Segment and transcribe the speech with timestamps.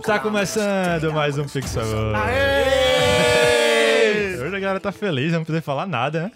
[0.00, 1.82] Tá começando mais um Pixel.
[4.42, 6.32] Hoje a galera tá feliz, não poder falar nada, né?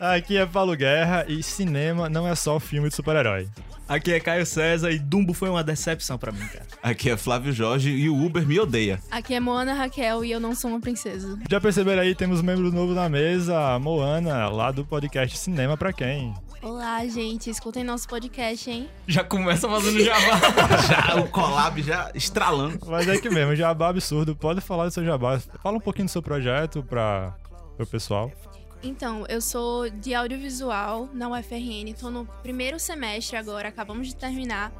[0.00, 3.46] Aqui é Paulo Guerra e cinema não é só filme de super-herói.
[3.86, 6.64] Aqui é Caio César e Dumbo foi uma decepção pra mim, cara.
[6.82, 8.98] Aqui é Flávio Jorge e o Uber me odeia.
[9.10, 11.38] Aqui é Moana Raquel e eu não sou uma princesa.
[11.50, 15.76] Já perceberam aí, temos um membro novo na mesa, a Moana, lá do podcast Cinema
[15.76, 16.32] Pra Quem.
[16.62, 17.50] Olá, gente.
[17.50, 18.88] Escutem nosso podcast, hein?
[19.08, 20.38] Já começa fazendo jabá.
[20.86, 22.78] Já o collab já estralando.
[22.86, 25.40] Mas é que mesmo, jabá absurdo, pode falar do seu jabá.
[25.60, 27.34] Fala um pouquinho do seu projeto pra,
[27.76, 28.30] pro pessoal.
[28.80, 34.72] Então, eu sou de audiovisual na UFRN, tô no primeiro semestre agora, acabamos de terminar.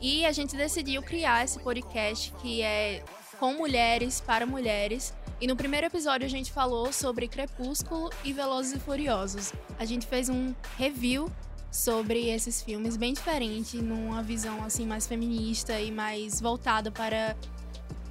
[0.00, 3.02] E a gente decidiu criar esse podcast que é
[3.38, 5.14] com mulheres, para mulheres.
[5.40, 9.52] E no primeiro episódio a gente falou sobre Crepúsculo e Velozes e Furiosos.
[9.78, 11.30] A gente fez um review
[11.70, 17.36] sobre esses filmes bem diferente, numa visão assim mais feminista e mais voltada para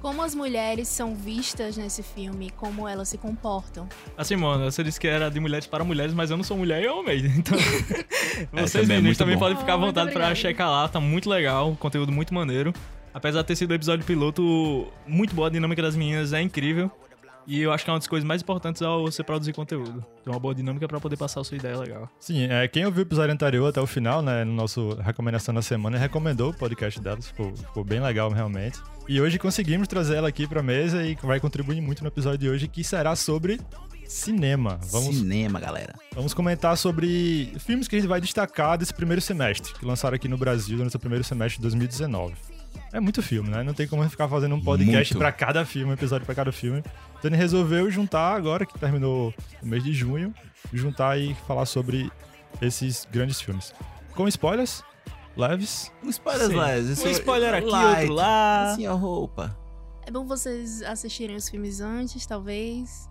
[0.00, 3.88] como as mulheres são vistas nesse filme, como elas se comportam.
[4.16, 6.80] Assim, mano, você disse que era de mulheres para mulheres, mas eu não sou mulher
[6.80, 7.26] e eu amei.
[7.36, 7.58] Então,
[8.52, 9.40] vocês também é meninos muito também bom.
[9.40, 10.34] podem ficar à vontade pra obrigada.
[10.36, 12.72] checar lá, tá muito legal, conteúdo muito maneiro.
[13.12, 16.90] Apesar de ter sido o episódio piloto muito boa, a dinâmica das meninas é incrível.
[17.48, 20.04] E eu acho que é uma das coisas mais importantes ao você produzir conteúdo.
[20.22, 22.06] Ter uma boa dinâmica pra poder passar a sua ideia legal.
[22.20, 25.62] Sim, é, quem ouviu o episódio anterior até o final, né, no nosso recomendação da
[25.62, 28.78] semana, recomendou o podcast delas, ficou, ficou bem legal realmente.
[29.08, 32.50] E hoje conseguimos trazer ela aqui pra mesa e vai contribuir muito no episódio de
[32.50, 33.58] hoje, que será sobre
[34.06, 34.78] cinema.
[34.90, 35.94] Vamos, Cinema, galera.
[36.14, 40.28] vamos comentar sobre filmes que a gente vai destacar desse primeiro semestre, que lançaram aqui
[40.28, 42.34] no Brasil durante o primeiro semestre de 2019.
[42.92, 43.62] É muito filme, né?
[43.62, 46.82] Não tem como ficar fazendo um podcast pra cada filme, um episódio pra cada filme.
[47.18, 50.34] Então ele resolveu juntar agora, que terminou o mês de junho,
[50.72, 52.10] juntar e falar sobre
[52.62, 53.74] esses grandes filmes.
[54.14, 54.82] Com spoilers,
[55.36, 55.92] leves.
[56.02, 56.56] Um spoiler, Sim.
[56.56, 57.04] Les.
[57.04, 58.72] Um spoiler aqui, light, outro lá.
[58.72, 59.56] Assim, a roupa.
[60.06, 63.07] É bom vocês assistirem os filmes antes, talvez.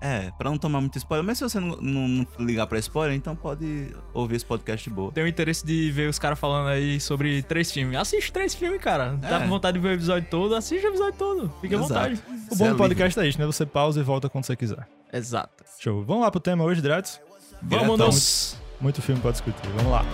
[0.00, 1.24] É, pra não tomar muito spoiler.
[1.26, 4.94] Mas se você não, não- não ligar pra spoiler, então pode ouvir esse podcast de
[4.94, 5.10] boa.
[5.10, 7.98] Tenho interesse de ver os caras falando aí sobre três filmes.
[7.98, 9.18] Assiste três filmes, cara.
[9.20, 9.40] Tá É.
[9.40, 11.52] com vontade de ver o episódio todo, assiste o episódio todo.
[11.60, 12.20] Fique à vontade.
[12.50, 13.46] O bom é do podcast é isso, né?
[13.46, 14.86] Você pausa e volta quando você quiser.
[15.12, 15.64] Exato.
[15.80, 16.04] Show.
[16.04, 17.20] Vamos lá pro tema hoje, direto?
[17.62, 17.96] Diretão.
[17.96, 18.56] Vamos!
[18.80, 19.68] Muito filme pra discutir.
[19.76, 20.04] Vamos lá.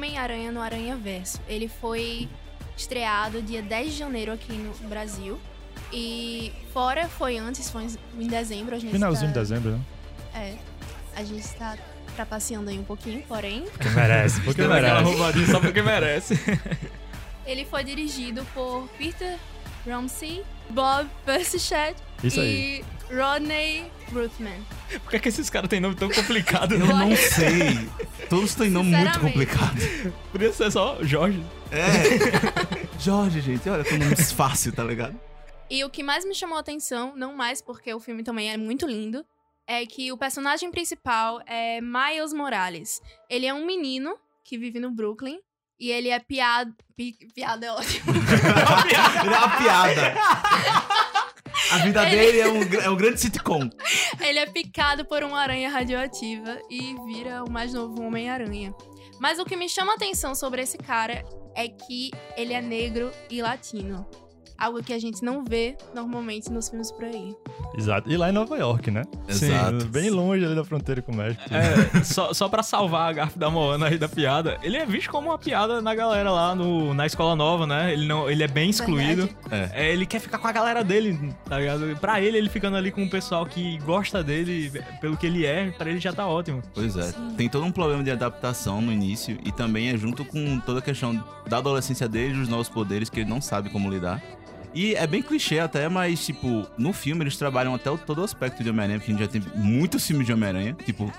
[0.00, 1.38] Homem-Aranha no Aranha Verso.
[1.46, 2.26] Ele foi
[2.74, 5.38] estreado dia 10 de janeiro aqui no Brasil.
[5.92, 7.86] E fora foi antes, foi
[8.18, 8.74] em dezembro.
[8.74, 9.80] A gente Finalzinho tá, de dezembro, né?
[10.34, 10.54] É.
[11.14, 11.76] A gente tá
[12.16, 13.64] trapaceando aí um pouquinho, porém.
[13.72, 15.02] Porque merece, porque merece.
[15.02, 16.34] roubadinha só porque merece.
[17.44, 19.36] Ele foi dirigido por Peter
[19.86, 22.82] Ramsey, Bob Persichett Isso aí.
[23.10, 24.60] e Rodney Ruthman.
[25.02, 26.74] Por que, que esses caras têm nome tão complicado?
[26.74, 27.88] Eu não sei.
[28.28, 29.76] Todos têm nome muito complicado.
[30.32, 31.42] Podia ser só Jorge.
[31.70, 32.98] É.
[32.98, 35.18] Jorge, gente, olha, com nome fácil, tá ligado?
[35.68, 38.56] E o que mais me chamou a atenção, não mais porque o filme também é
[38.56, 39.24] muito lindo,
[39.66, 43.00] é que o personagem principal é Miles Morales.
[43.28, 45.38] Ele é um menino que vive no Brooklyn
[45.80, 46.72] e ele é piada.
[46.94, 48.12] Pi, piada é ótimo.
[49.24, 50.14] Ele é uma piada.
[51.72, 53.70] A vida dele é um, é um grande sitcom.
[54.20, 58.74] ele é picado por uma aranha radioativa e vira o mais novo Homem-Aranha.
[59.18, 61.24] Mas o que me chama a atenção sobre esse cara
[61.54, 64.06] é que ele é negro e latino.
[64.60, 67.34] Algo que a gente não vê normalmente nos filmes por aí.
[67.74, 68.10] Exato.
[68.10, 69.04] E lá em Nova York, né?
[69.26, 69.86] Exato.
[69.86, 71.42] Bem longe ali da fronteira com o México.
[71.50, 75.10] É, só, só pra salvar a garfo da Moana aí da piada, ele é visto
[75.10, 77.92] como uma piada na galera lá no, na escola nova, né?
[77.92, 79.28] Ele, não, ele é bem excluído.
[79.50, 79.70] É.
[79.72, 81.96] É, ele quer ficar com a galera dele, tá ligado?
[81.98, 84.70] Pra ele, ele ficando ali com o pessoal que gosta dele,
[85.00, 86.62] pelo que ele é, pra ele já tá ótimo.
[86.74, 87.12] Pois é.
[87.36, 90.82] Tem todo um problema de adaptação no início e também é junto com toda a
[90.82, 94.22] questão da adolescência dele, dos novos poderes que ele não sabe como lidar.
[94.74, 98.24] E é bem clichê até, mas, tipo, no filme eles trabalham até o, todo o
[98.24, 100.74] aspecto de Homem-Aranha, porque a gente já tem muitos filmes de Homem-Aranha.
[100.84, 101.12] Tipo,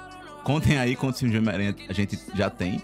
[0.44, 2.82] contem aí quantos filmes de Homem-Aranha a gente já tem.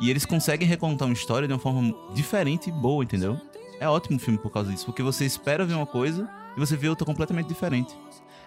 [0.00, 3.40] E eles conseguem recontar uma história de uma forma diferente e boa, entendeu?
[3.80, 6.76] É ótimo o filme por causa disso, porque você espera ver uma coisa e você
[6.76, 7.94] vê outra completamente diferente.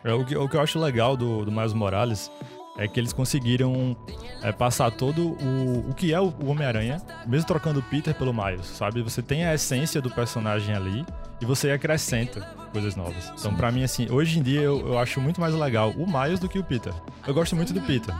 [0.04, 2.32] É, o, que, o que eu acho legal do, do Miles Morales
[2.78, 3.96] é que eles conseguiram
[4.42, 8.66] é, passar todo o, o que é o, Homem-Aranha, mesmo trocando o Peter pelo Miles,
[8.66, 9.02] sabe?
[9.02, 11.06] Você tem a essência do personagem ali
[11.42, 12.42] e você acrescenta
[12.72, 13.32] coisas novas.
[13.38, 16.40] Então, pra mim, assim, hoje em dia eu, eu acho muito mais legal o Miles
[16.40, 16.94] do que o Peter.
[17.26, 18.14] Eu gosto muito do Peter.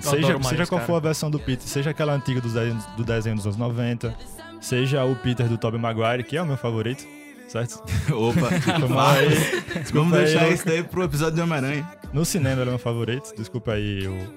[0.00, 0.86] Seja, adoro o Miles, seja qual cara.
[0.86, 4.14] for a versão do Peter, seja aquela antiga dos desenhos, do desenho dos anos 90,
[4.60, 7.04] seja o Peter do Tobey Maguire, que é o meu favorito.
[7.48, 7.82] certo?
[8.12, 8.48] Opa,
[9.14, 9.84] aí.
[9.92, 10.54] vamos deixar aí.
[10.54, 11.88] isso daí pro episódio de Homem-Aranha.
[12.12, 13.32] No cinema ele é meu favorito.
[13.36, 14.34] Desculpa aí o.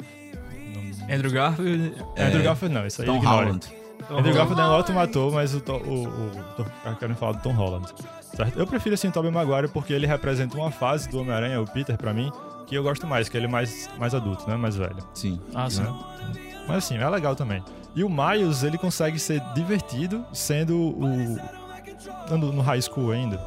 [1.09, 1.93] Andrew Garfield.
[2.17, 3.45] Andrew Garfield não, isso aí Tom ignora.
[3.45, 3.67] Holland.
[4.09, 7.33] Andrew Garfield é um ótimo ator, mas o, Tom- o, o, o, eu quero falar
[7.33, 7.87] do Tom Holland.
[8.37, 8.59] Certo?
[8.59, 11.97] Eu prefiro assim o Tobey Maguire porque ele representa uma fase do Homem-Aranha, o Peter,
[11.97, 12.31] pra mim,
[12.67, 14.55] que eu gosto mais, que ele é mais, mais adulto, né?
[14.55, 14.97] Mais velho.
[15.11, 15.41] Sim.
[15.55, 15.81] Ah, sim.
[15.81, 15.91] né?
[16.67, 17.63] Mas assim, é legal também.
[17.95, 21.39] E o Miles, ele consegue ser divertido sendo o.
[22.31, 23.39] andando no high school ainda.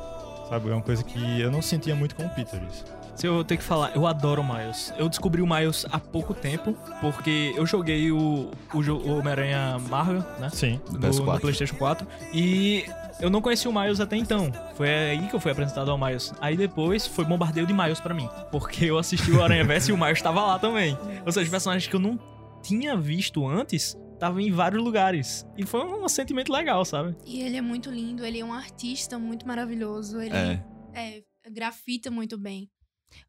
[0.49, 0.69] Sabe?
[0.69, 2.85] É uma coisa que eu não sentia muito com o Peter, isso.
[3.15, 4.93] Se eu ter que falar, eu adoro o Miles.
[4.99, 10.25] Eu descobri o Miles há pouco tempo, porque eu joguei o, o, o Homem-Aranha Marvel,
[10.41, 10.49] né?
[10.51, 10.81] Sim.
[10.91, 11.35] No, PS4.
[11.35, 12.09] no PlayStation 4.
[12.33, 12.87] E
[13.21, 14.51] eu não conhecia o Miles até então.
[14.75, 16.33] Foi aí que eu fui apresentado ao Miles.
[16.41, 18.29] Aí depois foi bombardeio de Miles pra mim.
[18.51, 20.97] Porque eu assisti o Aranha Verso e o Miles estava lá também.
[21.25, 22.19] Ou seja, personagens que eu não
[22.63, 25.47] tinha visto antes estavam em vários lugares.
[25.57, 27.17] E foi um sentimento legal, sabe?
[27.25, 30.21] E ele é muito lindo, ele é um artista muito maravilhoso.
[30.21, 30.63] Ele É.
[30.95, 32.69] é, grafita muito bem.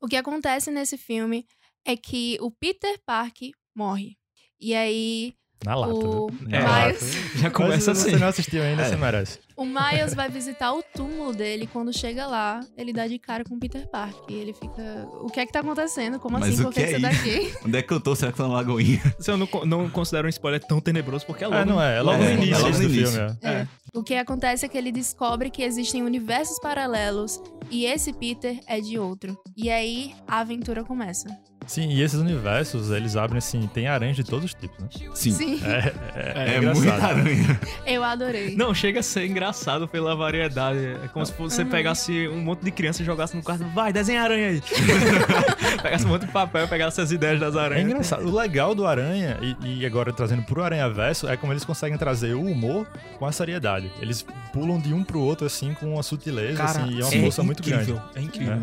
[0.01, 1.45] O que acontece nesse filme
[1.85, 4.17] é que o Peter Parker morre.
[4.59, 5.93] E aí Na lata.
[5.93, 6.29] o?
[6.49, 6.59] É.
[6.59, 7.37] Na Miles, lata.
[7.37, 8.11] Já começa Mas se assim.
[8.11, 8.89] você não assistiu ainda, É.
[8.89, 9.39] você merece.
[9.55, 11.67] o Miles vai visitar o túmulo dele.
[11.71, 14.23] Quando chega lá, ele dá de cara com o Peter Parker.
[14.29, 15.07] E ele fica.
[15.21, 16.19] O que é que tá acontecendo?
[16.19, 16.61] Como Mas assim?
[16.61, 17.53] o Por que, é você tá aqui?
[17.65, 18.15] Onde é que eu tô?
[18.15, 19.01] Será que tô na Lagoinha?
[19.19, 21.97] Se eu não, não considero um spoiler tão tenebroso, porque é logo, É, não é.
[21.97, 23.11] É logo É, no início, é logo no início.
[23.11, 23.37] filme.
[23.43, 23.49] é.
[23.51, 23.67] É.
[23.93, 28.79] O que acontece é que ele descobre que existem universos paralelos e esse Peter é
[28.79, 29.37] de outro.
[29.55, 31.27] E aí a aventura começa.
[31.67, 34.87] Sim, e esses universos, eles abrem assim, tem aranhas de todos os tipos, né?
[35.13, 35.31] Sim.
[35.31, 36.75] Sim, É, é, É, engraçado.
[36.83, 37.59] muita aranha.
[37.85, 38.55] eu adorei.
[38.55, 40.79] Não, chega a ser engraçado pela variedade.
[41.03, 41.69] É como se você Uhum.
[41.69, 43.63] pegasse um monte de criança e jogasse no quarto.
[43.75, 44.61] Vai, desenha aranha aí.
[45.81, 47.85] pegasse um monte de papel, pegasse as ideias das É aranhas.
[47.85, 48.27] engraçado.
[48.27, 51.97] O legal do Aranha, e, e agora trazendo pro Aranha Verso, é como eles conseguem
[51.97, 52.87] trazer o humor
[53.17, 53.89] com a seriedade.
[54.01, 57.13] Eles pulam de um pro outro, assim, com uma sutileza, Cara, assim, e é uma
[57.13, 58.09] é força muito incrível, grande.
[58.15, 58.59] É incrível.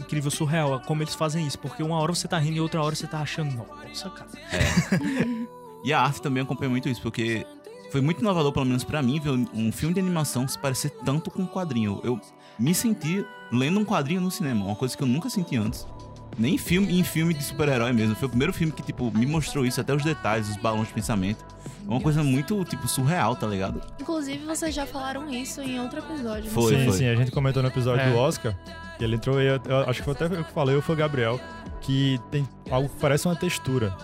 [0.00, 1.58] Incrível, surreal como eles fazem isso.
[1.58, 4.28] Porque uma hora você tá rindo e outra hora você tá achando, nossa, cara.
[5.84, 7.44] E a arte também acompanha muito isso, porque
[7.90, 11.30] foi muito inovador, pelo menos pra mim, ver um filme de animação se parecer tanto
[11.30, 12.00] com um quadrinho.
[12.04, 12.20] Eu
[12.58, 15.86] me senti lendo um quadrinho no cinema, uma coisa que eu nunca senti antes.
[16.38, 18.14] Nem em filme, em filme de super-herói mesmo.
[18.14, 20.94] Foi o primeiro filme que, tipo, me mostrou isso, até os detalhes, os balões de
[20.94, 21.44] pensamento.
[21.86, 23.82] É uma coisa muito, tipo, surreal, tá ligado?
[24.00, 26.44] Inclusive, vocês já falaram isso em outro episódio.
[26.44, 26.50] né?
[26.50, 26.96] Foi, sim, foi.
[26.98, 28.10] sim, a gente comentou no episódio É.
[28.10, 28.56] do Oscar,
[29.04, 30.98] ele entrou, e eu, eu acho que foi até eu que falei, ou foi o
[30.98, 31.40] Gabriel,
[31.80, 33.94] que tem algo que parece uma textura.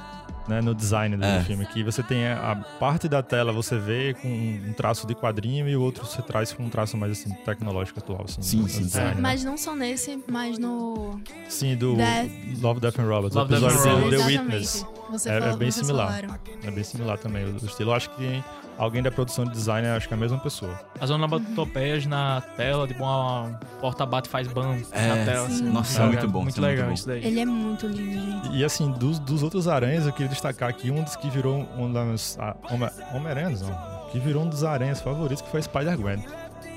[0.49, 1.43] Né, no design do É.
[1.45, 5.15] filme, que você tem a a parte da tela você vê com um traço de
[5.15, 8.67] quadrinho e o outro você traz com um traço mais assim tecnológico atual, assim, Sim,
[8.67, 9.15] sim, design, sim.
[9.17, 9.21] né?
[9.21, 11.21] Mas não só nesse, mas no.
[11.51, 12.31] Sim, do Death.
[12.63, 13.37] Love, Death and Robots.
[13.37, 14.09] Love, o episódio Death and do.
[14.09, 14.41] The Exatamente.
[14.55, 14.87] Witness.
[15.11, 16.07] Você É- é falou, bem vocês similar.
[16.09, 16.35] falaram.
[16.63, 17.91] É bem similar também o, estilo.
[17.91, 18.45] Eu acho que
[18.77, 20.79] alguém da produção de design, acho que é a mesma pessoa.
[21.01, 25.47] As onomatopeias na tela, tipo, uma porta bate faz bam É, na tela.
[25.47, 26.95] Assim, nossa, é Tá muito bom, Muito isso é muito legal bom.
[26.95, 27.25] isso daí.
[27.25, 28.57] Ele é muito lindo, gente.
[28.57, 31.93] E assim, dos, dos outros aranhas, eu queria destacar aqui um dos que virou um
[31.93, 32.37] das.
[32.41, 33.99] ah, Home- Homem-Aranhas, não.
[34.13, 36.25] Que virou um dos aranhas favoritos, que foi Spider-Gwen.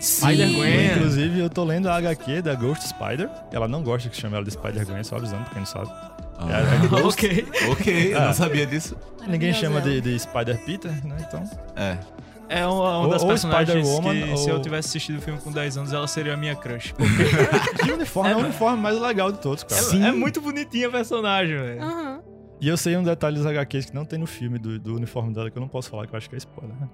[0.02, 0.96] Spider-Gwen.
[0.96, 3.30] Inclusive, eu tô lendo a HQ da Ghost Spider.
[3.52, 5.90] Ela não gosta que chame ela de Spider-Gwen, só avisando, pra quem não sabe.
[6.42, 7.48] Ah, É, é ok.
[7.72, 8.26] ok, eu Ah.
[8.26, 8.96] não sabia disso.
[9.28, 11.18] Ninguém chama de, de Spider-Peter, né?
[11.28, 11.44] Então.
[11.76, 11.98] É.
[12.50, 15.22] É uma, uma Ou- das ou personagens Spider-Woman, que se eu ou- tivesse assistido o
[15.22, 16.94] filme com 10 anos, ela seria a minha crush.
[17.88, 19.82] E o uniforme é, o uniforme mais legal de todos, cara.
[20.04, 21.82] É, é muito bonitinha a personagem, velho.
[21.82, 22.22] Aham.
[22.60, 25.34] E eu sei um detalhe dos HQs que não tem no filme do, do uniforme
[25.34, 26.76] dela que eu não posso falar, que eu acho que é spoiler.
[26.80, 26.90] né?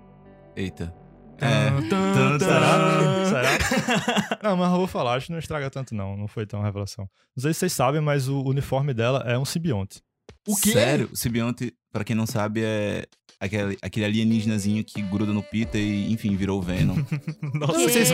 [0.56, 0.94] Eita.
[1.40, 1.70] É.
[1.70, 2.40] Tum, tum, tum.
[2.40, 3.26] Será?
[3.26, 4.40] Será?
[4.44, 6.16] Não, mas eu vou falar, acho que não estraga tanto, não.
[6.16, 7.08] Não foi tão revelação.
[7.36, 10.02] Não sei se vocês sabem, mas o uniforme dela é um simbionte.
[10.48, 10.72] O quê?
[10.72, 11.10] Sério?
[11.12, 13.06] O simbionte, pra quem não sabe, é
[13.40, 16.96] aquele, aquele alienígenazinho que gruda no Peter e, enfim, virou o Venom.
[17.54, 18.10] Nossa, vocês...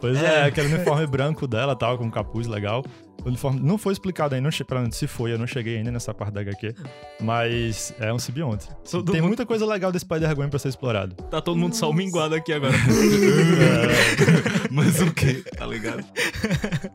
[0.00, 2.84] Pois é, aquele uniforme branco dela, tal, com um capuz legal.
[3.24, 5.90] O uniforme não foi explicado ainda, não che- pra- se foi, eu não cheguei ainda
[5.90, 6.74] nessa parte da HQ.
[7.20, 8.66] Mas é um simbionte.
[8.90, 11.14] Todo Tem mundo- muita coisa legal desse Spider-Gwen pra ser explorado.
[11.30, 12.72] Tá todo mundo só minguado aqui agora.
[14.70, 15.42] Mas o quê?
[15.56, 16.04] Tá ligado?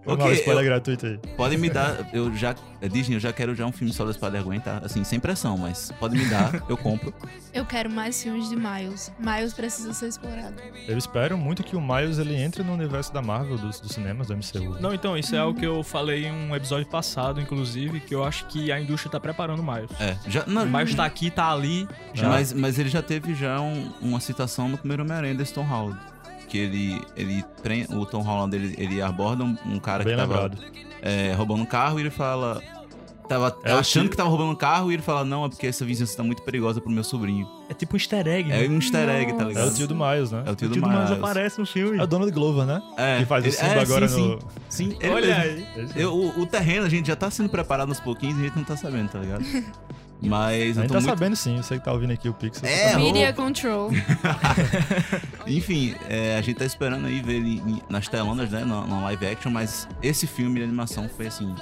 [0.06, 1.20] Vamos lá, Ok, spoiler eu- gratuito aí.
[1.36, 4.14] Pode me dar, eu já, é Disney, eu já quero já um filme só da
[4.14, 4.82] Spider-Gwen, tá?
[4.84, 7.14] Assim, sem pressão, mas pode me dar, eu compro.
[7.54, 9.12] Eu quero mais filmes de Miles.
[9.20, 10.56] Miles precisa ser explorado.
[10.88, 14.28] Eu espero muito que o Miles ele entre no universo da Marvel, dos, dos cinemas,
[14.28, 14.78] do MCU.
[14.82, 18.24] Não, então, isso é algo que eu falei em um episódio passado, inclusive, que eu
[18.24, 19.90] acho que a indústria tá preparando o Miles.
[20.00, 21.88] É, já, não, O Miles tá aqui, tá ali.
[22.14, 22.30] Já.
[22.30, 26.00] mas, mas ele já teve já um- uma citação no primeiro Homem-Aranha desse Tom Holland.
[26.48, 27.44] Que ele, ele
[27.90, 30.58] o Tom Holland, ele, ele aborda um, um cara Bem que tava lembrado.
[31.02, 32.62] é, roubando um carro e ele fala...
[33.28, 35.50] tava É o achando tio- que tava roubando um carro e ele fala, não, é
[35.50, 37.48] porque essa vizinhança tá muito perigosa pro meu sobrinho.
[37.70, 38.68] É tipo um easter egg, É né?
[38.70, 39.46] um easter egg, tá Nossa.
[39.48, 39.68] ligado?
[39.68, 40.44] É o tio do Miles, né?
[40.46, 41.24] É o tio O do tio do Miles Miles.
[41.24, 41.98] aparece no filme.
[41.98, 42.82] É o Donald Glover, né?
[42.98, 44.40] É, Que faz o ele- Simba é, agora sim, no...
[44.70, 45.68] Sim, sim ele Olha mesmo.
[45.76, 45.88] aí.
[45.96, 48.56] Eu- o, o terreno a gente já tá sendo preparado aos pouquinhos e a gente
[48.58, 49.44] não tá sabendo, tá ligado?
[50.22, 51.10] Mas A eu gente tô tá muito...
[51.10, 52.68] sabendo sim, você que tá ouvindo aqui o Pixel.
[52.68, 53.34] É, tá Media.
[53.34, 53.92] Control.
[55.46, 58.64] Enfim, é, a gente tá esperando aí ver ele nas telonas, né?
[58.66, 61.54] Na, na live action, mas esse filme de animação foi assim.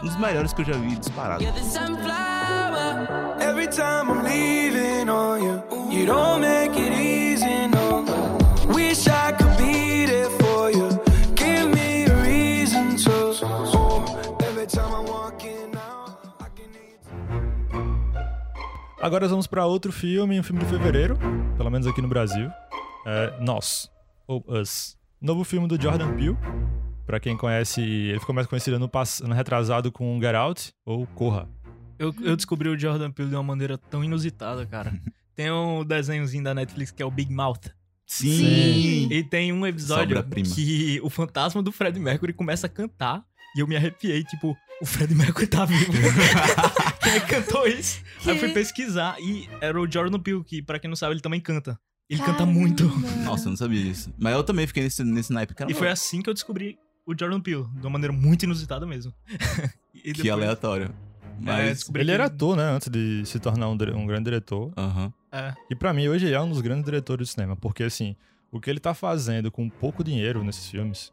[0.00, 1.42] Um dos melhores que eu já vi disparado.
[3.42, 8.04] Every time I'm leaving on you, you don't make it easy, no.
[8.72, 10.88] Wish I could be there for you.
[11.34, 13.44] Give me a reason to.
[13.74, 14.04] Oh,
[14.44, 16.70] every time I'm walking out, I can.
[19.00, 21.18] Agora vamos pra outro filme, um filme de fevereiro,
[21.56, 22.50] pelo menos aqui no Brasil.
[23.06, 23.90] É Nós,
[24.26, 24.96] ou Us.
[25.20, 26.36] Novo filme do Jordan Peele.
[27.08, 31.06] Pra quem conhece, ele ficou mais conhecido no, pass- no retrasado com Get Out ou
[31.06, 31.48] Corra.
[31.98, 34.92] Eu, eu descobri o Jordan Peele de uma maneira tão inusitada, cara.
[35.34, 37.70] Tem um desenhozinho da Netflix que é o Big Mouth.
[38.06, 39.08] Sim!
[39.10, 40.22] E tem um episódio
[40.54, 43.24] que o fantasma do Fred Mercury começa a cantar.
[43.56, 45.90] E eu me arrepiei, tipo, o Fred Mercury tá vivo.
[47.02, 48.02] quem é que cantou isso?
[48.24, 48.54] Aí eu fui Que?
[48.54, 51.78] pesquisar e era o Jordan Peele, que pra quem não sabe, ele também canta.
[52.10, 52.52] Ele canta Caramba.
[52.52, 52.84] muito.
[53.24, 54.12] Nossa, eu não sabia disso.
[54.18, 55.54] Mas eu também fiquei nesse, nesse naipe.
[55.54, 56.76] Cara, E foi assim que eu descobri
[57.10, 59.12] o Jordan Peele, de uma maneira muito inusitada mesmo.
[59.94, 60.94] E que depois- aleatório.
[61.40, 61.68] É, Mas.
[61.78, 62.62] descobri Ele que era ator, né?
[62.70, 64.72] Antes de se tornar um, um grande diretor.
[64.76, 65.12] Aham.
[65.32, 65.54] É.
[65.70, 67.56] E pra mim, hoje ele é um dos grandes diretores de cinema.
[67.56, 68.14] Porque, assim,
[68.52, 71.12] o que ele tá fazendo com pouco dinheiro nesses filmes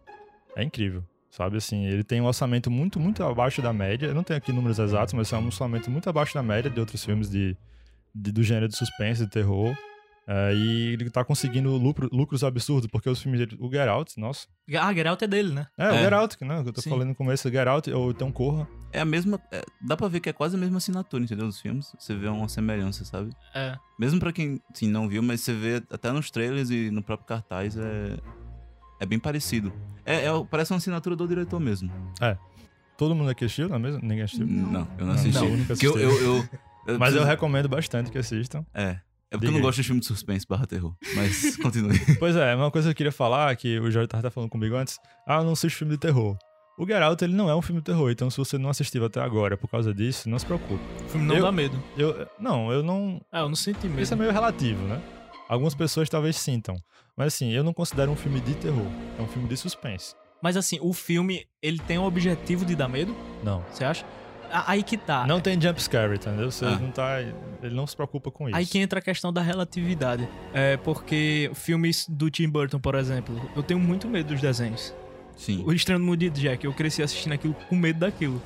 [0.56, 1.04] é incrível.
[1.32, 4.06] Sabe, assim, ele tem um orçamento muito, muito abaixo da média.
[4.08, 6.80] Eu não tenho aqui números exatos, mas é um orçamento muito abaixo da média de
[6.80, 7.58] outros filmes de,
[8.14, 9.76] de- do gênero de suspense, de terror.
[10.28, 14.20] É, e ele tá conseguindo lucro- lucros absurdos, porque os filmes dele, o Get Out,
[14.20, 14.48] nossa.
[14.80, 15.68] Ah, Geralt é dele, né?
[15.78, 16.04] É, o É.
[16.04, 16.90] Get Out, que, né, que eu tô Sim.
[16.90, 18.68] falando no começo, o Get Out, ou então Corra.
[18.92, 19.40] É a mesma.
[19.52, 21.46] é, dá pra ver que é quase a mesma assinatura, entendeu?
[21.46, 21.94] Dos filmes.
[22.00, 23.30] Você vê uma semelhança, sabe?
[23.54, 23.78] É.
[24.00, 27.28] Mesmo pra quem sim, não viu, mas você vê até nos trailers e no próprio
[27.28, 28.18] cartaz é.
[29.00, 29.72] É bem parecido.
[30.06, 31.92] É, é- parece uma assinatura do diretor mesmo.
[32.98, 34.00] Todo mundo aqui assistiu, não é mesmo?
[34.02, 34.48] Ninguém assistiu?
[34.48, 35.38] Não, eu não assisti.
[35.38, 35.46] não,
[35.84, 36.50] eu, eu, eu-
[36.88, 38.66] eu Mas eu recomendo bastante que assistam.
[38.74, 39.00] É.
[39.36, 40.94] É porque eu não gosto de filme de suspense barra terror.
[41.16, 42.00] Mas continue.
[42.20, 44.98] Pois é, uma coisa que eu queria falar, que o Jorge tava falando comigo antes,
[45.28, 46.38] ah, eu não assisto filme de terror.
[46.78, 49.06] O Get Out, ele não é um filme de terror, então se você não assistiu
[49.06, 50.84] até agora por causa disso, não se preocupe.
[51.06, 51.82] O filme não Eu- dá medo.
[51.98, 53.22] Eu, não, eu não...
[53.32, 54.02] Ah, eu não senti medo.
[54.02, 55.02] Isso é meio relativo, né?
[55.48, 56.76] Algumas pessoas talvez sintam.
[57.16, 58.88] Mas assim, eu não considero um filme de terror.
[59.18, 60.16] É um filme de suspense.
[60.44, 63.16] Mas assim, o filme, ele tem o objetivo de dar medo?
[63.42, 63.64] Não.
[63.72, 64.06] Você acha?
[64.52, 65.26] Aí que tá.
[65.28, 66.52] Não tem jump scare, entendeu?
[66.52, 66.78] Você Ah.
[66.80, 67.22] não tá...
[67.22, 68.58] Ele não se preocupa com isso.
[68.58, 70.28] Aí que entra a questão da relatividade.
[70.54, 74.94] É porque filmes do Tim Burton, por exemplo, eu tenho muito medo dos desenhos.
[75.36, 75.64] Sim.
[75.66, 78.42] O Estranho Mundo de Jack, eu cresci assistindo aquilo com medo daquilo.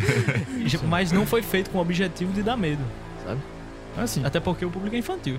[0.88, 2.82] Mas não foi feito com o objetivo de dar medo,
[3.24, 3.40] sabe?
[3.96, 5.38] Assim, Até porque o público é infantil.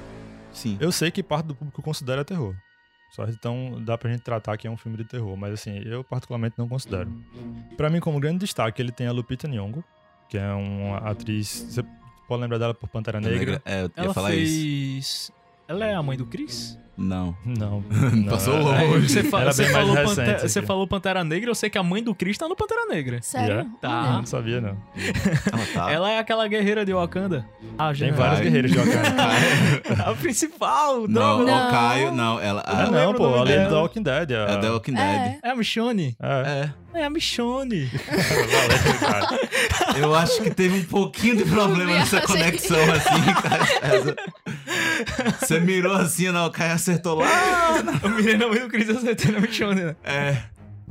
[0.51, 0.77] Sim.
[0.79, 2.55] eu sei que parte do público considera terror.
[3.09, 6.03] Só então dá pra gente tratar que é um filme de terror, mas assim, eu
[6.03, 7.11] particularmente não considero.
[7.75, 9.83] Pra mim, como grande destaque, ele tem a Lupita Nyong'o,
[10.29, 11.83] que é uma atriz, você
[12.27, 13.61] pode lembrar dela por Pantera Negra?
[13.65, 15.31] É, eu ia Ela falar isso.
[15.67, 16.77] Ela é a mãe do Chris?
[16.97, 17.37] Não.
[17.45, 18.23] Não, não.
[18.31, 18.83] Passou é- longe.
[18.83, 22.01] Aí você, fa- você falou Pantera, você falou Pantera Negra, eu sei que a mãe
[22.01, 23.19] do Chris tá no Pantera Negra.
[23.21, 23.47] Sério?
[23.49, 23.69] Yeah.
[23.79, 24.03] Tá.
[24.07, 24.75] Eu Não sabia, não.
[24.95, 25.91] Ela tá.
[25.93, 27.45] Ela é aquela guerreira de Wakanda.
[27.77, 29.13] Ah, Tem várias guerreiras de Wakanda.
[30.09, 31.45] A principal, Não.
[31.45, 31.67] Não.
[31.67, 32.39] o Caio, não.
[32.39, 32.63] Ela.
[32.65, 33.69] Ah, A, não não, pô, nome além dela.
[33.69, 34.31] do Walking Dead.
[34.31, 34.53] A...
[34.55, 35.05] a The Walking Dead.
[35.05, 35.39] É.
[35.43, 36.17] É a Michonne.
[36.19, 36.71] É.
[36.95, 36.99] É.
[37.01, 37.91] É a Michonne.
[40.01, 44.15] Eu acho que teve um pouquinho de problema nessa conexão, assim, cara.
[45.39, 47.27] Você mirou assim, não, o Caio acertou lá.
[48.03, 49.95] Eu mirei na mãe do Chris e acertei na Michonne, né?
[50.03, 50.43] É.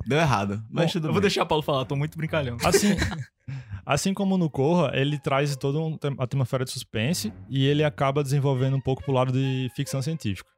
[0.07, 0.63] Deu errado.
[0.71, 2.57] Mas Bom, tudo eu vou deixar o Paulo falar, tô muito brincalhão.
[2.65, 2.95] Assim,
[3.85, 8.23] assim como no Corra, ele traz toda um, a atmosfera de suspense e ele acaba
[8.23, 10.49] desenvolvendo um pouco pro lado de ficção científica.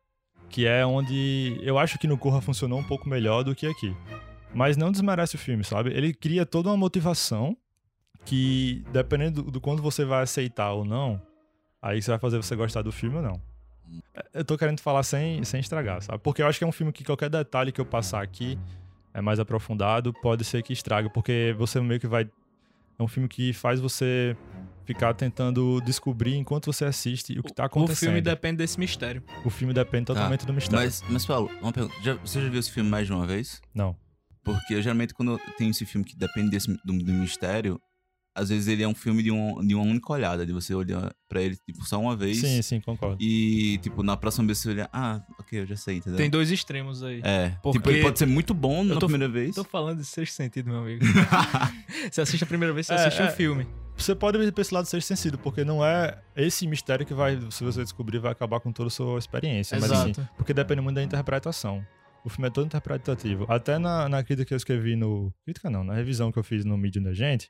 [0.51, 3.95] Que é onde eu acho que no Corra funcionou um pouco melhor do que aqui.
[4.55, 5.91] Mas não desmerece o filme, sabe?
[5.93, 7.57] Ele cria toda uma motivação
[8.25, 11.21] que, dependendo do, do quanto você vai aceitar ou não,
[11.89, 13.41] aí você vai fazer você gostar do filme ou não.
[14.35, 16.19] Eu tô querendo falar sem, sem estragar, sabe?
[16.23, 18.59] Porque eu acho que é um filme que qualquer detalhe que eu passar aqui
[19.15, 22.29] é mais aprofundado, pode ser que estraga, porque você meio que vai.
[22.99, 24.37] É um filme que faz você
[24.85, 27.99] ficar tentando descobrir enquanto você assiste o que tá O acontecendo.
[28.09, 29.23] filme depende desse mistério.
[29.45, 30.85] O filme depende totalmente do mistério.
[30.85, 31.95] Mas, mas Paulo, uma pergunta.
[32.03, 33.63] Já- você já viu esse filme mais de uma vez?
[33.75, 33.97] Não.
[34.45, 37.81] Porque eu, geralmente quando eu tenho esse filme que depende desse, do, do mistério,
[38.39, 41.13] às vezes ele é um filme de, um, de uma única olhada, de você olhar
[41.29, 42.39] pra ele tipo, só uma vez.
[42.39, 43.17] Sim, sim, concordo.
[43.21, 46.17] E, tipo, na próxima vez você olhar, ah, ok, eu já sei, entendeu?
[46.17, 47.21] Tem dois extremos aí.
[47.25, 49.55] É, Porque- tipo, ele pode ser muito bom na tô- primeira vez.
[49.55, 51.05] Tô falando de sexto sentido, meu amigo.
[52.11, 53.31] você assiste a primeira vez, você É, assiste o é.
[53.31, 53.67] filme.
[53.97, 57.37] Você pode ver pra esse lado ser sensível, porque não é esse mistério que vai,
[57.51, 59.77] se você descobrir, vai acabar com toda a sua experiência.
[59.81, 60.29] Mas assim, Exato.
[60.37, 61.85] porque depende muito da interpretação.
[62.25, 63.45] O filme é todo interpretativo.
[63.49, 65.33] Até na, na crítica que eu escrevi no.
[65.45, 67.49] Crítica não, na revisão que eu fiz no Medium da gente,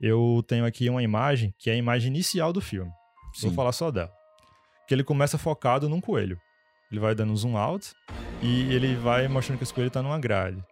[0.00, 2.90] eu tenho aqui uma imagem que é a imagem inicial do filme.
[3.42, 3.54] Vou Sim.
[3.56, 4.12] falar só dela.
[4.86, 6.40] Que ele começa focado num coelho.
[6.90, 7.92] Ele vai dando um zoom out
[8.42, 10.64] e ele vai mostrando que esse coelho tá numa grade.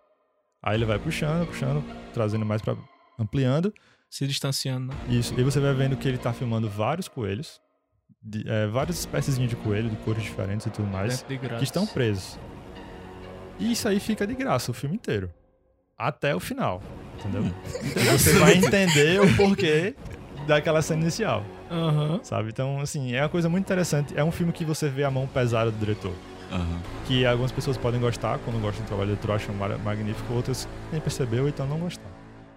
[0.63, 2.77] Aí ele vai puxando, puxando, trazendo mais pra.
[3.19, 3.73] ampliando.
[4.09, 4.95] Se distanciando, né?
[5.09, 5.39] Isso.
[5.39, 7.61] E você vai vendo que ele tá filmando vários coelhos,
[8.23, 11.57] de- é, várias espécies de coelho, de cores diferentes e tudo mais, graça.
[11.59, 12.39] que estão presos.
[13.59, 15.31] E isso aí fica de graça o filme inteiro.
[15.99, 16.81] Até o final.
[17.19, 17.45] Entendeu?
[18.19, 19.95] Você vai entender o porquê
[20.47, 22.21] daquela cena inicial, Aham.
[22.23, 22.51] sabe?
[22.51, 24.15] Então, assim, é uma coisa muito interessante.
[24.17, 26.13] É um filme que você vê a mão pesada do diretor.
[26.53, 26.81] Aham.
[27.07, 31.01] Que algumas pessoas podem gostar, quando gostam do trabalho do diretor, acham magnífico, outras nem
[31.01, 32.11] percebeu, então não gostar.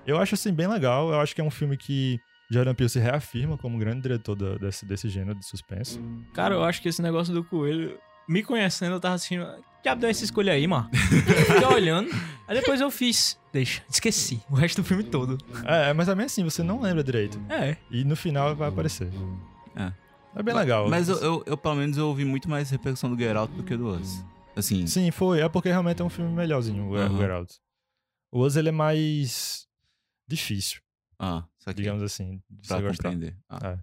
[0.05, 1.09] Eu acho, assim, bem legal.
[1.11, 2.19] Eu acho que é um filme que
[2.51, 5.99] Jordan Peele se reafirma como um grande diretor da- desse, desse gênero de suspense.
[6.33, 7.97] Cara, eu acho que esse negócio do coelho,
[8.27, 9.45] me conhecendo, eu tava assistindo.
[9.83, 10.89] Que deu essa escolha aí, mano?
[11.47, 12.09] Fiquei olhando.
[12.47, 13.38] Aí depois eu fiz.
[13.51, 14.41] Deixa, esqueci.
[14.49, 15.37] O resto do filme todo.
[15.65, 17.39] É, mas também assim, você não lembra direito.
[17.49, 17.75] É.
[17.89, 19.09] E no final vai aparecer.
[19.75, 19.91] É.
[20.35, 20.87] É bem legal.
[20.87, 23.63] Mas eu, eu, eu, pelo menos, eu ouvi muito mais repercussão do Get Out do
[23.63, 24.23] que do Us.
[24.55, 25.41] Assim, Sim, foi.
[25.41, 27.55] É porque realmente é um filme melhorzinho, o Get Out.
[28.31, 29.65] O Us, ele é mais
[30.27, 30.81] difícil,
[31.17, 31.43] ah,
[31.75, 33.09] digamos assim, pra você gostar.
[33.09, 33.35] compreender.
[33.49, 33.79] Ah, É.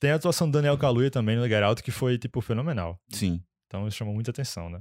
[0.00, 2.98] Tem a atuação do Daniel Kaluuya também no Get Out, que foi, tipo, fenomenal.
[3.10, 3.40] Sim.
[3.68, 4.80] Então isso chamou muita atenção, né?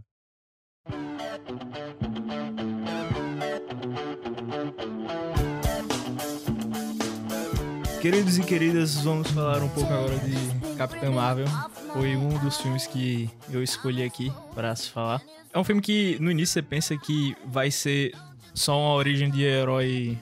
[8.03, 11.45] Queridos e queridas, vamos falar um pouco agora de Capitã Marvel.
[11.93, 15.21] Foi um dos filmes que eu escolhi aqui para se falar.
[15.53, 18.13] É um filme que no início você pensa que vai ser
[18.53, 20.17] só uma origem de herói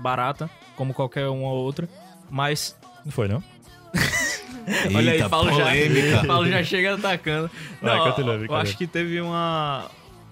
[0.00, 1.88] barata, como qualquer uma outra,
[2.30, 3.42] mas Não foi, não?
[4.94, 6.24] Olha aí, Eita, Paulo já.
[6.24, 7.50] Paulo já chega atacando.
[7.82, 9.90] Vai, Não, continua, eu acho que teve uma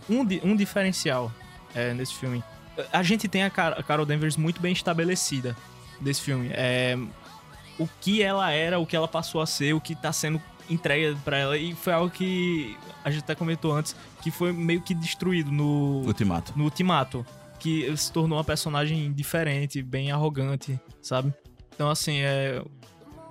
[0.08, 1.32] um, um diferencial
[1.74, 2.44] é, nesse filme.
[2.92, 5.56] A gente tem a Carol Danvers muito bem estabelecida
[6.00, 6.50] desse filme.
[6.52, 6.96] É,
[7.78, 11.16] o que ela era, o que ela passou a ser, o que tá sendo entregue
[11.24, 14.94] pra ela e foi algo que a gente até comentou antes que foi meio que
[14.94, 16.52] destruído no Ultimato.
[16.56, 17.24] no Ultimato,
[17.60, 21.32] que se tornou uma personagem diferente, bem arrogante, sabe?
[21.74, 22.62] Então, assim, é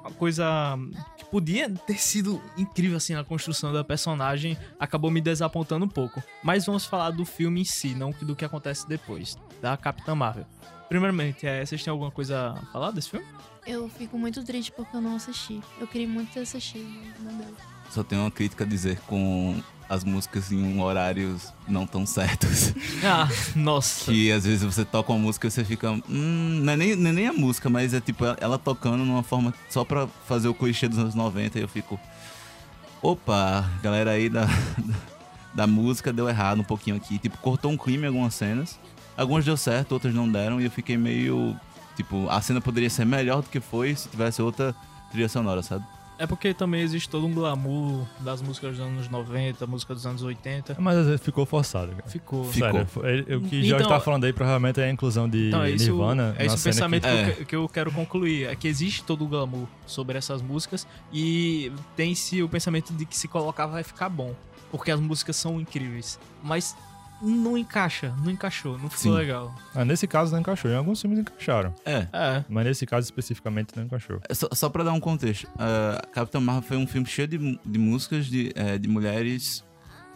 [0.02, 0.78] uma coisa
[1.26, 6.24] que podia ter sido incrível, assim, na construção da personagem, acabou me desapontando um pouco.
[6.44, 10.46] Mas vamos falar do filme em si, não do que acontece depois, da Capitã Marvel.
[10.88, 13.26] Primeiramente, é, vocês têm alguma coisa a falar desse filme?
[13.66, 15.60] Eu fico muito triste porque eu não assisti.
[15.80, 16.88] Eu queria muito ter assistido,
[17.20, 17.56] mas não deu.
[17.90, 22.74] Só tenho uma crítica a dizer com as músicas em horários não tão certos.
[23.08, 24.12] Ah, nossa.
[24.12, 25.92] que às vezes você toca uma música e você fica.
[26.10, 29.22] Hum, não é, nem, não é nem a música, mas é tipo ela, tocando numa
[29.22, 32.00] forma só pra fazer o clichê dos anos 90 e eu fico.
[33.02, 34.48] Opa, galera aí da,
[35.54, 37.20] da música deu errado um pouquinho aqui.
[37.20, 38.80] Tipo, cortou um clima em algumas cenas.
[39.16, 40.60] Algumas deu certo, outras não deram.
[40.60, 41.56] E eu fiquei meio.
[41.96, 44.74] Tipo, a cena poderia ser melhor do que foi se tivesse outra
[45.12, 45.86] trilha sonora, sabe?
[46.18, 50.24] É porque também existe todo um glamour das músicas dos anos 90, música dos anos
[50.24, 50.78] 80.
[50.80, 52.08] Mas às vezes ficou forçado, cara.
[52.08, 52.46] Ficou.
[52.46, 52.72] Ficou.
[52.72, 55.62] Sério, foi- o que Então- Jorge tá falando aí provavelmente é a inclusão de Então,
[55.64, 57.10] é isso, Nirvana é esse o pensamento que...
[57.10, 57.30] que, É.
[57.30, 58.46] eu, que- que eu quero concluir.
[58.48, 63.18] É que existe todo o glamour sobre essas músicas e tem-se o pensamento de que
[63.18, 64.34] se colocar vai ficar bom.
[64.72, 66.20] Porque as músicas são incríveis.
[66.44, 66.76] Mas
[67.22, 69.18] não encaixa, não encaixou, não ficou Sim.
[69.18, 69.56] legal.
[69.74, 70.70] Ah, nesse caso não encaixou.
[70.70, 71.74] Em alguns filmes encaixaram.
[71.86, 72.08] É.
[72.12, 72.46] É.
[72.50, 74.20] Mas nesse caso especificamente não encaixou.
[74.30, 77.60] É Só, só pra dar um contexto, uh, Capitão Marvel foi um filme cheio de,
[77.66, 79.64] de músicas de, eh, de mulheres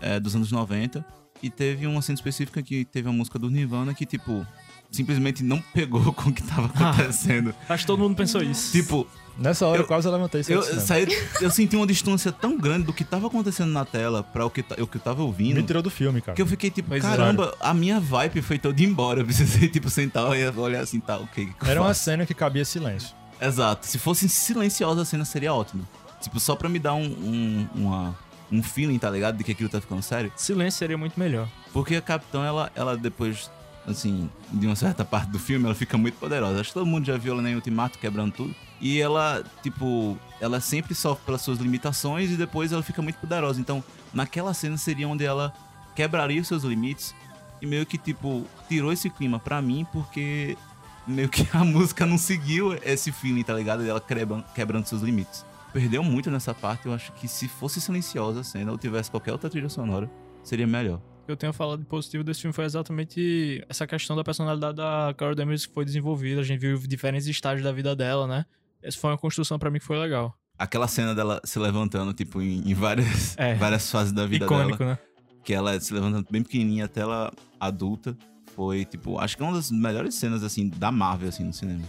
[0.02, 1.06] eh, dos anos 90
[1.42, 4.46] e teve uma cena específica que teve a música do Nirvana que, tipo,
[4.92, 6.90] simplesmente não pegou com o que tava Ah.
[6.92, 7.54] acontecendo.
[7.68, 8.72] Acho que todo mundo pensou isso.
[8.72, 11.08] tipo, Nessa hora eu, Eu- quase levantei isso eu, saí,
[11.40, 14.60] eu senti uma distância tão grande do que tava acontecendo na tela pra o que,
[14.82, 15.56] o que eu tava ouvindo.
[15.56, 16.36] Me tirou do filme, cara.
[16.36, 17.08] Que eu fiquei tipo, Pois é.
[17.08, 19.22] caramba, a minha vibe foi toda embora.
[19.22, 21.46] Eu precisei, tipo, sentar e olhar assim, tá, ok.
[21.46, 23.16] o que eu Era uma cena que cabia silêncio.
[23.40, 23.88] Exato.
[23.88, 25.88] Se fosse silenciosa a cena, seria ótimo.
[26.20, 28.18] Tipo, só pra me dar um, um, uma-
[28.52, 29.38] um feeling, tá ligado?
[29.38, 30.34] De que aquilo tá ficando sério.
[30.36, 31.48] Silêncio seria muito melhor.
[31.72, 33.50] Porque a Capitã, ela, ela depois,
[33.90, 36.60] assim, de uma certa parte do filme, ela fica muito poderosa.
[36.60, 38.56] Acho que todo mundo já viu ela em Ultimato quebrando tudo.
[38.82, 43.60] E ela, tipo, ela sempre sofre pelas suas limitações e depois ela fica muito poderosa.
[43.60, 45.54] Então, naquela cena seria onde ela
[45.96, 47.14] quebraria os seus limites
[47.62, 50.58] e meio que, tipo, tirou esse clima pra mim porque
[51.06, 53.84] meio que a música não seguiu esse feeling, tá ligado?
[53.84, 55.46] Dela quebrando, quebrando seus limites.
[55.74, 56.86] Perdeu muito nessa parte.
[56.86, 60.10] Eu acho que se fosse silenciosa a cena ou tivesse qualquer outra trilha sonora,
[60.44, 61.02] seria melhor.
[61.30, 65.14] Que eu tenho falado de positivo desse filme foi exatamente essa questão da personalidade da
[65.16, 66.42] Carol Danvers que foi desenvolvida.
[66.42, 68.48] A gente viu diferentes estágios da vida dela, né?
[68.82, 70.36] Essa foi uma construção pra mim que foi legal.
[70.58, 73.54] Aquela cena dela se levantando, tipo, em, em várias, É.
[73.62, 74.92] várias fases da vida Icônico, dela.
[74.94, 75.00] né?
[75.44, 78.18] Que ela se levantando bem pequenininha até ela adulta.
[78.56, 81.84] Foi, tipo, acho que é uma das melhores cenas, assim, da Marvel, assim, no cinema.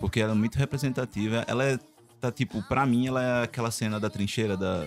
[0.00, 1.44] Porque ela é muito representativa.
[1.46, 1.78] Ela é,
[2.18, 4.86] tá, tipo, pra mim, ela é aquela cena da trincheira da,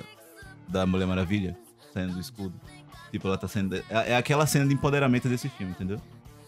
[0.68, 1.56] da Mulher Maravilha,
[1.94, 2.60] saindo do escudo.
[3.12, 3.76] Tipo, ela tá sendo...
[3.76, 6.00] É, é aquela cena de empoderamento desse filme, entendeu?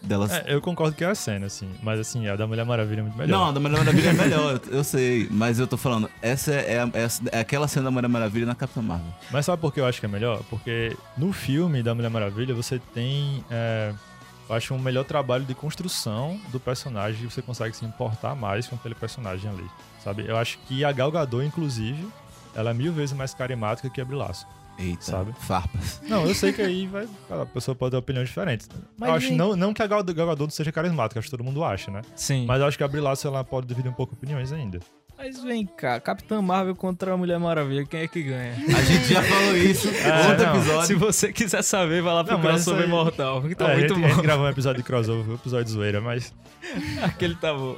[0.02, 0.28] Dela...
[0.32, 1.70] É, eu concordo que é a cena, assim.
[1.84, 3.38] Mas assim, a da Mulher Maravilha é muito melhor.
[3.38, 5.28] Não, a da Mulher Maravilha é melhor, eu, sei.
[5.30, 8.56] Mas eu tô falando, essa é, a- é, é aquela cena da Mulher Maravilha na
[8.56, 9.12] Capitã Marvel.
[9.30, 10.42] Mas sabe por que eu acho que é melhor?
[10.50, 13.92] Porque no filme da Mulher Maravilha você tem, é,
[14.50, 18.68] eu acho, um melhor trabalho de construção do personagem e você consegue se importar mais
[18.68, 19.66] com aquele personagem ali,
[20.02, 20.24] sabe?
[20.26, 22.08] Eu acho que a Gal Gadot, inclusive,
[22.56, 24.18] ela é mil vezes mais carismática que a Brie.
[24.80, 25.34] Eita, Sabe?
[25.40, 26.02] farpas.
[26.08, 28.70] Não, eu sei que aí vai, a pessoa pode ter opiniões diferentes.
[28.98, 31.28] Mas eu acho vem- não, não que a Gal, Gal Gadot não seja carismática, acho
[31.28, 32.02] que todo mundo acha, né?
[32.16, 32.40] Sim.
[32.40, 34.80] Mas, Mas eu acho que a Brie Larson ela pode dividir um pouco opiniões ainda.
[35.44, 38.54] vem cá, Capitã Marvel contra a Mulher Maravilha, quem é que ganha?
[38.54, 40.56] A gente já falou isso É, outro não.
[40.56, 40.88] episódio.
[40.88, 43.78] Se você quiser saber, vai lá pro mas crossover aí- Imortal, que tá É, a,
[43.78, 44.22] muito gente, a gente bom.
[44.24, 46.34] gravou um episódio de crossover, um episódio de zoeira, mas
[47.04, 47.76] Aquele tá bom.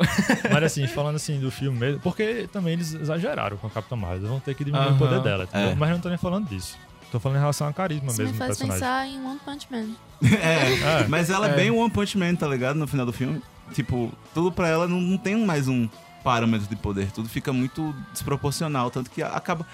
[0.52, 4.28] Mas assim, falando assim do filme mesmo, porque também eles exageraram com a Capitã Marvel,
[4.28, 5.48] vão ter que diminuir o poder dela?
[5.54, 5.74] É.
[5.76, 6.78] Mas eu não tô nem falando disso.
[7.12, 8.80] Tô falando em relação ao carisma Isso me mesmo do faz personagem.
[8.82, 9.88] pensar em One Punch Man.
[10.42, 11.08] É, É.
[11.08, 11.52] mas ela é.
[11.52, 11.56] É.
[11.56, 12.78] bem One Punch Man, tá ligado?
[12.78, 13.42] No final do filme.
[13.74, 15.88] Tipo, tudo pra ela não, não tem mais um
[16.24, 17.12] parâmetro de poder.
[17.12, 18.90] Tudo fica muito desproporcional.
[18.92, 19.66] Tanto que acaba.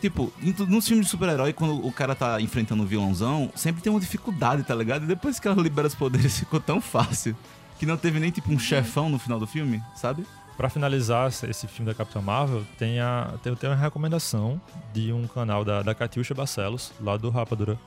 [0.00, 0.30] Tipo,
[0.68, 4.62] nos filmes de super-herói, quando o cara tá enfrentando um vilãozão, sempre tem uma dificuldade,
[4.62, 5.04] tá ligado?
[5.04, 7.34] E depois que ela libera os poderes, ficou tão fácil.
[7.78, 10.24] Que não teve nem, tipo, um chefão no final do filme, sabe?
[10.56, 14.60] Pra finalizar esse- filme da Capitã Marvel, tem a, tem, tem uma recomendação
[14.94, 17.78] de um canal da, da Catiuxa Barcelos, lá do Rapadura,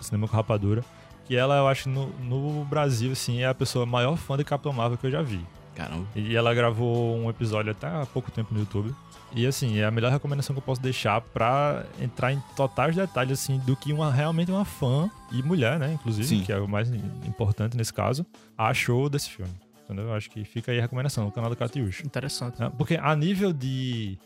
[0.00, 0.84] Cinema com Rapadura,
[1.24, 4.72] que ela, eu acho, no, no Brasil, assim, é a pessoa maior fã de Capitã
[4.72, 5.44] Marvel que eu já vi.
[5.74, 6.06] Caramba.
[6.16, 8.94] E ela gravou um episódio até há pouco tempo no YouTube.
[9.34, 13.38] E assim, é a melhor recomendação que eu posso deixar pra entrar em totais detalhes
[13.40, 16.42] assim do que uma realmente uma fã e mulher, né, inclusive, Sim.
[16.44, 16.88] que é o mais
[17.26, 18.24] importante nesse caso,
[18.56, 19.52] achou desse filme.
[19.86, 20.06] Entendeu?
[20.06, 22.04] Eu acho que fica aí a recomendação, o canal do Catiuxa.
[22.04, 22.60] Interessante.
[22.60, 22.70] né?
[22.76, 24.18] Porque a nível de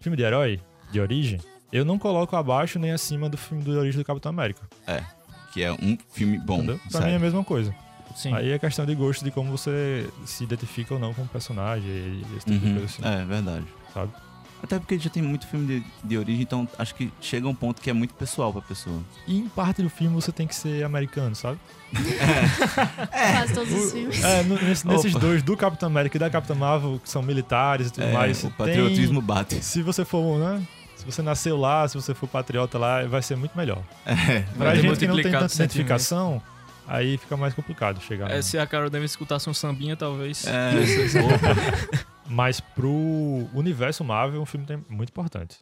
[0.00, 0.58] filme de herói,
[0.90, 1.38] de origem,
[1.70, 4.62] eu não coloco abaixo nem acima do filme de origem do Capitão América.
[5.52, 6.56] Que é um filme bom.
[6.58, 6.78] Entendeu?
[6.78, 7.06] Pra sério.
[7.08, 7.74] mim é a mesma coisa.
[8.16, 8.34] Sim.
[8.34, 11.88] Aí é questão de gosto de como você se identifica ou não com o personagem
[11.90, 12.72] e esse tipo de Uhum.
[12.78, 13.66] coisa assim, É, verdade.
[13.92, 14.12] sabe?
[14.62, 17.80] Até porque já tem muito filme de, de origem, então acho que chega um ponto
[17.82, 19.00] que é muito pessoal pra pessoa.
[19.26, 21.58] E em parte do filme você tem que ser americano, sabe?
[23.10, 24.22] Quase todos os filmes.
[24.22, 27.88] É, no- nesse- nesses dois, do Capitão América e da Capitã Marvel, que são militares
[27.88, 28.38] e tudo É, mais.
[28.38, 29.62] o tem- patriotismo bate.
[29.64, 30.62] Se você for, né?
[30.96, 33.82] Se você nasceu lá, se você for patriota lá, vai ser muito melhor.
[34.06, 36.40] É, Pra ter gente que não tem tanta identificação,
[36.86, 38.30] aí fica mais complicado chegar.
[38.30, 38.42] É, né?
[38.42, 40.44] se a Carol Danvers escutasse um sambinha, talvez.
[40.46, 40.70] É,
[41.20, 42.02] opa.
[42.32, 45.58] Mas pro universo Marvel, um filme muito importante.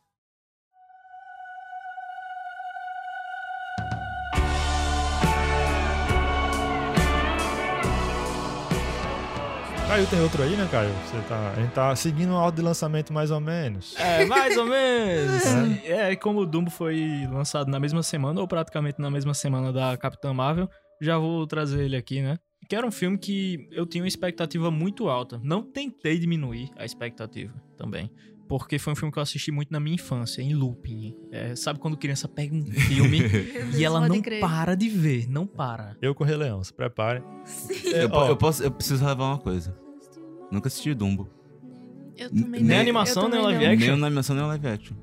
[9.89, 10.93] Caio, tem outro aí, né, Caio?
[10.93, 13.97] Você tá, a gente tá seguindo uma ordem de lançamento mais ou menos.
[13.99, 15.43] É, mais ou menos.
[15.85, 19.97] É, como o Dumbo foi lançado na mesma semana, ou praticamente na mesma semana da
[19.97, 22.39] Capitã Marvel, já vou trazer ele aqui, né?
[22.71, 25.41] Que era um filme que eu tinha uma expectativa muito alta.
[25.43, 28.09] Não tentei diminuir a expectativa também.
[28.49, 31.17] Porque foi um filme que eu assisti muito na minha infância, em looping.
[31.33, 33.23] É, sabe quando criança pega um filme
[33.77, 34.39] e ela não crer.
[34.41, 35.97] para de ver, não para.
[36.01, 37.25] Eu com o Rei Leão, se prepare.
[37.93, 39.77] É, eu, ó, eu posso, eu preciso levar uma coisa.
[40.53, 41.29] Nunca assisti Dumbo.
[42.17, 42.81] Eu também Nem não.
[42.81, 43.73] animação, Eu nem também live não.
[43.73, 43.91] action.
[43.91, 44.97] Nem na animação, nem live action.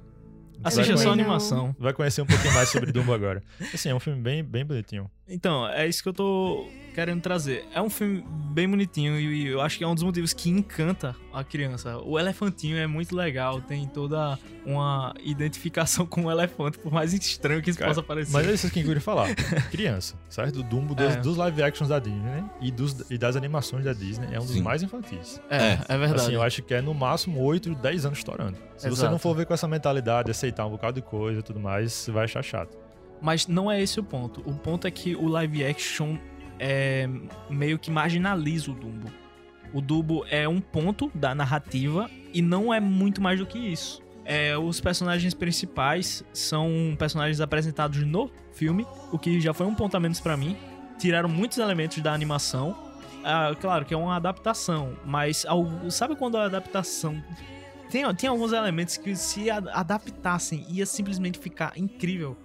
[0.63, 1.75] Assiste vai, só animação.
[1.77, 3.43] vai conhecer um pouquinho mais sobre Dumbo agora.
[3.73, 5.09] Assim, é um filme bem, bem bonitinho.
[5.29, 7.63] Então, é isso que eu tô querendo trazer.
[7.75, 11.15] É um filme bem bonitinho e eu acho que é um dos motivos que encanta
[11.31, 11.97] a criança.
[11.99, 17.61] O elefantinho é muito legal, tem toda uma identificação com o elefante, por mais estranho
[17.61, 18.33] que isso Cara, possa parecer.
[18.33, 19.27] Mas é isso que eu queria falar.
[19.69, 20.61] Criança, certo?
[20.61, 21.19] O Dumbo dos, É.
[21.19, 24.53] dos live actions da Disney e, dos, e das animações da Disney é um dos
[24.55, 24.61] Sim.
[24.63, 25.39] mais infantis.
[25.51, 26.21] é, é, verdade.
[26.21, 28.57] Assim, eu acho que é no máximo 8, 10 anos estourando.
[28.75, 29.11] Se você Exato.
[29.11, 32.11] não for ver com essa mentalidade, aceitar um bocado de coisa e tudo mais, você
[32.11, 32.75] vai achar chato.
[33.21, 34.41] Mas não é esse o ponto.
[34.45, 36.17] O ponto é que o live action
[36.59, 37.09] é
[37.49, 39.11] meio que marginaliza o Dumbo.
[39.73, 44.01] O Dumbo é um ponto da narrativa e não é muito mais do que isso.
[44.23, 49.95] É, os personagens principais são personagens apresentados no filme, o que já foi um ponto
[49.95, 50.55] a menos pra mim.
[50.99, 52.75] Tiraram muitos elementos da animação.
[53.23, 57.21] Ah, claro que é uma adaptação, mas algo- sabe quando a adaptação
[57.89, 62.37] tem, tem alguns elementos que se adaptassem ia simplesmente ficar incrível.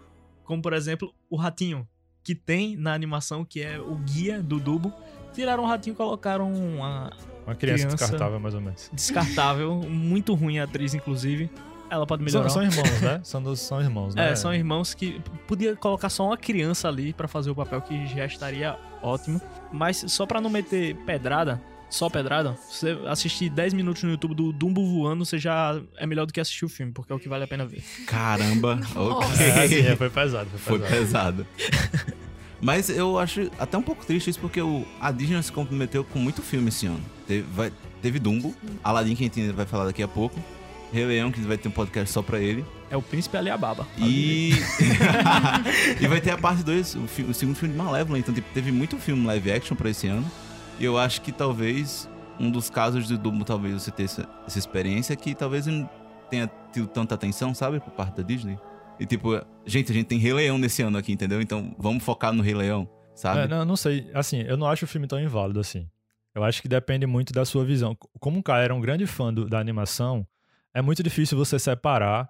[0.53, 1.89] Como, por exemplo, o ratinho.
[2.23, 4.93] que tem na animação, que é o guia do Dumbo.
[5.33, 7.11] Tiraram o ratinho e colocaram uma
[7.47, 7.97] Uma criança, Criança.
[7.97, 8.91] descartável, mais ou menos.
[8.93, 11.51] descartável, muito ruim a atriz, inclusive.
[11.91, 12.51] Ela pode São, melhorar.
[12.51, 13.21] são irmãos, né?
[13.25, 14.31] São, dos, são irmãos, né?
[14.31, 18.07] É, são irmãos que podia colocar só uma criança ali pra fazer o papel que
[18.07, 19.41] já estaria ótimo.
[19.73, 21.61] Mas só pra não meter pedrada,
[21.93, 26.25] só pedrada, você assistir 10 minutos no YouTube do Dumbo voando, você já é melhor
[26.27, 27.83] do que assistir o filme, porque é o que vale a pena ver.
[28.07, 29.47] Caramba, ok.
[29.47, 31.45] É, assim, é, foi pesado, foi Foi pesado.
[31.45, 32.17] pesado.
[32.61, 36.19] Mas eu acho até um pouco triste isso, porque o, a Disney se comprometeu com
[36.19, 37.01] muito filme esse ano.
[37.27, 40.41] Teve, vai- teve Dumbo, Aladdin, que a gente vai falar daqui a pouco,
[40.93, 43.87] Rei Leão, que vai ter um podcast só pra ele, É o Príncipe Aliababa.
[43.99, 44.53] e...
[46.01, 47.01] e vai ter a parte 2, o,
[47.31, 50.25] o segundo filme de Malévola, então tipo, teve muito filme live action pra esse ano.
[50.83, 54.59] E eu acho que talvez um dos casos do Dumbo, talvez você ter essa, essa
[54.59, 55.89] experiência, que talvez não
[56.29, 58.59] tenha tido tanta atenção, sabe, por parte da Disney.
[58.99, 61.41] E tipo, gente, a gente tem Rei Leão nesse ano aqui, entendeu?
[61.41, 63.41] Então vamos focar no Rei Leão, sabe?
[63.43, 64.11] É, não, não sei.
[64.13, 65.87] Assim, eu não acho o filme tão inválido assim.
[66.35, 67.97] Eu acho que depende muito da sua visão.
[68.19, 70.27] Como o Kai era um grande fã do- da animação,
[70.75, 72.29] é muito difícil você separar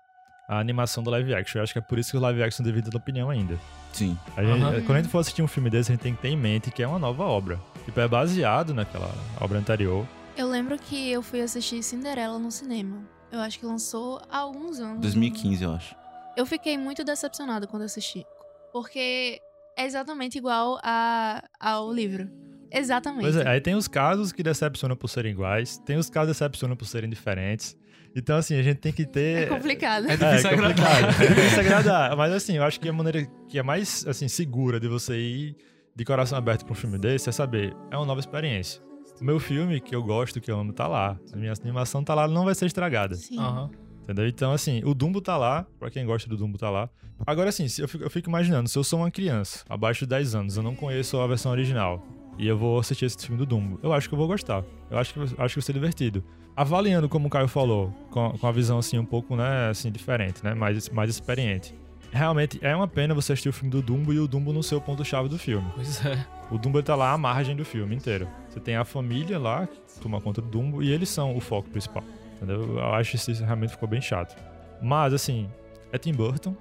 [0.49, 1.59] a animação do live action.
[1.61, 3.59] Eu acho que é por isso que o live action divide da opinião ainda.
[3.93, 4.19] Sim.
[4.37, 4.73] A gente- Aham.
[4.83, 6.71] Quando a gente for assistir um filme desse, a gente tem que ter em mente
[6.71, 7.59] que é uma nova obra.
[7.85, 10.07] Tipo, é baseado naquela obra anterior.
[10.37, 13.03] Eu lembro que eu fui assistir Cinderela no cinema.
[13.31, 15.01] Eu acho que lançou há alguns anos.
[15.01, 15.95] 2015, eu acho.
[16.37, 18.25] Eu fiquei muito decepcionada quando assisti.
[18.73, 19.41] Porque
[19.77, 22.31] é exatamente igual a, ao livro.
[22.71, 23.23] Exatamente.
[23.23, 26.33] Pois é, aí tem os casos que decepcionam por serem iguais, tem os casos que
[26.45, 27.77] decepcionam por serem diferentes.
[28.15, 29.45] Então, assim, a gente tem que ter.
[29.45, 30.07] É complicado.
[30.09, 30.77] É É, difícil é agradar.
[30.77, 31.23] complicado.
[31.23, 32.17] É difícil agradar.
[32.17, 35.57] Mas assim, eu acho que a maneira que é mais assim, segura de você ir
[35.95, 38.83] de coração aberto pra um filme desse é saber, é uma nova experiência.
[39.21, 41.19] O meu filme, que eu gosto, que eu amo, tá lá.
[41.33, 43.15] A minha animação tá lá, não vai ser estragada.
[43.15, 43.39] Sim.
[43.39, 43.71] Aham.
[44.03, 44.27] Entendeu?
[44.27, 46.89] Então, assim, o Dumbo tá lá, pra quem gosta do Dumbo tá lá.
[47.25, 50.35] Agora, assim, eu fico, eu fico imaginando, se eu sou uma criança, abaixo de 10
[50.35, 52.05] anos, eu não conheço a versão original,
[52.37, 54.65] e eu vou assistir esse filme do Dumbo, eu acho que eu vou gostar.
[54.91, 56.25] Eu acho que, acho que vai ser divertido.
[56.57, 60.43] Avaliando, como o Caio falou, com, com a visão, assim, um pouco, né, assim, diferente,
[60.43, 61.73] né, mais, mais experiente.
[62.13, 64.75] Realmente, é uma pena você assistir o filme do Dumbo e o Dumbo não ser
[64.75, 65.67] o ponto-chave do filme.
[65.75, 66.25] Pois é.
[66.51, 68.29] O Dumbo ele tá lá à margem do filme inteiro.
[68.51, 71.71] Você tem a família lá, que toma conta do Dumbo, e eles são o foco
[71.71, 72.05] principal.
[72.37, 72.77] Entendeu?
[72.79, 74.37] Eu acho que isso realmente ficou bem chato.
[74.83, 75.49] Mas, assim,
[75.91, 76.55] é Tim Burton.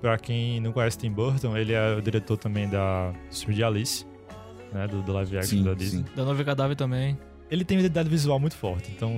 [0.00, 3.62] Pra quem não conhece Tim Burton, ele é o diretor também da, do filme de
[3.64, 4.06] Alice,
[4.72, 4.86] né?
[4.86, 6.04] Do, do live action Sim, da Disney.
[6.04, 6.14] sim.
[6.16, 7.18] Da Nova Cadáver também.
[7.50, 8.90] Ele tem uma identidade visual muito forte.
[8.94, 9.16] Então,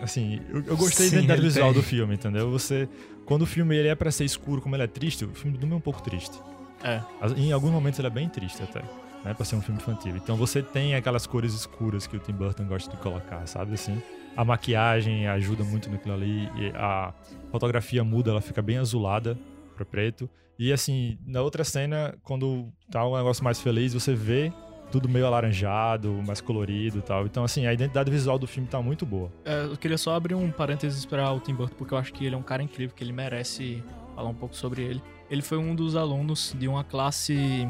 [0.00, 1.80] assim, eu, eu gostei Sim, da identidade visual tem.
[1.80, 2.50] do filme, entendeu?
[2.50, 2.88] Você,
[3.24, 5.66] quando o filme ele é pra ser escuro, como ele é triste, o filme do
[5.66, 6.38] é um pouco triste.
[6.82, 7.00] É.
[7.36, 8.80] Em alguns momentos ele é bem triste até,
[9.24, 9.34] né?
[9.34, 10.16] Pra ser um filme infantil.
[10.16, 14.02] Então você tem aquelas cores escuras que o Tim Burton gosta de colocar, sabe assim?
[14.36, 17.12] A maquiagem ajuda muito naquilo ali, a
[17.50, 19.38] fotografia muda, ela fica bem azulada
[19.74, 20.30] pra preto.
[20.58, 24.52] E assim, na outra cena, quando tá um negócio mais feliz, você vê
[24.90, 27.26] tudo meio alaranjado, mais colorido e tal.
[27.26, 29.30] Então, assim, a identidade visual do filme tá muito boa.
[29.44, 32.24] É, eu queria só abrir um parênteses para o Tim Burton, porque eu acho que
[32.24, 33.82] ele é um cara incrível, que ele merece
[34.14, 35.02] falar um pouco sobre ele.
[35.30, 37.68] Ele foi um dos alunos de uma classe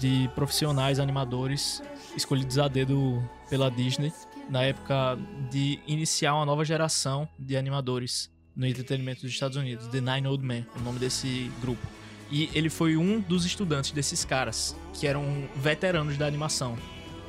[0.00, 1.82] de profissionais animadores
[2.16, 4.12] escolhidos a dedo pela Disney
[4.48, 5.18] na época
[5.50, 10.44] de iniciar uma nova geração de animadores no entretenimento dos Estados Unidos, The Nine Old
[10.44, 11.86] Men, o nome desse grupo.
[12.32, 15.22] E ele foi um dos estudantes desses caras, que eram
[15.54, 16.78] veteranos da animação.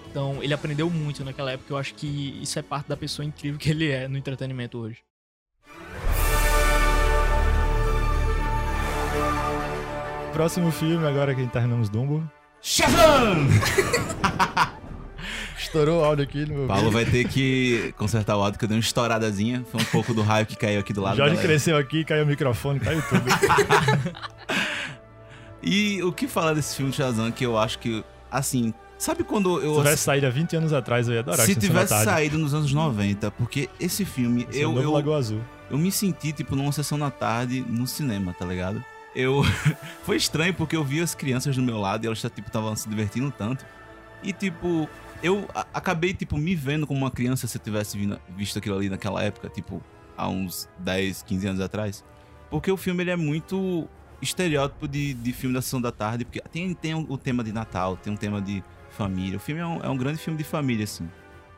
[0.09, 1.73] Então, ele aprendeu muito naquela época.
[1.73, 4.99] Eu acho que isso é parte da pessoa incrível que ele é no entretenimento hoje.
[10.31, 12.23] Próximo filme, agora que terminamos Dumbo.
[12.61, 13.45] Chefão!
[15.59, 18.69] Estourou o áudio aqui no meu Paulo vai ter que consertar o áudio, que eu
[18.69, 19.65] dei uma estouradazinha.
[19.69, 21.17] Foi um pouco do raio que caiu aqui do lado.
[21.17, 21.47] Jorge galera.
[21.47, 23.25] cresceu aqui, caiu o microfone, caiu tudo.
[25.63, 29.61] E o que falar desse filme de Shazam, que eu acho que, assim, sabe quando
[29.61, 29.75] eu...
[29.75, 32.73] Se tivesse saído há 20 anos atrás, eu ia adorar Se tivesse saído nos anos
[32.73, 35.41] 90, porque esse filme, Esse é o eu, eu, Lagoa Azul.
[35.71, 38.83] eu me senti, tipo, numa sessão da tarde no cinema, tá ligado?
[39.15, 39.41] Eu...
[40.03, 42.89] Foi estranho, porque eu vi as crianças do meu lado e elas, tipo, estavam se
[42.89, 43.65] divertindo tanto.
[44.21, 44.89] E, tipo,
[45.21, 47.97] eu acabei, tipo, me vendo como uma criança se eu tivesse
[48.35, 49.81] visto aquilo ali naquela época, tipo,
[50.17, 52.03] há uns 10, 15 anos atrás.
[52.49, 53.87] Porque o filme, ele é muito
[54.23, 57.97] estereótipo de, de filme da sessão da tarde, porque tem, tem o, tema de Natal,
[57.97, 59.37] tem um tema de família.
[59.37, 61.09] O filme é um, é um grande filme de família, assim.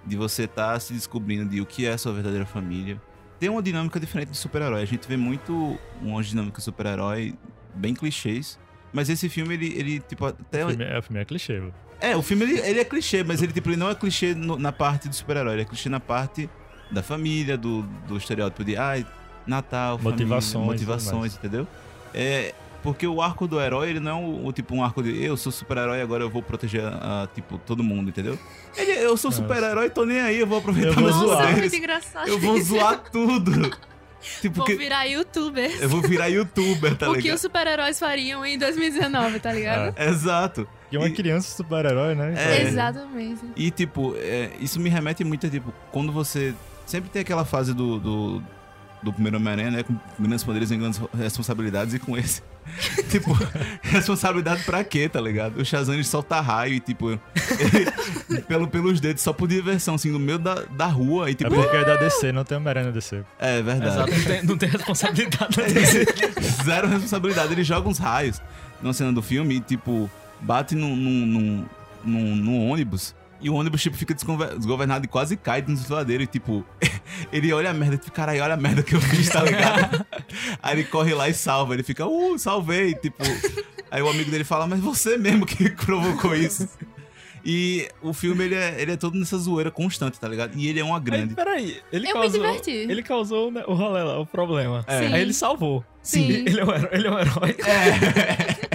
[0.06, 3.02] De você estar se descobrindo de o que é a sua verdadeira família.
[3.40, 4.82] Tem uma dinâmica diferente de super-herói.
[4.82, 7.34] A gente vê muito uma dinâmica super-herói
[7.74, 8.60] bem clichês.
[8.94, 10.66] Mas esse filme, ele, ele tipo, até.
[10.66, 11.60] O filme, é, o filme é clichê.
[11.60, 11.74] viu?
[12.00, 14.58] É, o filme ele, ele é clichê, mas ele, tipo, ele não é clichê no-
[14.58, 16.50] na parte do super-herói, ele é clichê na parte
[16.92, 19.06] da família, do, do estereótipo de ai,
[19.48, 21.68] Natal, família, Motivações tudo motivações, entendeu?
[22.16, 25.24] É, Porque o arco do herói, ele não é o, o tipo um arco de
[25.24, 28.38] eu sou super-herói, agora eu vou proteger, ah, tipo, todo mundo, entendeu?
[28.78, 31.38] Ele, eu sou super-herói, tô nem aí, eu vou aproveitar Eu vou zoar.
[31.40, 32.28] Nossa, é muito engraçado.
[32.28, 32.70] Eu vou isso.
[32.76, 33.52] zoar tudo.
[34.42, 35.70] Tipo, Vou que virar youtuber.
[35.80, 37.36] eu vou virar youtuber, tá o que ligado?
[37.36, 39.96] os super-heróis fariam em 2019, tá ligado?
[40.02, 40.68] Exato.
[40.90, 42.34] Que é uma E- criança super-herói, né?
[42.36, 42.64] É.
[42.64, 43.42] Exatamente.
[43.56, 46.56] E, tipo, é, isso me remete muito a, tipo, quando você.
[46.88, 48.00] Sempre tem aquela fase do.
[48.00, 48.44] do,
[49.06, 49.84] do primeiro Homem-Aranha, né?
[49.84, 52.42] Com grandes poderes e grandes responsabilidades, e com esse.
[53.12, 53.32] tipo,
[53.84, 55.58] responsabilidade pra quê, tá ligado?
[55.62, 60.10] O Shazam ele solta raio e, tipo, ele, pelo, pelos dedos, só por diversão, assim,
[60.12, 61.30] no meio da, da rua.
[61.30, 63.24] E, É tipo, porque é da DC, não tem Homem-Aranha na DC.
[63.40, 63.92] é verdade.
[63.96, 65.56] Exato, não tem, não tem responsabilidade.
[66.66, 67.54] Zero responsabilidade.
[67.54, 68.42] Ele joga uns raios
[68.82, 70.10] numa cena do filme e, tipo,
[70.42, 71.66] bate num, num, num,
[72.04, 73.15] num- num ônibus.
[73.42, 76.24] E o ônibus, tipo, fica desgovernado e quase cai dentro do desfiladeiro.
[76.24, 76.66] E, tipo,
[77.32, 80.06] ele olha a merda, tipo, caralho, olha a merda que eu fiz, tá ligado?
[80.64, 81.74] aí ele corre lá e salva.
[81.74, 82.96] Ele fica, uh, salvei.
[82.96, 83.24] Tipo,
[83.92, 86.68] aí o amigo dele fala, mas você mesmo que provocou isso.
[87.46, 90.58] E o filme, ele é, ele é todo nessa zoeira constante, tá ligado?
[90.58, 91.36] E ele é uma Aí, grande.
[91.36, 92.72] peraí, ele Eu me causou, diverti.
[92.72, 94.84] Ele causou né, o rolê lá, o problema.
[94.88, 94.98] É.
[94.98, 95.86] Aí ele salvou.
[96.02, 96.28] Sim.
[96.28, 96.90] Ele é um herói.
[96.92, 97.56] Ele é um herói.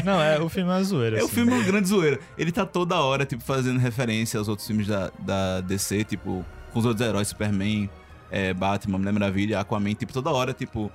[0.04, 1.18] Não, é, o filme é uma zoeira.
[1.18, 1.34] É, o assim.
[1.34, 2.18] filme é uma grande zoeira.
[2.38, 6.78] Ele tá toda hora, tipo, fazendo referência aos outros filmes da, da DC, tipo, com
[6.78, 7.88] os outros heróis, Superman,
[8.30, 10.90] é, Batman, Mulher Maravilha, Aquaman, tipo, toda hora, tipo,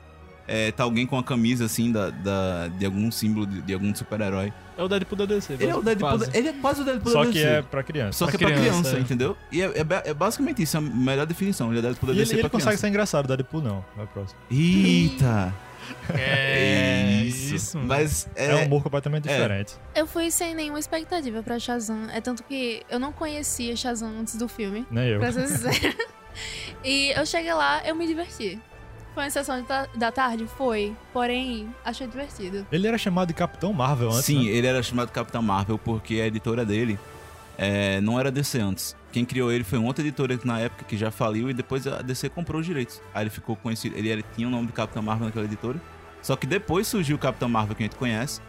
[0.47, 3.93] é, tá alguém com a camisa, assim, da, da- de algum símbolo de, de algum
[3.95, 4.53] super-herói.
[4.77, 5.53] É o Deadpool da DC.
[5.53, 6.29] Ele é o Deadpool, quase.
[6.31, 7.47] da- ele é quase o Deadpool Só da que DC.
[7.47, 8.17] é pra criança.
[8.19, 8.99] Só que é pra pra criança, é.
[8.99, 9.35] entendeu?
[9.51, 11.69] E é, é é basicamente isso, é a melhor definição.
[11.71, 12.81] Ele é Deadpool da E ele, DC ele pra consegue criança.
[12.81, 13.83] ser engraçado, o Deadpool não.
[13.97, 14.37] Vai próximo.
[14.51, 15.51] Eita!
[16.13, 17.55] É isso.
[17.55, 17.77] isso.
[17.79, 18.47] Mas é...
[18.47, 19.33] É, um humor completamente é.
[19.33, 19.73] diferente.
[19.93, 22.09] Eu fui sem nenhuma expectativa pra Shazam.
[22.11, 25.19] É tanto que eu não conhecia Shazam antes do filme, Nem eu.
[25.19, 25.95] pra ser sincera.
[26.83, 28.59] e eu cheguei lá, eu me diverti.
[29.13, 30.45] Foi uma sessão de ta- da tarde?
[30.57, 30.93] Foi.
[31.13, 32.67] Porém, achei divertido.
[32.71, 34.51] Ele era chamado de Capitão Marvel antes, Sim, né?
[34.51, 36.99] ele era chamado Capitão Marvel porque a editora dele
[37.57, 38.95] é, não era DC antes.
[39.15, 42.01] Quem criou ele foi uma outra editora na época que já faliu e depois a
[42.01, 43.01] DC comprou os direitos.
[43.13, 45.81] Aí ele ficou conhecido, ele era- tinha o nome de Capitão Marvel naquela editora.
[46.21, 48.41] Só que depois surgiu o Capitão Marvel que a gente conhece.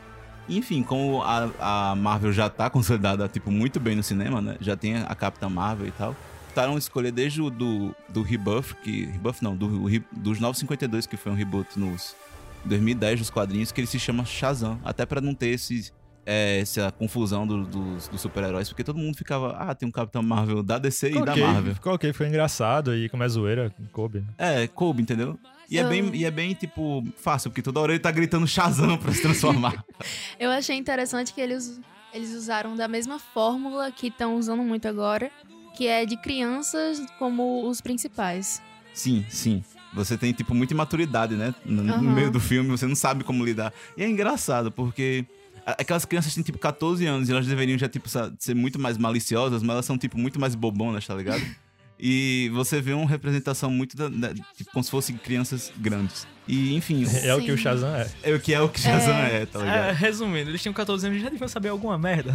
[0.48, 4.57] Enfim, como a, a Marvel já tá consolidada, tipo, muito bem no cinema, né?
[4.61, 6.16] Já tem a Capitã Marvel e tal.
[6.48, 9.05] Tentaram escolher desde o do, do Rebuff, que...
[9.05, 12.16] Rebuff não, do, re- dos 952, que foi um reboot nos
[12.64, 14.81] 2010 dos quadrinhos, que ele se chama Shazam.
[14.85, 15.92] Até pra não ter esse,
[16.26, 20.22] é, essa confusão do- dos, dos super-heróis, porque todo mundo ficava, ah, tem um Capitão
[20.22, 21.74] Marvel da DC e da Marvel.
[21.74, 24.24] Ficou ok, foi engraçado e como é zoeira, coube.
[24.36, 25.38] É, coube, entendeu?
[25.70, 28.96] E é, bem, e é bem, tipo, fácil, porque toda hora ele tá gritando Shazam
[28.98, 29.84] pra se transformar.
[30.38, 31.80] Eu achei interessante que eles,
[32.12, 35.30] eles usaram da mesma fórmula que estão usando muito agora,
[35.76, 38.60] que é de crianças como os principais.
[38.92, 39.62] sim, sim.
[39.94, 41.54] Você tem, tipo, muita imaturidade, né?
[41.64, 42.02] No, no Aham.
[42.02, 43.72] meio do filme, você não sabe como lidar.
[43.96, 45.24] E é engraçado, porque
[45.66, 49.62] aquelas crianças têm, tipo, 14 anos e elas deveriam já, tipo, ser muito mais maliciosas,
[49.62, 51.42] mas elas são, tipo, muito mais bobonas, tá ligado?
[51.98, 56.26] E você vê uma representação muito da, da- tipo, como se fossem crianças grandes.
[56.46, 57.57] E, enfim, É o que o.
[57.57, 58.07] Shazam é.
[58.22, 59.94] é o que é o que Shazam é, tá É, ligado?
[59.94, 62.35] resumindo, eles tinham 14 anos e já deviam saber alguma merda.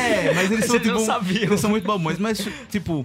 [0.00, 1.42] É, mas eles são, Eles não tipo, sabiam.
[1.42, 2.38] eles são muito bobões, mas,
[2.70, 3.04] tipo,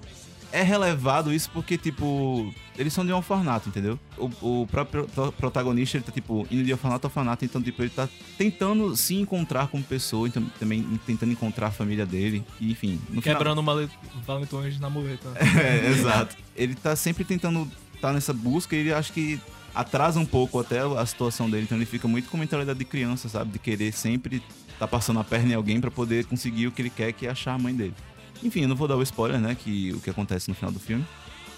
[0.51, 3.99] é relevado isso porque, tipo, eles são de um orfanato, entendeu?
[4.17, 7.81] O, o próprio pro- protagonista, ele tá, tipo, indo de orfanato a orfanato, então, tipo,
[7.81, 8.07] ele tá
[8.37, 12.99] tentando se encontrar como pessoa, então, também tentando encontrar a família dele, e, enfim.
[13.07, 13.89] Final- Quebrando male-
[14.25, 15.29] valentões na muleta.
[15.57, 16.35] É, exato.
[16.55, 17.69] Ele tá sempre tentando
[18.01, 19.39] tá nessa busca e ele acho que
[19.73, 21.63] atrasa um pouco até a situação dele.
[21.63, 23.51] Então ele fica muito com mentalidade de criança, sabe?
[23.51, 24.41] De querer sempre
[24.79, 27.29] tá passando a perna em alguém pra poder conseguir o que ele quer, que é
[27.31, 27.93] achar a mãe dele.
[28.43, 29.55] Enfim, eu não vou dar o spoiler, né?
[29.55, 31.05] Que o que acontece no final do filme.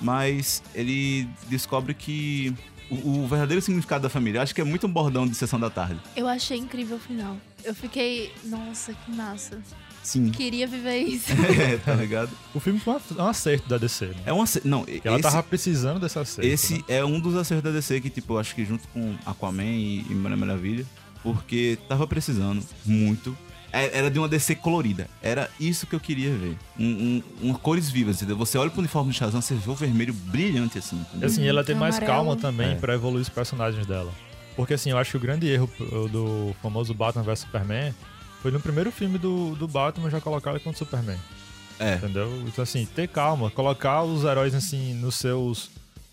[0.02, 2.54] Mas ele descobre que
[2.90, 4.42] o, o verdadeiro significado da família.
[4.42, 6.00] Acho que é muito um bordão de sessão da tarde.
[6.16, 7.38] Eu achei incrível o final.
[7.64, 9.62] Eu fiquei, nossa, que massa.
[10.02, 10.30] Sim.
[10.32, 11.32] Queria viver isso.
[11.62, 12.30] é, tá ligado?
[12.56, 14.16] O filme foi um acerto da DC, né?
[14.26, 16.48] É um ace- Não, Que ela esse- tava precisando desse acerto.
[16.50, 16.84] Esse né?
[16.88, 20.06] é um dos acertos da DC que, tipo, eu acho que junto com Aquaman e,
[20.10, 20.86] e Mulher Maravilha,
[21.22, 23.38] porque tava precisando muito.
[23.72, 25.08] É- Era de uma DC colorida.
[25.22, 26.58] Era isso que eu queria ver.
[26.78, 28.38] Um, um, uma cores vivas, entendeu?
[28.38, 30.96] Você olha pro uniforme de Shazam, você vê o vermelho brilhante assim.
[30.98, 31.28] E entendeu?
[31.30, 32.12] assim, ela tem mais Amarelo.
[32.18, 32.76] calma também É.
[32.76, 34.12] pra evoluir os personagens dela.
[34.56, 35.70] Porque assim, eu acho que o grande erro
[36.12, 37.94] do famoso Batman vs Superman
[38.42, 41.18] foi no primeiro filme do, do Batman já colocar ele contra o Superman.
[41.80, 41.96] É.
[41.96, 42.44] Entendeu?
[42.46, 45.70] Então assim, ter calma, colocar os heróis assim nos seus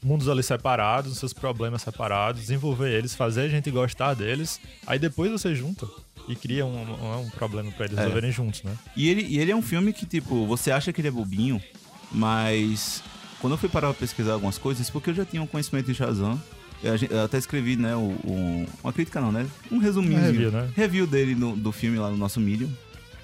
[0.07, 5.33] mundos ali separados, seus problemas separados, desenvolver eles, fazer a gente gostar deles, aí depois
[5.33, 5.87] você junta
[6.29, 8.01] e cria um, um, um problema pra eles É.
[8.03, 8.73] resolverem juntos, né?
[8.97, 11.61] E ele, e ele é um filme que, tipo, você acha que ele é bobinho,
[12.13, 13.03] mas
[13.41, 15.95] quando eu fui parar pra pesquisar algumas coisas, porque eu já tinha um conhecimento de
[15.95, 16.41] Shazam,
[16.83, 16.93] Eu,
[17.25, 19.47] até escrevi, né, o- uma crítica não, né?
[19.73, 20.19] Um resuminho.
[20.21, 20.71] Uma review, né?
[20.77, 22.71] Review dele no- do filme lá no nosso Medium.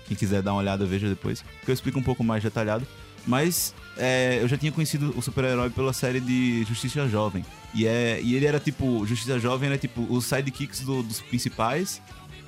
[0.09, 1.45] Quem quiser dar uma olhada, veja depois.
[1.63, 2.87] Que eu explico um pouco mais detalhado.
[3.27, 7.45] Mas é, eu já tinha conhecido o super-herói pela série de Justiça Jovem.
[7.75, 9.05] E, é, e ele era tipo.
[9.07, 12.01] Justiça Jovem era tipo os sidekicks do- dos principais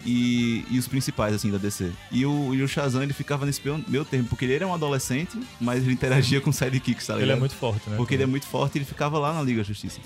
[0.05, 1.91] e, e os principais, assim, da DC.
[2.13, 5.39] E o, e o Shazam, ele ficava nesse meio termo, porque ele era um adolescente,
[5.61, 7.29] mas ele interagia com sidekicks, tá ligado?
[7.31, 7.97] Ele é muito forte, né?
[7.97, 10.01] Porque ele é muito forte e ele ficava lá na Liga da Justiça.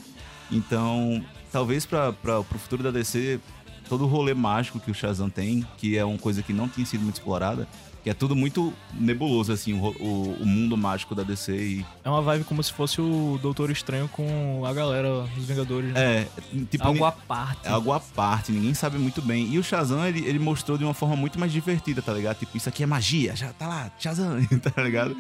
[0.51, 3.41] Então, talvez para o futuro da DC,
[3.89, 6.87] todo o rolê mágico que o Shazam tem, que é uma coisa que não tinha
[6.87, 7.67] sido muito explorada,
[8.09, 11.53] que é tudo muito nebuloso, assim, o, o, o mundo mágico da DC.
[11.55, 15.93] E, É uma vibe como se fosse o Doutor Estranho com a galera dos Vingadores.
[15.93, 16.23] né?
[16.23, 16.29] é,
[16.71, 17.67] tipo, Algo à parte.
[17.67, 19.53] é algo à parte, ninguém sabe muito bem.
[19.53, 22.39] E o Shazam, ele, ele mostrou de uma forma muito mais divertida, tá ligado?
[22.39, 24.43] Tipo, isso aqui é magia, já tá lá, Shazam,
[24.75, 25.15] tá ligado?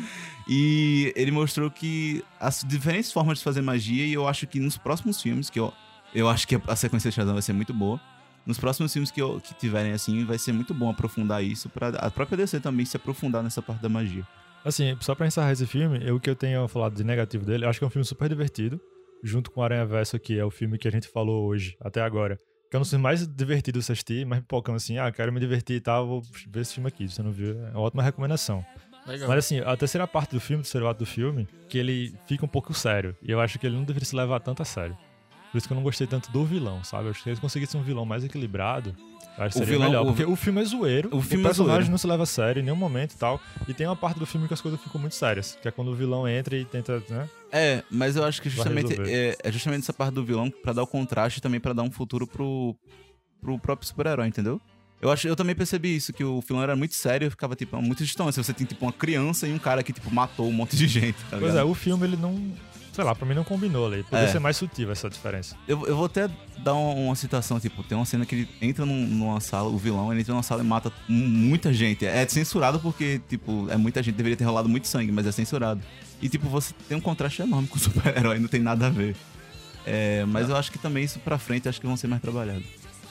[0.49, 4.78] E ele mostrou que as diferentes formas de fazer magia, e eu acho que nos
[4.78, 5.74] próximos filmes, que eu,
[6.14, 8.01] eu acho que a sequência de Shazam vai ser muito boa.
[8.49, 11.88] Nos próximos filmes que, eu- que tiverem assim, vai ser muito bom aprofundar isso, pra
[11.90, 14.26] a própria DC também se aprofundar nessa parte da magia.
[14.64, 17.64] Assim, só pra encerrar esse filme, eu, o que eu tenho falado de negativo dele,
[17.64, 18.80] eu acho que é um filme super divertido,
[19.22, 22.01] junto com o Aranha Verso, que é o filme que a gente falou hoje, até
[22.01, 22.40] agora.
[22.70, 25.40] Que é um dos filmes mais divertidos de assistir, mas pipocando assim, ah, quero me
[25.40, 27.07] divertir e tal, vou ver esse filme aqui.
[27.09, 28.64] Se você não viu, é uma ótima recomendação.
[29.07, 29.28] Legal.
[29.28, 32.44] Mas assim, a terceira parte do filme, o terceiro ato do filme, que ele fica
[32.44, 33.16] um pouco sério.
[33.22, 34.96] E eu acho que ele não deveria se levar tanto a sério.
[35.51, 37.05] Por isso que eu não gostei tanto do vilão, sabe?
[37.07, 38.94] Eu acho que se eles conseguissem um vilão mais equilibrado,
[39.38, 40.03] eu acho que O seria vilão- melhor.
[40.03, 41.90] o- Porque o filme é zoeiro, O o, filme é personagem zoeiro.
[41.90, 43.40] não se leva a sério em nenhum momento e tal.
[43.66, 45.88] E tem uma parte do filme que as coisas ficam muito sérias, que é quando
[45.88, 47.28] o vilão entra e tenta, né?
[47.51, 50.82] É, mas eu acho que justamente é, é justamente essa parte do vilão pra dar
[50.82, 52.76] o contraste e também pra dar um futuro pro,
[53.40, 54.61] pro próprio super-herói, entendeu?
[55.01, 57.80] Eu, acho, eu também percebi isso, que o vilão era muito sério e ficava, tipo,
[57.80, 58.42] muito distância.
[58.42, 61.16] Você tem, tipo, uma criança e um cara que, tipo, matou um monte de gente,
[61.30, 62.53] tá Pois é, o filme ele não.
[62.99, 64.03] Sei lá, pra mim não combinou ali.
[64.03, 64.32] Poderia É.
[64.32, 65.55] ser mais sutil essa diferença.
[65.68, 66.28] Eu, eu vou até
[66.64, 69.78] dar uma, uma citação, tipo, tem uma cena que ele entra num- numa sala, o
[69.78, 72.05] vilão, ele entra numa sala e mata mu- muita gente.
[72.05, 75.80] É censurado porque, tipo, é muita gente, deveria ter rolado muito sangue, mas é censurado.
[76.20, 79.14] E, tipo, você tem um contraste enorme com o super-herói, não tem nada a ver.
[79.86, 82.64] É, mas eu acho que também isso pra frente, acho que vão ser mais trabalhados.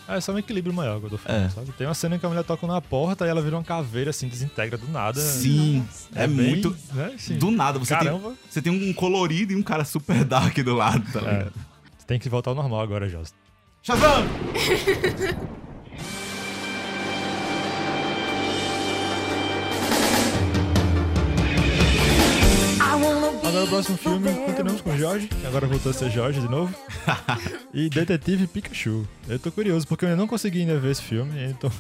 [0.07, 1.49] É só um equilíbrio maior que eu tô falando, É.
[1.49, 1.71] sabe?
[1.73, 4.27] Tem uma cena que a mulher toca na porta e ela vira uma caveira, assim,
[4.27, 5.19] desintegra do nada.
[5.19, 5.85] Sim,
[6.15, 6.75] é, bem, muito.
[6.93, 7.11] Né?
[7.15, 8.09] Assim, Do nada, você tem,
[8.49, 11.21] você tem um colorido e um cara super dark do lado, tá É.
[11.21, 11.53] ligado?
[11.97, 13.33] Você tem que voltar ao normal agora, Joss.
[13.83, 14.25] Shazam!
[23.57, 26.71] Agora o próximo filme, continuamos com Jorge, que agora voltou a ser Jorge de novo.
[27.73, 29.03] e Detetive Pikachu.
[29.27, 31.71] Eu tô curioso, porque eu ainda não consegui ainda ver esse filme, então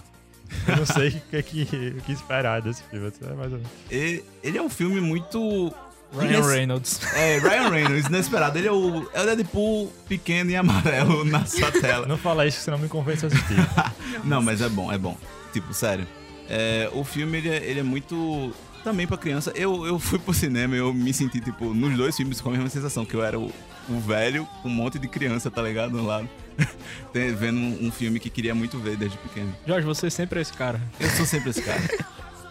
[0.67, 1.61] eu não sei o que, é que,
[1.99, 3.11] o que esperar desse filme.
[3.21, 3.71] É mais ou menos.
[3.91, 5.71] E- Ele é um filme muito.
[6.17, 6.99] Ryan ines- Reynolds.
[7.13, 8.57] É, Ryan Reynolds, inesperado.
[8.57, 12.07] Ele é o, é o Deadpool pequeno e amarelo na sua tela.
[12.07, 13.55] Não fala isso, senão me convence a assistir.
[14.25, 15.15] Não, mas é bom, é bom.
[15.53, 16.07] Tipo, sério.
[16.49, 18.51] É, o filme, ele é, ele é muito...
[18.87, 19.51] Também pra criança.
[19.53, 22.51] Eu, eu fui pro cinema e eu me senti, tipo, nos dois filmes com a
[22.53, 23.05] mesma sensação.
[23.05, 23.51] Que eu era o,
[23.89, 25.91] o velho com um monte de criança, tá ligado?
[25.91, 26.29] Do lado.
[27.11, 29.53] Tem- Vendo um, um filme que queria muito ver desde pequeno.
[29.67, 30.79] Jorge, você sempre é esse cara.
[31.01, 31.81] Eu sou sempre esse cara.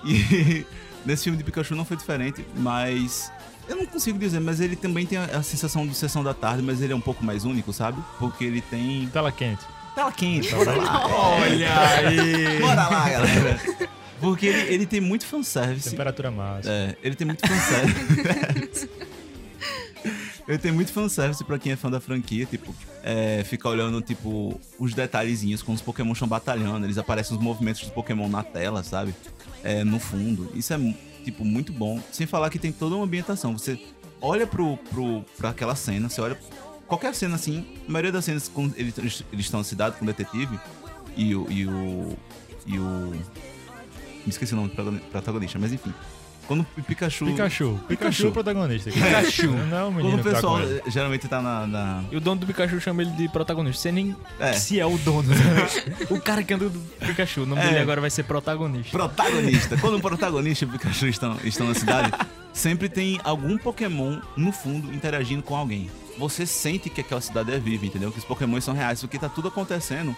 [0.05, 0.67] E
[1.07, 3.33] nesse filme de Pikachu não foi diferente, mas...
[3.67, 6.63] Eu não consigo dizer, mas ele também tem a, a sensação de sessão da tarde,
[6.63, 7.99] mas ele é um pouco mais único, sabe?
[8.19, 9.09] Porque ele tem...
[9.09, 9.65] Tela quente.
[9.95, 11.07] Tela quente, lá.
[11.09, 12.61] Olha aí!
[12.61, 13.61] Bora lá, galera.
[14.21, 15.91] Porque ele, ele tem muito fanservice.
[15.91, 16.73] Temperatura máxima.
[16.75, 18.89] É, ele tem muito fanservice.
[20.49, 24.61] ele tem muito fanservice pra quem é fã da franquia, tipo, é, fica olhando, tipo,
[24.79, 28.83] os detalhezinhos, quando os Pokémon estão batalhando, eles aparecem os movimentos dos Pokémon na tela,
[28.83, 29.15] sabe?
[29.63, 30.51] É, no fundo.
[30.55, 30.95] Isso é,
[31.25, 32.01] tipo, muito bom.
[32.13, 33.57] Sem falar que tem toda uma ambientação.
[33.57, 33.79] Você
[34.21, 36.39] olha pro, pro, pra aquela cena, você olha.
[36.87, 40.07] Qualquer cena assim, a maioria das cenas, quando eles, eles estão na cidade com o
[40.07, 40.59] detetive
[41.17, 41.51] e o.
[41.51, 42.17] E o.
[42.67, 43.13] E o
[44.27, 45.93] me esqueci o nome do protagoni- protagonista, mas enfim.
[46.47, 47.25] Quando o Pikachu.
[47.27, 47.81] Pikachu.
[47.89, 48.89] Pikachu, é o protagonista.
[48.93, 49.51] Pikachu.
[49.51, 51.67] Não é o Quando menino o que tá pessoal eh, geralmente tá na.
[51.67, 53.83] na- E o dono do Pikachu chama ele de protagonista.
[53.83, 54.53] Você nem É.
[54.53, 55.29] se é o dono.
[56.09, 57.43] o cara que anda do Pikachu.
[57.43, 57.65] O nome É.
[57.67, 58.93] dele agora vai ser protagonista.
[58.97, 59.77] Protagonista.
[59.79, 62.13] Quando o protagonista e o Pikachu estão, estão na cidade,
[62.53, 65.91] sempre tem algum Pokémon no fundo interagindo com alguém.
[66.17, 68.13] Você sente que aquela cidade é viva, entendeu?
[68.13, 70.15] Que os Pokémons são reais, porque tá tudo acontecendo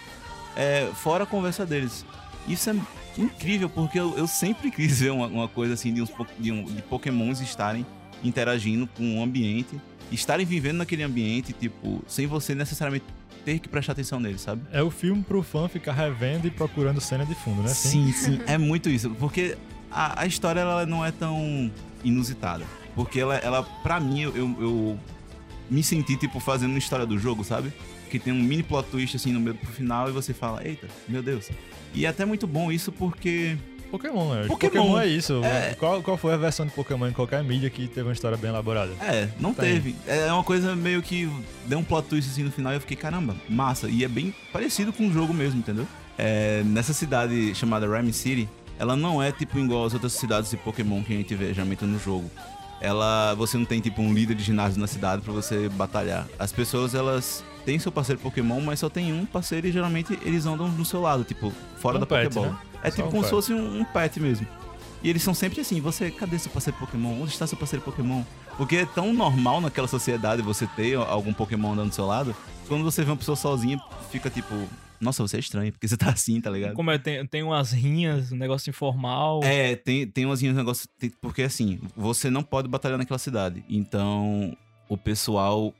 [0.55, 2.05] é, fora a conversa deles.
[2.47, 2.75] Isso é
[3.17, 6.63] incrível, porque eu, eu sempre quis ver uma, uma coisa assim de, uns, de, um,
[6.63, 7.85] de Pokémons estarem
[8.23, 9.79] interagindo com o ambiente,
[10.11, 13.05] estarem vivendo naquele ambiente, tipo, sem você necessariamente
[13.45, 14.61] ter que prestar atenção neles, sabe?
[14.71, 17.69] É o filme pro fã ficar revendo e procurando cena de fundo, né?
[17.69, 18.39] Sim, sim.
[18.45, 19.09] É muito isso.
[19.11, 19.57] Porque
[19.91, 21.71] a, a história ela não é tão
[22.03, 22.65] inusitada.
[22.95, 24.99] Porque ela, ela pra mim, eu, eu
[25.69, 27.71] me senti, tipo, fazendo uma história do jogo, sabe?
[28.09, 30.87] Que tem um mini plot twist assim no meio pro final e você fala, eita,
[31.07, 31.49] meu Deus.
[31.93, 33.57] E é até muito bom isso porque
[33.89, 34.47] Pokémon, né?
[34.47, 34.71] Pokémon.
[34.71, 35.43] Pokémon é isso.
[35.43, 35.75] É.
[35.77, 38.49] Qual, qual foi a versão de Pokémon em qualquer mídia que teve uma história bem
[38.49, 38.91] elaborada?
[39.01, 39.73] É, não Tem.
[39.73, 39.95] teve.
[40.07, 41.29] É uma coisa meio que
[41.65, 43.89] deu um plot twist assim no final e eu fiquei, caramba, massa.
[43.89, 45.87] E é bem parecido com o jogo mesmo, entendeu?
[46.17, 48.47] É, nessa cidade chamada Rhyme City,
[48.77, 51.83] ela não é tipo igual as outras cidades de Pokémon que a gente vê geralmente
[51.83, 52.29] no jogo.
[52.81, 56.27] Ela, você não tem tipo um líder de ginásio na cidade pra você batalhar.
[56.37, 60.45] As pessoas elas têm seu parceiro Pokémon, mas só tem um parceiro e geralmente eles
[60.45, 62.51] andam do seu lado, tipo fora Um da pet, Pokéball.
[62.51, 62.59] né?
[62.83, 63.35] É Só tipo um como se pet.
[63.35, 64.47] fosse um, um pet mesmo.
[65.01, 67.21] E eles são sempre assim, você, cadê seu parceiro Pokémon?
[67.21, 68.23] Onde está seu parceiro Pokémon?
[68.57, 72.35] Porque é tão normal naquela sociedade você ter algum Pokémon andando do seu lado,
[72.67, 73.79] quando você vê uma pessoa sozinha,
[74.11, 74.53] fica tipo,
[74.99, 76.73] nossa, você é estranho, porque você tá assim, tá ligado?
[76.73, 79.39] Como é, tem, tem umas rinhas, um negócio informal.
[79.43, 80.85] É, tem, tem umas negócios.
[80.99, 83.63] tem- Porque assim, você não pode batalhar naquela cidade.
[83.69, 84.53] Então,
[84.89, 85.73] o pessoal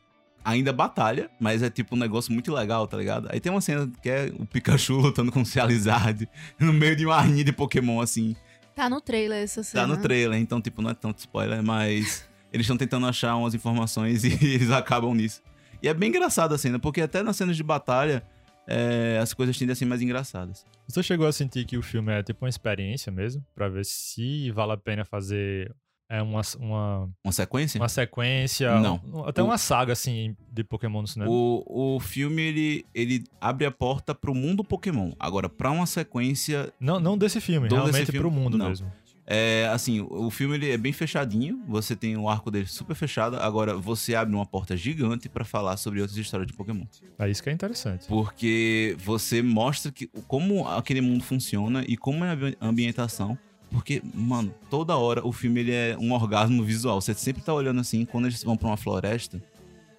[0.44, 3.28] ainda batalha, mas é tipo um negócio muito legal, tá ligado?
[3.32, 6.28] Aí tem uma cena que é o Pikachu lutando com o Cializard
[6.60, 8.36] no meio de uma rinha de Pokémon, assim.
[8.76, 9.84] Tá no trailer essa cena.
[9.84, 13.54] Tá no trailer, então, tipo, não é tanto spoiler, mas eles estão tentando achar umas
[13.54, 15.42] informações e eles acabam nisso.
[15.82, 18.24] E é bem engraçada a cena, porque até nas cenas de batalha,
[18.68, 20.66] é, as coisas tendem a ser mais engraçadas.
[20.88, 23.46] Você chegou a sentir que o filme é tipo uma experiência mesmo?
[23.56, 25.74] Pra ver se vale a pena fazer
[26.10, 27.80] é, uma, uma, Uma sequência?
[27.80, 28.80] uma sequência.
[28.80, 29.00] Não.
[29.14, 31.30] um- até O- uma saga, assim, de Pokémon no cinema.
[31.32, 35.12] O, o filme, ele, ele abre a porta pro mundo Pokémon.
[35.20, 38.68] Agora, pra uma sequência, Não, não desse filme, realmente desse filme, pro mundo não.
[38.70, 38.92] mesmo.
[39.32, 41.62] é assim, o filme ele é bem fechadinho.
[41.68, 43.36] Você tem o arco dele super fechado.
[43.38, 46.86] Agora, você abre uma porta gigante pra falar sobre outras histórias de Pokémon.
[47.20, 48.08] É isso que é interessante.
[48.08, 53.38] Porque você mostra que, como aquele mundo funciona e como é a ambi- ambientação.
[53.72, 57.00] Porque, mano, toda hora o filme ele é um orgasmo visual.
[57.00, 59.42] Você sempre tá olhando assim, quando eles vão pra uma floresta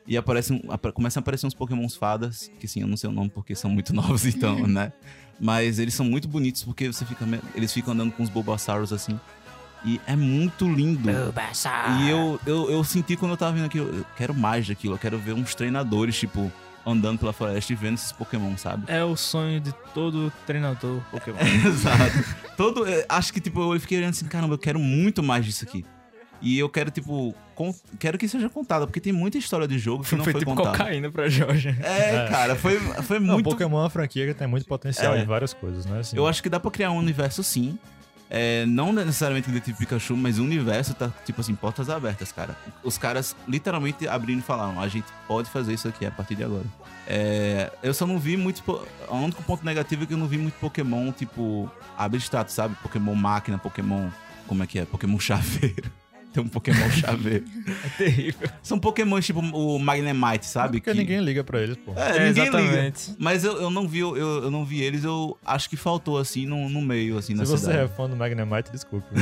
[0.07, 3.13] e aparecem, apa- começam a aparecer uns pokémons fadas, que sim, eu não sei o
[3.13, 4.93] nome porque são muito novos então, né?
[5.39, 9.19] Mas eles são muito bonitos porque você fica, eles ficam andando com os Bulbasauros assim.
[9.85, 11.09] E é muito lindo.
[12.05, 14.99] E eu, eu, eu senti quando eu tava vendo aquilo, eu quero mais daquilo, eu
[14.99, 16.53] quero ver uns treinadores, tipo,
[16.87, 18.85] andando pela floresta e vendo esses Pokémon, sabe?
[18.89, 21.37] É o sonho de todo treinador Pokémon.
[21.67, 22.25] Exato.
[22.57, 25.65] Todo, eh, acho que, tipo, eu fiquei olhando assim, caramba, eu quero muito mais disso
[25.65, 25.85] aqui.
[26.43, 30.03] E eu quero, tipo, con- quero que seja contada, porque tem muita história de jogo
[30.05, 30.79] que não foi foi, tipo contada.
[30.79, 31.77] cocaína pra Jorge.
[31.83, 32.29] É, É.
[32.31, 33.51] cara, foi, foi Não, muito...
[33.51, 35.21] Pokémon é uma franquia que tem muito potencial É.
[35.21, 36.01] em várias coisas, né?
[36.01, 37.79] Assim, Eu acho que dá pra criar um universo sim.
[38.33, 42.57] É, não necessariamente do tipo Pikachu, mas o universo tá, tipo assim, portas abertas, cara.
[42.85, 46.45] Os caras literalmente abrindo e falaram: a gente pode fazer isso aqui a partir de
[46.45, 46.65] agora.
[47.09, 48.63] É, eu só não vi muito.
[49.09, 51.69] O único ponto negativo é que eu não vi muito Pokémon, tipo,
[51.99, 52.77] abstrato, sabe?
[52.77, 54.09] Pokémon máquina, Pokémon.
[54.47, 54.85] Como é que é?
[54.85, 55.91] Pokémon chaveiro.
[56.33, 57.45] Tem um Pokémon chaveiro.
[57.85, 58.49] É terrível.
[58.63, 60.79] São Pokémons tipo o Magnemite, sabe?
[60.79, 61.93] Porque Que- ninguém liga pra eles, pô.
[61.97, 62.59] É, ninguém liga.
[62.59, 63.15] exatamente.
[63.19, 66.47] Mas eu, eu não vi, eu, eu não vi eles, eu acho que faltou assim
[66.47, 67.85] no, no meio, assim, na Se você cidade.
[67.85, 69.09] é fã do Magnemite, desculpe.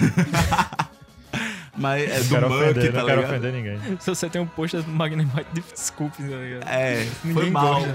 [1.77, 3.31] Mas é do quero Muck, ofender, tá não quero ligado?
[3.39, 3.99] ofender ninguém.
[4.01, 6.69] Se você tem um pôster do Magnemite, desculpe, tá ligado?
[6.69, 7.75] É, foi Ninguém mal.
[7.85, 7.95] gosta.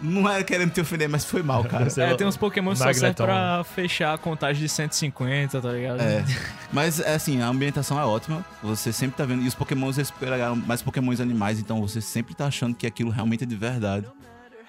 [0.00, 1.88] Não é querendo te ofender, mas foi mal, cara.
[1.98, 6.00] É, tem uns Pokémon que só servem pra fechar a contagem de 150, tá ligado?
[6.00, 6.24] É.
[6.72, 8.44] Mas, é assim, a ambientação é ótima.
[8.62, 9.42] Você sempre tá vendo.
[9.42, 13.10] E os Pokémons, eles pegaram mais Pokémons animais, então você sempre tá achando que aquilo
[13.10, 14.06] realmente é de verdade.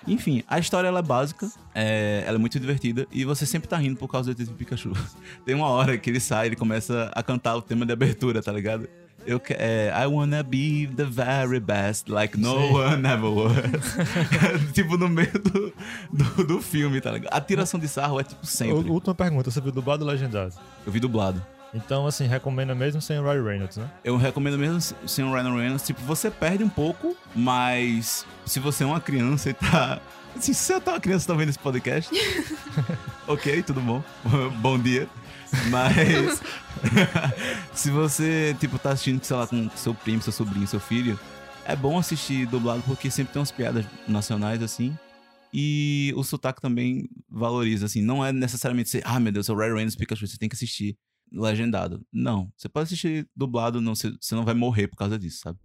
[0.07, 3.77] Enfim, a história ela é básica, é, ela é muito divertida e você sempre tá
[3.77, 4.93] rindo por causa do Detetive Pikachu.
[5.45, 8.51] Tem uma hora que ele sai, ele começa a cantar o tema de abertura, tá
[8.51, 8.87] ligado?
[9.29, 12.73] Eu, é, I wanna be the very best, like no Sim.
[12.73, 13.53] one ever was.
[14.73, 15.71] tipo, no meio do,
[16.11, 17.31] do, do filme, tá ligado?
[17.31, 18.89] A tiração de sarro é tipo sempre.
[18.89, 20.55] Última pergunta, você viu dublado ou legendado?
[20.83, 21.39] Eu vi dublado.
[21.75, 23.87] Então, assim, recomenda mesmo sem o Ryan Reynolds, né?
[24.03, 25.85] Eu recomendo mesmo sem o Ryan Reynolds.
[25.85, 29.99] Tipo, você perde um pouco, mas se você é uma criança e tá.
[30.39, 32.11] Se você tá uma criança e tá vendo esse podcast,
[33.29, 34.01] ok, tudo bom.
[34.59, 35.07] bom dia.
[35.69, 36.41] Mas
[37.73, 41.19] se você, tipo, tá assistindo, sei lá, com seu primo, seu sobrinho, seu filho,
[41.65, 44.97] é bom assistir dublado porque sempre tem umas piadas nacionais assim.
[45.53, 48.01] E o sotaque também valoriza, assim.
[48.01, 50.55] Não é necessariamente ser, ah, meu Deus, é o Ryan Reynolds Pikachu, você tem que
[50.55, 50.95] assistir
[51.31, 52.05] legendado.
[52.11, 52.51] Não.
[52.55, 55.59] Você pode assistir dublado, não, você não vai morrer por causa disso, sabe?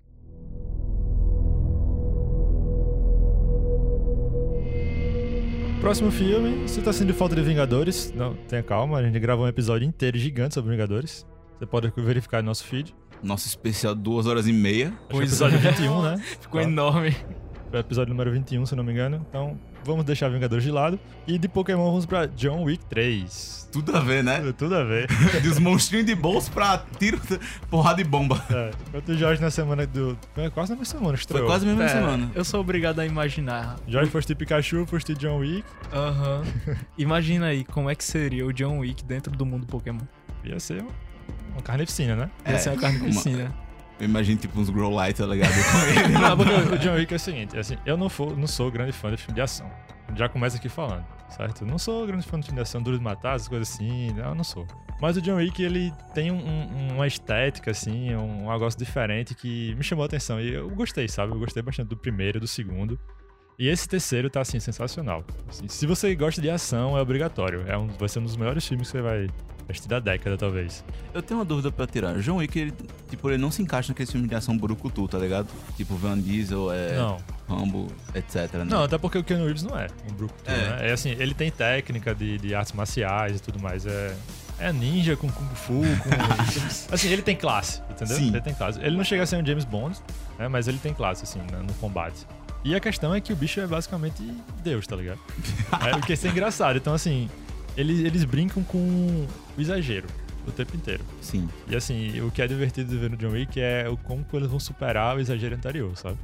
[5.81, 8.12] Próximo filme, você tá sentindo falta de Vingadores?
[8.16, 11.27] Não, tenha calma, a gente gravou um episódio inteiro gigante sobre Vingadores.
[11.59, 12.95] Você pode verificar no nosso feed.
[13.22, 14.93] Nosso especial duas horas e meia.
[15.09, 15.61] Que é episódio é.
[15.61, 16.16] 21, né?
[16.41, 16.66] Ficou Tá.
[16.66, 17.14] enorme.
[17.72, 19.25] episódio número 21, se eu não me engano.
[19.29, 20.99] Então, vamos deixar Vingadores de lado.
[21.26, 23.68] E de Pokémon, vamos pra John Wick 3.
[23.72, 24.53] Tudo a ver, né?
[24.57, 25.09] Tudo a ver.
[25.43, 27.20] Dos monstrinhos de bolso pra tiro,
[27.68, 28.41] porrada e bomba.
[28.49, 30.16] É, enquanto o Jorge na semana do.
[30.37, 31.47] é, Quase na mesma semana, Foi estreou.
[31.47, 32.30] quase a mesma É, semana.
[32.35, 33.76] Eu sou obrigado a imaginar.
[33.89, 35.64] Jorge foste Pikachu, foste John Wick.
[35.93, 36.43] Aham.
[36.97, 40.01] Imagina aí como é que seria o John Wick dentro do mundo Pokémon.
[40.45, 40.91] Ia ser uma,
[41.55, 42.30] uma carnificina, né?
[42.47, 43.53] Ia É, ser uma carne uma- piscina.
[43.99, 45.53] Eu imagino tipo uns grow light, tá ligado?
[45.70, 46.09] Com ele.
[46.14, 48.92] Não, porque o John Wick é o seguinte, assim, eu não, for, não sou grande
[48.92, 49.70] fã de filme de ação.
[50.16, 51.64] Já começa aqui falando, certo?
[51.64, 54.30] Não sou grande fã de filme de ação, duro de matar, essas coisas assim, não,
[54.30, 54.66] eu não sou.
[55.01, 59.74] Mas o John Wick, ele tem um- um- uma estética, assim, um negócio diferente que
[59.76, 60.40] me chamou a atenção.
[60.40, 61.32] E eu gostei, sabe?
[61.32, 62.99] Eu gostei bastante do primeiro, do segundo.
[63.59, 65.24] E esse terceiro tá, assim, sensacional.
[65.49, 67.64] Assim, se você gosta de ação, é obrigatório.
[67.68, 69.26] É um, vai ser um dos melhores filmes que você vai
[69.69, 70.85] assistir da década, talvez.
[71.12, 72.15] Eu tenho uma dúvida pra tirar.
[72.21, 72.75] John Wick, ele,
[73.09, 75.49] tipo, ele não se encaixa naquele filme de ação burucutu, tá ligado?
[75.77, 77.19] Tipo Van Diesel, é, Não.
[77.49, 78.65] Rambo, etc, né?
[78.65, 80.51] Não, até porque o Keanu Reeves não é um Brook É.
[80.51, 80.89] né?
[80.89, 83.87] É assim, ele tem técnica de, de artes marciais e tudo mais.
[83.87, 84.15] É,
[84.59, 86.93] é ninja com Kung Fu, com.
[86.95, 88.17] assim, ele tem classe, entendeu?
[88.17, 88.29] Sim.
[88.29, 88.81] Ele tem classe.
[88.81, 89.99] Ele não chega a ser um James Bond,
[90.39, 90.49] né?
[90.49, 92.27] Mas ele tem classe, assim, né, no combate.
[92.65, 94.23] E a questão é que o bicho é basicamente
[94.62, 95.19] Deus, tá ligado?
[95.87, 96.79] é, o que isso é engraçado.
[96.79, 97.29] Então, assim,
[97.77, 100.07] eles, eles brincam com o exagero
[100.47, 101.03] o tempo inteiro.
[101.22, 101.49] Sim.
[101.68, 104.49] E assim, o que é divertido de ver no John Wick é o como eles
[104.49, 106.18] vão superar o exagero anterior, sabe?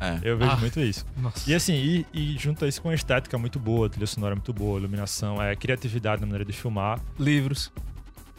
[0.00, 0.18] É.
[0.22, 0.56] Eu vejo Ah.
[0.56, 1.06] muito isso.
[1.16, 1.48] Nossa.
[1.50, 4.78] E assim, e, e junta isso com a estética muito boa, trilha sonora muito boa,
[4.78, 7.00] iluminação, é, criatividade na maneira de filmar.
[7.18, 7.70] Livros.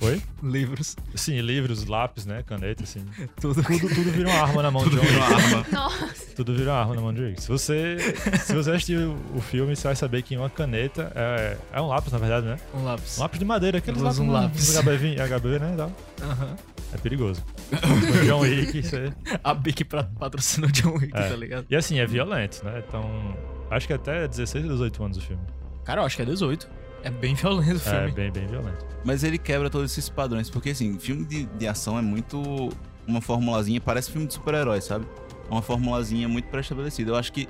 [0.03, 0.21] Oi?
[0.43, 0.95] Livros.
[1.15, 2.43] Sim, livros, lápis, né?
[2.43, 3.05] Caneta, assim.
[3.39, 3.63] Tudo.
[3.63, 5.43] Tudo, tudo vira uma arma na mão de Tudo John virou Wick.
[5.45, 5.65] arma.
[5.71, 6.25] Nossa.
[6.35, 7.41] Tudo vira uma arma na mão de John Wick.
[7.41, 7.97] Se você,
[8.43, 11.87] se você assistir o, o filme, você vai saber que uma caneta é, é um
[11.87, 12.57] lápis, na verdade, né?
[12.73, 13.17] Um lápis.
[13.17, 14.75] Um lápis de madeira, aqueles lápis, um lápis.
[14.77, 15.75] HB, HB, né?
[16.21, 16.55] Aham.
[16.93, 17.43] É perigoso.
[17.71, 18.95] o John Wick, isso.
[19.43, 21.29] A Bic pra- patrocinou John Wick, É.
[21.29, 21.65] tá ligado?
[21.69, 22.83] E assim, é violento, né?
[22.87, 23.35] Então,
[23.71, 25.41] acho que até 16 ou 18 anos o filme.
[25.85, 26.69] Cara, eu acho que é 18.
[27.03, 27.97] É bem violento o filme.
[27.97, 28.85] É bem, bem violento.
[29.03, 32.69] Mas ele quebra todos esses padrões, porque assim, filme de, de ação é muito
[33.05, 35.05] uma formulazinha, parece filme de super-herói, sabe?
[35.49, 37.11] É uma formulazinha muito pré-estabelecida.
[37.11, 37.47] Eu acho que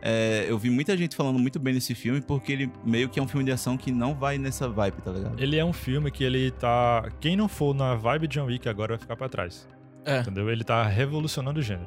[0.00, 3.22] é, eu vi muita gente falando muito bem desse filme, porque ele meio que é
[3.22, 5.40] um filme de ação que não vai nessa vibe, tá ligado?
[5.40, 7.08] Ele é um filme que ele tá.
[7.20, 9.68] Quem não for na vibe de John Wick agora vai ficar pra trás.
[10.04, 10.20] É.
[10.20, 10.50] Entendeu?
[10.50, 11.86] Ele tá revolucionando o gênero.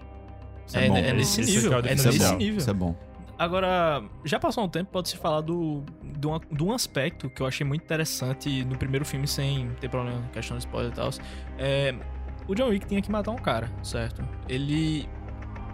[0.65, 0.97] Isso É, bom.
[0.97, 1.73] é nesse Esse nível.
[1.73, 2.57] é É nesse nível.
[2.57, 2.95] Isso é bom.
[3.37, 5.83] Agora, já passou um tempo, pode-se falar do,
[6.17, 9.89] de, uma- de um aspecto que eu achei muito interessante no primeiro filme, sem ter
[9.89, 11.09] problema, questão de spoiler e tal.
[11.57, 11.93] É,
[12.47, 14.25] o John Wick tinha que matar um cara, certo?
[14.47, 15.07] Ele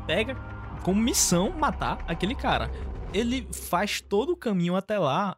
[0.07, 0.35] pega
[0.83, 2.71] como missão matar aquele cara.
[3.13, 5.37] Ele faz todo o caminho até lá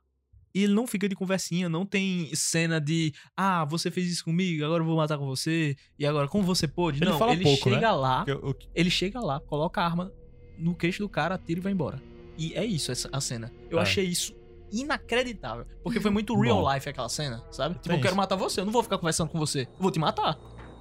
[0.55, 4.63] e ele não fica de conversinha, não tem cena de ah, você fez isso comigo,
[4.63, 6.99] agora eu vou matar com você, e agora como você pôde?
[7.03, 7.75] Ele não, fala ele pouco, né?
[7.75, 10.11] chega lá, Porque o- ele chega lá, coloca a arma
[10.57, 11.99] no queixo do cara, atira e vai embora.
[12.37, 13.51] E é isso essa, a cena.
[13.69, 13.81] Eu É.
[13.81, 14.33] achei isso
[14.71, 15.65] inacreditável.
[15.83, 16.73] Porque foi muito real Bom.
[16.73, 17.75] life aquela cena, sabe?
[17.75, 18.17] Tipo, Tem eu quero isso.
[18.17, 19.61] matar você, eu não vou ficar conversando com você.
[19.61, 20.37] Eu vou te matar.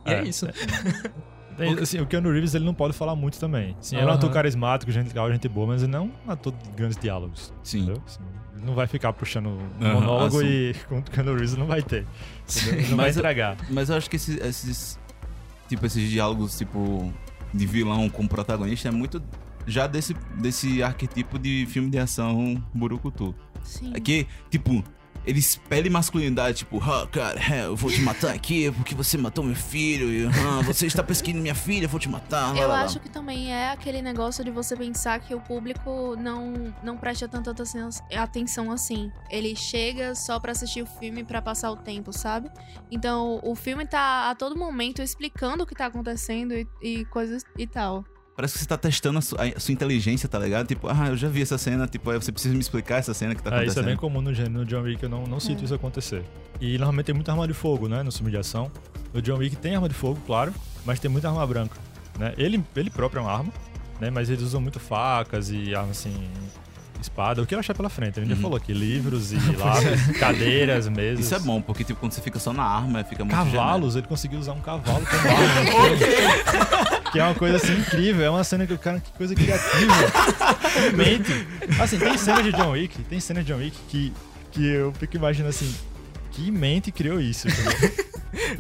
[0.07, 0.47] E é, É, isso.
[1.57, 3.77] tem- assim, o Keanu Reeves ele não pode falar muito também.
[3.81, 6.31] Sim, ele é um ator carismático, gente legal, gente boa, mas ele não é um
[6.33, 7.53] ator de grandes diálogos.
[7.63, 7.81] Sim.
[7.83, 8.03] Entendeu?
[8.07, 8.21] Assim,
[8.57, 10.45] ele não vai ficar puxando um Aham, monólogo assunto.
[10.47, 12.07] e com o Keanu Reeves não vai ter.
[12.73, 13.57] Ele não vai entregar.
[13.71, 14.99] Mas eu acho que esses, esses
[15.69, 17.13] tipo esses diálogos tipo
[17.53, 19.23] de vilão com protagonista é muito
[19.67, 23.35] já desse desse arquetipo de filme de ação burucutu.
[23.63, 23.93] Sim.
[23.95, 24.83] É que, tipo,
[25.25, 29.45] ele espelha masculinidade, tipo, ah, cara, é, eu vou te matar aqui porque você matou
[29.45, 32.53] meu filho, e, ah, você está pesquisando minha filha, eu vou te matar.
[32.53, 35.41] lá, Eu lá, lá." acho que também é aquele negócio de você pensar que o
[35.41, 37.89] público não, não presta tanta atenção-
[38.73, 39.13] assim.
[39.31, 42.51] Ele chega só pra assistir o filme pra passar o tempo, sabe?
[42.91, 47.45] Então o filme tá a todo momento explicando o que tá acontecendo e, e coisas
[47.57, 48.05] e tal.
[48.43, 50.67] Parece que você tá testando a sua, a sua inteligência, tá ligado?
[50.67, 53.41] Tipo, ah, eu já vi essa cena, tipo, você precisa me explicar essa cena que
[53.41, 53.85] tá É, isso é acontecendo.
[53.85, 54.55] bem comum no gênero.
[54.55, 55.65] No John Wick eu não, não sinto É.
[55.65, 56.25] isso acontecer.
[56.61, 58.03] E normalmente tem muita arma de fogo, né?
[58.03, 58.69] No filme de ação.
[59.15, 60.53] No John Wick tem arma de fogo, claro,
[60.85, 61.79] mas tem muita arma branca.
[62.19, 62.35] Né?
[62.37, 63.53] Ele, ele próprio é uma arma,
[64.01, 64.11] né?
[64.11, 66.13] Mas eles usam muito facas e armas assim.
[67.03, 68.19] Espada, o que ele achar pela frente.
[68.19, 68.41] Ele já Uhum.
[68.41, 71.25] falou aqui: livros e lápis, cadeiras, mesas.
[71.27, 73.57] Isso é bom, porque tipo, quando você fica só na arma, fica muito genérico.
[73.57, 77.03] Cavalos, ele conseguiu usar um cavalo como arma.
[77.13, 78.25] que é uma coisa assim incrível.
[78.25, 79.93] É uma cena que o cara, que coisa criativa.
[80.97, 81.47] Mente.
[81.81, 84.13] Assim, tem cena de John Wick, tem cena de John Wick que,
[84.53, 85.75] que eu fico imaginando assim.
[86.31, 87.47] Que mente criou isso?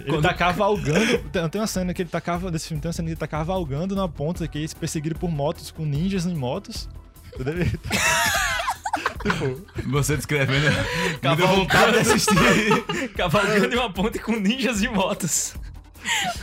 [0.05, 1.19] Ele tá cavalgando.
[1.31, 2.53] Tem, tem uma cena que ele tá cavalgando.
[2.53, 5.71] Desse filme tem uma cena que ele tá cavalgando na ponta aqui, perseguido por motos,
[5.71, 6.87] com ninjas em motos.
[7.39, 11.57] Ele tá- tipo, Você descrevendo, me deu Cavalgando.
[11.57, 13.09] vontade de assistir.
[13.17, 15.55] Cavalgando em uma ponte com ninjas e motos.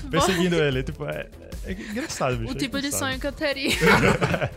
[0.10, 0.84] perseguindo ele.
[0.84, 1.28] Tipo, é,
[1.66, 2.52] é engraçado, bicho.
[2.54, 3.10] O é tipo de engraçado.
[3.10, 3.72] sonho que eu teria.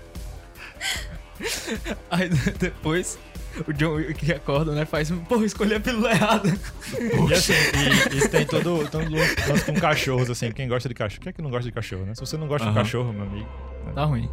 [2.11, 2.29] Aí
[2.59, 3.19] depois
[3.67, 4.85] o John Wick acorda, né?
[4.85, 6.49] Faz, porra, escolhi a pílula errada.
[7.29, 7.53] E assim,
[8.13, 11.21] e, e tem todo, todo lance com cachorros, assim, quem gosta de cachorro.
[11.23, 12.15] Quem é que não gosta de cachorro, né?
[12.15, 12.83] Se você não gosta de Aham.
[12.83, 13.49] cachorro, meu amigo.
[13.95, 14.31] Tá ruim.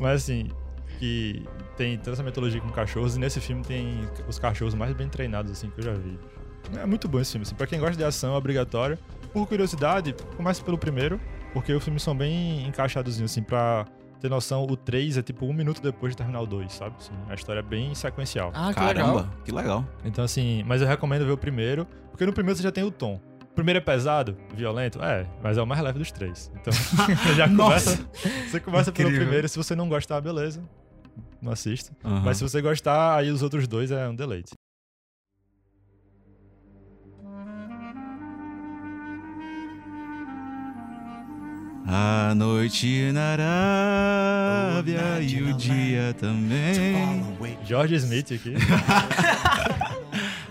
[0.00, 0.50] Mas assim,
[0.94, 1.42] que
[1.76, 5.50] tem toda essa mitologia com cachorros, e nesse filme tem os cachorros mais bem treinados,
[5.52, 6.18] assim, que eu já vi.
[6.78, 7.54] É muito bom esse filme, assim.
[7.54, 8.98] Pra quem gosta de ação, é obrigatório.
[9.32, 11.20] Por curiosidade, começa pelo primeiro,
[11.52, 13.84] porque os filmes são bem encaixados, assim, pra
[14.20, 16.94] ter noção, o 3 é tipo um minuto depois de terminar o 2, sabe?
[16.98, 18.50] Assim, a história é bem sequencial.
[18.54, 19.28] Ah, que Caramba, legal.
[19.44, 19.84] que legal.
[20.04, 22.90] Então, assim, mas eu recomendo ver o primeiro, porque no primeiro você já tem o
[22.90, 23.20] tom.
[23.42, 26.50] O primeiro é pesado, violento, é, mas é o mais leve dos três.
[26.58, 26.72] Então,
[27.36, 28.08] já começa.
[28.50, 29.26] Você começa pelo Incrível.
[29.26, 30.62] primeiro, se você não gostar, beleza.
[31.44, 31.94] Não assista.
[32.02, 32.22] Aham.
[32.24, 34.54] Mas se você gostar, aí os outros dois é um deleite.
[41.86, 43.32] A noite na
[44.72, 47.22] Arábia e o dia também.
[47.64, 48.54] George Smith aqui.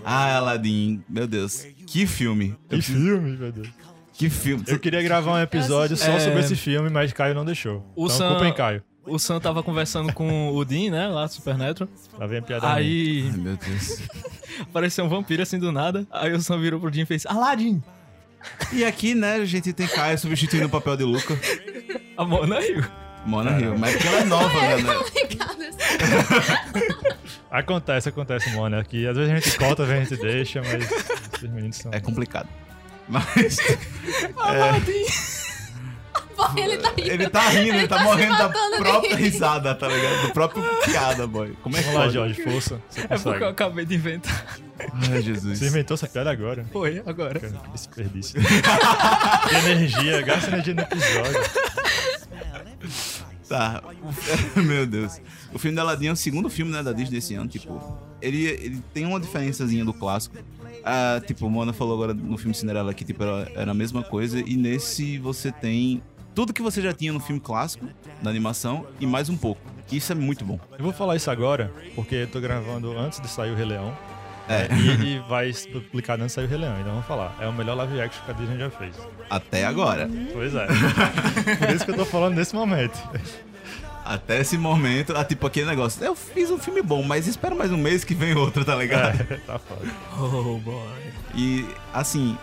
[0.06, 1.66] Ah, Aladdin, meu Deus.
[1.86, 2.54] Que filme.
[2.68, 3.68] Que filme, meu Deus.
[4.12, 4.62] Que filme.
[4.66, 6.20] Eu queria gravar um episódio só É.
[6.20, 7.78] sobre esse filme, mas Caio não deixou.
[7.96, 8.82] O então, Sam- culpa em Caio.
[9.06, 11.06] O Sam tava conversando com o Dean, né?
[11.08, 11.88] Lá do Supernatural.
[12.28, 12.72] Vem a piada.
[12.72, 14.00] Aí Ai, meu Deus.
[14.62, 16.06] apareceu um vampiro assim do nada.
[16.10, 17.82] Aí o Sam virou pro Dean e fez: Aladdin!
[18.72, 21.38] E aqui, né, a gente tem Caio substituindo o papel de Luca.
[22.16, 22.84] A Mona riu.
[23.26, 23.78] Mona Rio.
[23.78, 24.76] Mas é porque ela é nova, né?
[24.76, 24.94] né?
[27.50, 28.76] Acontece, acontece, mano.
[28.76, 31.92] Aqui, às vezes a gente corta, às vezes a gente deixa, mas esses meninos são.
[31.94, 32.48] É complicado.
[33.06, 33.58] Mas
[36.56, 37.10] Ele tá rindo.
[37.10, 40.26] ele tá rindo, ele tá, tá morrendo da própria risada, tá ligado?
[40.26, 41.56] Do próprio piada, boy.
[41.62, 42.08] Como é que Vamos lá?
[42.08, 42.82] Jorge, força.
[43.08, 44.58] É porque eu acabei de inventar.
[45.10, 45.58] Ai, Jesus.
[45.58, 46.64] Você inventou essa piada agora.
[46.72, 47.40] Foi, agora.
[47.40, 48.40] Cara, que desperdício.
[49.64, 51.40] energia, gasta energia no episódio.
[53.48, 53.82] Tá.
[54.56, 55.20] Meu Deus.
[55.52, 57.48] O filme da Aladdin é o segundo filme né, da Disney desse ano.
[57.48, 60.36] Tipo, ele, ele tem uma diferençazinha do clássico.
[60.82, 64.02] Ah, tipo, o Mona falou agora no filme Cinderela que tipo, era, era a mesma
[64.02, 64.40] coisa.
[64.40, 66.02] E nesse você tem
[66.34, 67.86] tudo que você já tinha no filme clássico,
[68.20, 69.60] da animação, e mais um pouco.
[69.90, 70.58] Isso é muito bom.
[70.76, 73.96] Eu vou falar isso agora, porque eu tô gravando antes de sair o Rei Leão.
[74.48, 74.68] É.
[74.74, 77.36] E ele vai se publicar antes de sair o Rei Leão, então vamos falar.
[77.40, 78.96] É o melhor live action que a Disney já fez.
[79.30, 80.10] Até agora.
[80.32, 80.66] Pois é.
[81.56, 82.98] Por isso que eu tô falando nesse momento.
[84.04, 86.04] Até esse momento, ah, tipo, aquele negócio.
[86.04, 89.18] Eu fiz um filme bom, mas espera mais um mês que vem outro, tá ligado?
[89.20, 89.90] É, tá foda.
[90.18, 90.88] Oh, boy.
[91.34, 92.36] E, assim,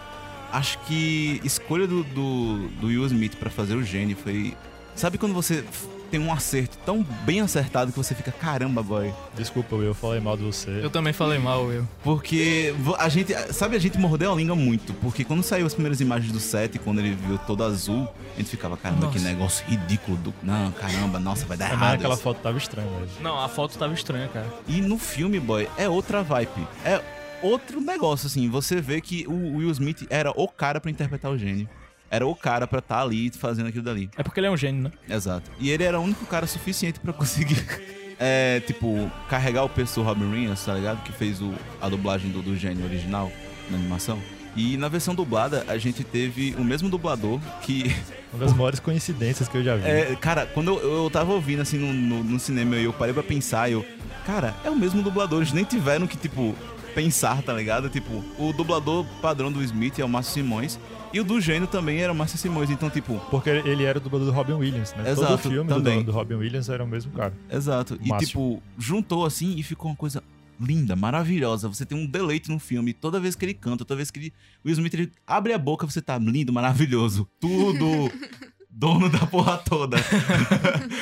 [0.51, 4.55] acho que escolha do, do, do Will Smith pra fazer o gênio foi.
[4.95, 5.63] Sabe quando você
[6.11, 9.13] tem um acerto tão bem acertado que você fica, caramba, boy.
[9.33, 10.81] Desculpa, Will, eu falei mal de você.
[10.83, 11.87] Eu também falei mal, eu.
[12.03, 14.93] Porque a gente, sabe, a gente mordeu a língua muito.
[14.95, 18.49] Porque quando saiu as primeiras imagens do set, quando ele viu todo azul, a gente
[18.49, 19.29] ficava, caramba, que Nossa.
[19.29, 20.17] negócio ridículo.
[20.17, 20.33] Do...
[20.43, 21.93] Não, caramba, nossa, vai dar É, mas errado.
[21.95, 22.23] aquela isso.
[22.23, 23.09] foto tava estranha, velho.
[23.21, 24.47] Não, a foto tava estranha, cara.
[24.67, 26.67] E no filme, boy, é outra vibe.
[26.83, 26.99] É
[27.41, 28.49] outro negócio, assim.
[28.49, 31.67] Você vê que o Will Smith era o cara pra interpretar o gênio.
[32.09, 34.09] Era o cara pra estar ali fazendo aquilo dali.
[34.17, 34.91] É porque ele é um gênio, né?
[35.09, 35.49] Exato.
[35.59, 37.65] E ele era o único cara suficiente pra conseguir,
[38.19, 41.01] é, tipo, carregar o peso do Robin Williams, tá ligado?
[41.03, 43.31] Que fez o, a dublagem do, do gênio original
[43.69, 44.19] na animação.
[44.55, 47.95] E na versão dublada, a gente teve o mesmo dublador que
[48.33, 49.87] Uma das maiores coincidências que eu já vi.
[49.87, 53.13] é, cara, quando eu, eu tava ouvindo assim no, no, no cinema e eu parei
[53.13, 53.85] pra pensar, eu.
[54.25, 56.53] Cara, é o mesmo dublador, eles nem tiveram que, tipo,
[56.93, 57.89] pensar, tá ligado?
[57.89, 60.79] Tipo, o dublador padrão do Smith é o Márcio Simões.
[61.13, 64.01] E o do gênio também era o Márcio Simões, então, tipo, Porque ele era o
[64.01, 65.03] dublador do Robin Williams, né?
[65.13, 65.99] Todo Exato, filme também.
[65.99, 67.33] do, do Robin Williams era o mesmo cara.
[67.49, 67.99] exato.
[68.01, 70.23] E, tipo, juntou assim e ficou uma coisa
[70.59, 71.67] linda, maravilhosa.
[71.67, 72.93] Você tem um deleite no filme.
[72.93, 74.33] Toda vez que ele canta, toda vez que ele.
[74.63, 77.27] O Will Smith ele abre a boca, você tá lindo, maravilhoso.
[77.39, 77.87] Tudo.
[78.74, 79.97] Dono da porra toda.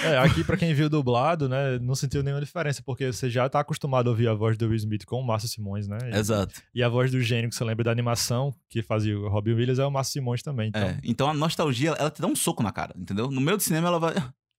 [0.03, 3.59] É, aqui pra quem viu dublado, né, não sentiu nenhuma diferença, porque você já tá
[3.59, 5.97] acostumado a ouvir a voz do Will Smith com o Márcio Simões, né?
[6.11, 6.61] E, Exato.
[6.73, 9.77] e a voz do gênio que você lembra da animação que fazia o Robin Williams
[9.77, 10.69] é o Márcio Simões também.
[10.69, 13.29] Então, É, então a nostalgia, ela te dá um soco na cara, entendeu?
[13.29, 14.15] No meio do cinema, ela vai.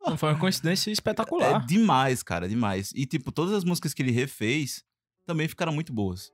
[0.06, 1.64] Não foi uma coincidência É espetacular.
[1.66, 2.92] demais, cara, demais.
[2.94, 4.82] E, tipo, todas as músicas que ele refez
[5.26, 6.30] também ficaram muito boas.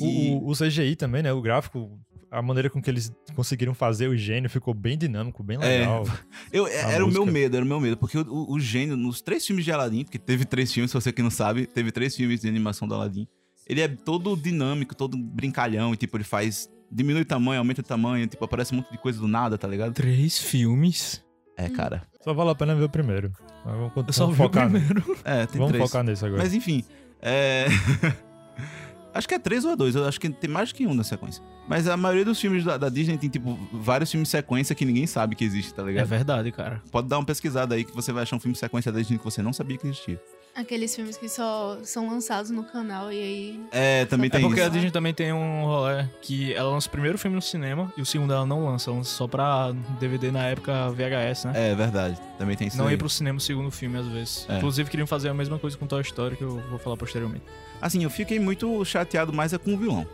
[0.00, 1.32] O, E- o- o CGI também, né?
[1.32, 1.98] O gráfico,
[2.38, 5.78] a maneira com que eles conseguiram fazer o gênio ficou bem dinâmico, bem É.
[5.80, 6.04] legal.
[6.52, 7.32] eu, a era o meu música.
[7.32, 7.96] medo, era o meu medo.
[7.96, 10.94] Porque o, o- o gênio, nos três filmes de Aladdin, porque teve três filmes, se
[10.94, 13.26] você que não sabe, teve três filmes de animação do Aladdin.
[13.68, 16.68] Ele é todo dinâmico, todo brincalhão, e, tipo, ele faz.
[16.92, 19.66] Diminui o tamanho, aumenta o tamanho, tipo, aparece um monte de coisa do nada, tá
[19.66, 19.92] ligado?
[19.92, 21.24] Três filmes.
[21.56, 22.02] É, cara.
[22.22, 23.32] Só vale a pena ver o primeiro.
[23.64, 25.16] Mas Vamos, Eu só vamos vi o focar, primeiro.
[25.24, 25.84] É, tem vamos três.
[25.90, 26.42] focar nisso agora.
[26.42, 26.84] Mas enfim,
[27.20, 27.66] é.
[29.16, 29.94] acho que é três ou é dois.
[29.94, 31.42] Eu acho que tem mais que um na sequência.
[31.68, 35.06] Mas a maioria dos filmes da, da Disney tem, tipo, vários filmes sequência que ninguém
[35.06, 36.06] sabe que existe, tá É ligado?
[36.06, 36.80] verdade, cara.
[36.92, 39.24] Pode dar uma pesquisada aí que você vai achar um filme sequência da Disney que
[39.24, 40.20] você não sabia que existia.
[40.56, 43.60] Aqueles filmes que só são lançados no canal e aí.
[43.70, 44.68] É, também É tem porque isso.
[44.68, 48.00] a Disney também tem um rolê que ela lança o primeiro filme no cinema e
[48.00, 51.72] o segundo ela não lança, ela lança só pra DVD na época VHS, né?
[51.72, 52.18] É verdade.
[52.38, 52.94] Também tem isso não aí.
[52.94, 54.46] ir pro cinema o segundo filme, às vezes.
[54.48, 54.56] É.
[54.56, 57.44] Inclusive, queriam fazer a mesma coisa com Toy Story, que eu vou falar posteriormente.
[57.80, 60.06] Assim, eu fiquei muito chateado mais é com o vilão.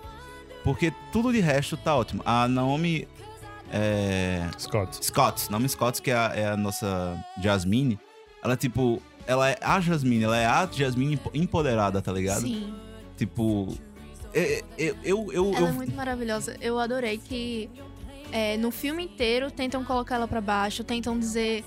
[0.65, 2.21] Porque tudo de resto tá ótimo.
[2.27, 3.07] A Naomi
[3.73, 5.05] é, Scott.
[5.05, 7.99] Scott, Naomi Scott, que é a, é a nossa Jasmine,
[8.45, 12.43] ela, tipo, ela é a Jasmine, ela é a Jasmine empo- empoderada, tá ligado?
[12.43, 12.75] Sim.
[13.17, 13.77] Tipo,
[14.35, 16.57] eu, eu, eu, eu- Ela é muito maravilhosa.
[16.61, 17.69] Eu adorei que
[18.33, 21.65] é, no filme inteiro tentam colocar ela pra baixo, tentam dizer: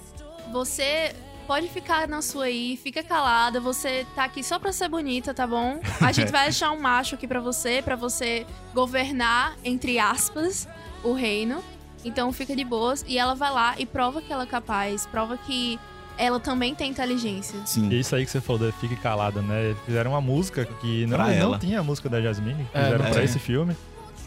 [0.51, 1.15] você
[1.47, 5.45] pode ficar na sua aí, fica calada, você tá aqui só pra ser bonita, tá
[5.45, 5.79] bom?
[6.01, 10.67] A gente vai achar um macho aqui pra você, pra você governar, entre aspas,
[11.03, 11.63] o reino.
[12.03, 13.03] Então fica de boas.
[13.07, 15.79] E ela vai lá e prova que ela é capaz, prova que
[16.17, 17.59] ela também tem inteligência.
[17.65, 17.89] sim.
[17.89, 19.75] E isso aí que você falou, da Fique Calada, né?
[19.85, 22.97] Fizeram uma música que não, Pra não tinha a música da Jasmine, que É, fizeram
[22.99, 23.23] não pra tem.
[23.25, 23.75] esse filme,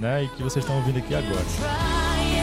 [0.01, 0.25] né?
[0.25, 2.38] E que vocês estão ouvindo aqui agora.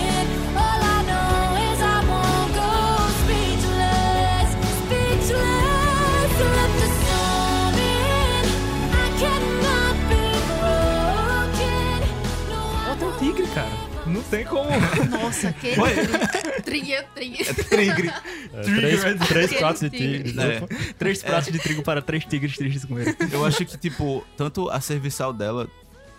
[14.29, 14.69] Tem como.
[15.09, 15.91] Nossa, que Oi.
[16.63, 17.37] trinha, trinha.
[17.37, 18.11] Tigre.
[18.53, 20.23] É, três, três Aquele pratos de tigre.
[20.23, 20.41] tigre.
[20.43, 20.93] É.
[20.97, 23.15] três pratos de trigo para três tigres tristes com ele.
[23.31, 25.67] Eu acho que, tipo, tanto a serviçal dela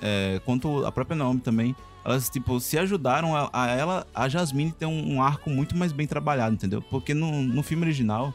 [0.00, 4.72] é, quanto a própria Naomi também, elas, tipo, se ajudaram a, a ela, a Jasmine
[4.72, 6.80] ter um, um arco muito mais bem trabalhado, entendeu?
[6.82, 8.32] Porque no, no filme original,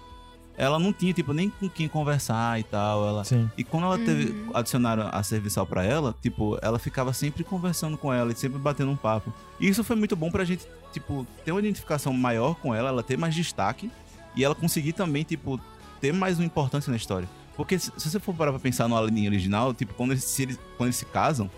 [0.62, 3.08] ela não tinha, tipo, nem com quem conversar e tal.
[3.08, 3.50] Ela, Sim.
[3.58, 4.52] E quando ela teve, Uhum.
[4.54, 8.92] adicionaram a serviçal pra ela, tipo, ela ficava sempre conversando com ela e sempre batendo
[8.92, 9.34] um papo.
[9.60, 13.02] E isso foi muito bom pra gente, tipo, ter uma identificação maior com ela, ela
[13.02, 13.90] ter mais destaque
[14.36, 15.60] e ela conseguir também, tipo,
[16.00, 17.28] ter mais uma importância na história.
[17.58, 20.60] Porque se, você for parar pra pensar no Aladdin original, tipo, quando eles, se eles,
[20.78, 21.50] quando eles se casam,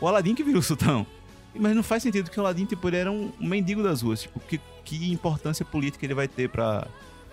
[0.00, 1.06] o Aladdin que vira o sultão.
[1.54, 4.22] Mas não faz sentido que o Aladdin, tipo, ele era um, um mendigo das ruas.
[4.22, 6.86] Tipo, que, que importância política ele vai ter pra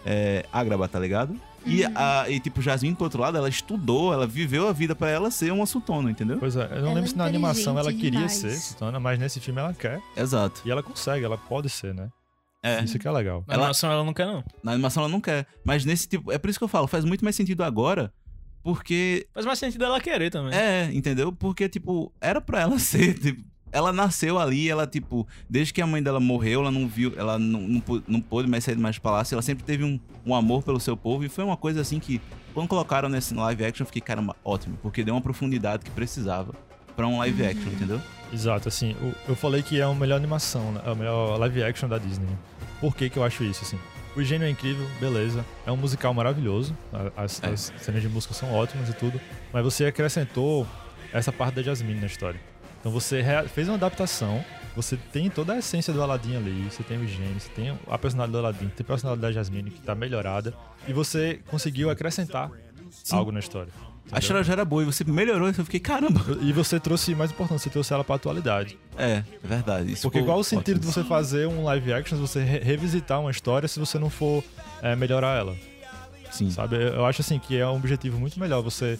[0.05, 1.39] é, Agrabah, tá ligado?
[1.65, 5.09] E, a, e, tipo, Jasmine, por outro lado, ela estudou, ela viveu a vida pra
[5.09, 6.37] ela ser uma sultona, entendeu?
[6.37, 8.33] Pois é, eu não Ela lembro é se na animação ela queria demais.
[8.33, 9.99] ser Sultana, mas nesse filme ela quer.
[10.15, 10.61] Exato.
[10.63, 12.09] E ela consegue, ela pode ser, né?
[12.61, 12.83] É.
[12.83, 13.43] Isso que é legal.
[13.47, 14.43] Na Ela- animação ela não quer, não.
[14.63, 15.45] Na animação ela não quer.
[15.63, 16.31] Mas nesse tipo.
[16.31, 18.11] É por isso que eu falo, faz muito mais sentido agora.
[18.63, 19.27] Porque.
[19.33, 20.51] Faz mais sentido ela querer também.
[20.57, 21.31] É, entendeu?
[21.31, 23.13] Porque, tipo, era pra ela ser.
[23.19, 23.43] Tipo,
[23.75, 27.37] ela nasceu ali, ela, tipo, desde que a mãe dela morreu, ela não viu, ela
[27.37, 30.63] não, não, não pôde mais sair mais do palácio, ela sempre teve um, um amor
[30.63, 32.21] pelo seu povo, e foi uma coisa assim que,
[32.53, 36.53] quando colocaram nesse live action, eu fiquei, caramba, ótimo, porque deu uma profundidade que precisava
[36.95, 38.01] pra um live action, entendeu?
[38.33, 40.81] Exato, assim, o- eu falei que é a melhor animação, né?
[40.85, 42.27] é a melhor live action da Disney.
[42.79, 43.77] Por que que eu acho isso, assim?
[44.15, 45.43] O gênio é incrível, beleza.
[45.65, 46.73] É um musical maravilhoso.
[47.17, 47.47] As, É.
[47.49, 49.19] as cenas de música são ótimas e tudo.
[49.51, 50.65] Mas você acrescentou
[51.11, 52.39] essa parte da Jasmine na história.
[52.85, 54.45] Então você fez uma adaptação.
[54.75, 56.69] Você tem toda a essência do Aladdin ali.
[56.69, 59.71] Você tem o gênio, você tem a personalidade do Aladdin, tem a personalidade da Jasmine
[59.71, 60.53] que tá melhorada.
[60.87, 62.51] E você conseguiu acrescentar
[63.09, 63.73] algo na história.
[63.73, 64.19] A entendeu?
[64.19, 66.21] história já era boa e você melhorou, e eu fiquei, caramba.
[66.43, 68.77] E você trouxe, mais importante, você trouxe ela pra atualidade.
[68.95, 69.91] É, é verdade.
[69.91, 71.03] Isso Porque qual o sentido de ótimo.
[71.03, 74.43] você fazer um live action, se você re- revisitar uma história, se você não for
[74.83, 75.55] é, melhorar ela,
[76.29, 76.51] Sim.
[76.51, 76.75] sabe?
[76.75, 78.99] Eu acho assim que é um objetivo muito melhor você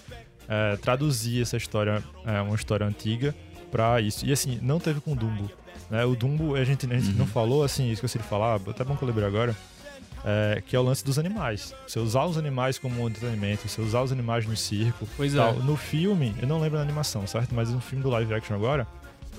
[0.50, 3.36] é, traduzir essa história, é, uma história antiga,
[3.72, 4.26] pra isso.
[4.26, 5.50] E assim, não teve com o Dumbo.
[5.90, 6.04] Né?
[6.06, 7.18] O Dumbo, a gente, a gente Uhum.
[7.20, 9.56] não falou, assim, esqueci de falar, até bom que eu lembrei agora,
[10.24, 11.74] é, que é o lance dos animais.
[11.88, 15.08] Você usar os animais como entretenimento, você usar os animais no circo.
[15.16, 15.38] Pois é.
[15.38, 15.54] tal.
[15.56, 17.54] No filme, eu não lembro da animação, certo?
[17.54, 18.88] Mas no filme do live action agora,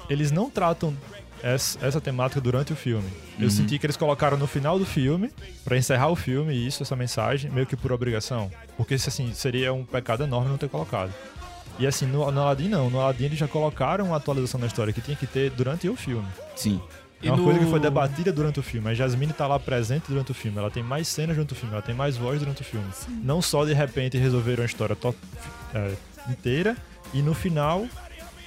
[0.09, 0.97] eles não tratam
[1.43, 3.09] essa, essa temática durante o filme.
[3.39, 3.51] Eu Uhum.
[3.51, 5.31] senti que eles colocaram no final do filme,
[5.65, 8.51] pra encerrar o filme, isso, essa mensagem, meio que por obrigação.
[8.77, 11.13] Porque, assim, seria um pecado enorme não ter colocado.
[11.79, 12.89] E assim, no, no Aladdin não.
[12.91, 15.97] No Aladdin eles já colocaram uma atualização na história que tinha que ter durante o
[15.97, 16.27] filme.
[16.55, 16.81] Sim.
[17.23, 18.89] É uma coisa que foi debatida durante o filme.
[18.91, 20.59] A Jasmine tá lá presente durante o filme.
[20.59, 21.73] Ela tem mais cenas durante o filme.
[21.73, 22.87] Ela tem mais voz durante o filme.
[23.23, 25.15] Não só de repente resolveram a história to-
[25.75, 25.95] é,
[26.31, 26.77] inteira
[27.15, 27.87] e no final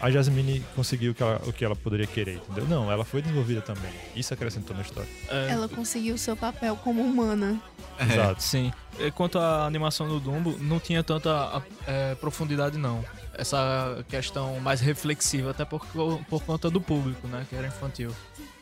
[0.02, 2.66] a Jasmine conseguiu o que, ela, o que ela poderia querer, entendeu?
[2.70, 3.92] Não, ela foi desenvolvida também.
[4.16, 5.10] Isso acrescentou na história.
[5.30, 7.60] É, Ela conseguiu o seu papel como humana.
[8.00, 8.42] Exato.
[8.42, 8.72] Sim.
[9.16, 13.04] Quanto à animação do Dumbo, não tinha tanta é, profundidade, não.
[13.34, 15.86] Essa questão mais reflexiva, até por,
[16.30, 17.46] por conta do público, né?
[17.50, 18.12] Que era infantil.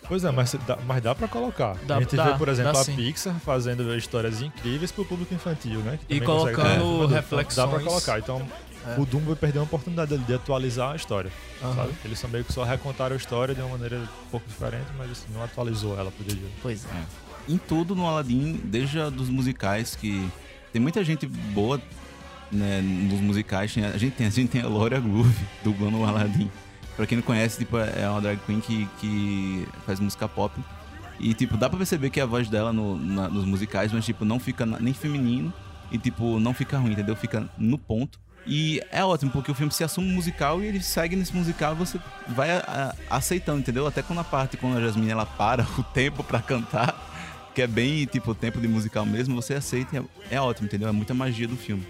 [0.07, 1.75] Pois é, mas dá, mas dá pra colocar.
[1.85, 2.95] Dá- a gente dá- vê, por exemplo, a sim.
[2.95, 5.99] Pixar fazendo histórias incríveis pro público infantil, né?
[6.07, 7.13] que E consegue colocando um produto.
[7.15, 7.55] reflexões.
[7.55, 8.19] Dá pra colocar.
[8.19, 8.47] Então,
[8.85, 8.99] É.
[8.99, 11.29] o Dumbo perdeu a oportunidade de atualizar a história.
[11.61, 11.75] Aham.
[11.75, 11.93] sabe?
[12.05, 15.11] Eles só meio que só recontaram a história de uma maneira um pouco diferente, mas
[15.11, 16.47] assim, não atualizou ela pro dia.
[16.61, 17.51] Pois é.
[17.51, 20.29] em tudo no Aladdin, desde a dos musicais, que
[20.71, 21.81] tem muita gente boa
[22.51, 23.73] né, nos musicais.
[23.93, 25.33] A gente tem, a gente tem a Laura Groove
[25.63, 26.49] dublando o Aladdin.
[26.95, 30.59] Pra quem não conhece, tipo, é uma drag queen que, que faz música pop.
[31.19, 34.23] E, tipo, dá pra perceber que a voz dela no- na- nos musicais, mas, tipo,
[34.25, 35.53] não fica nem feminino
[35.91, 37.15] e, tipo, não fica ruim, entendeu?
[37.15, 38.19] Fica no ponto.
[38.45, 41.75] E é ótimo, porque o filme se assume musical e ele segue nesse musical e
[41.75, 43.85] você vai a- a- aceitando, entendeu?
[43.85, 46.95] Até quando a parte, quando a Jasmine, ela para o tempo pra cantar,
[47.53, 49.99] que é bem, tipo, tempo de musical mesmo, você aceita e
[50.31, 50.87] é, é ótimo, entendeu?
[50.87, 51.85] É muita magia do filme.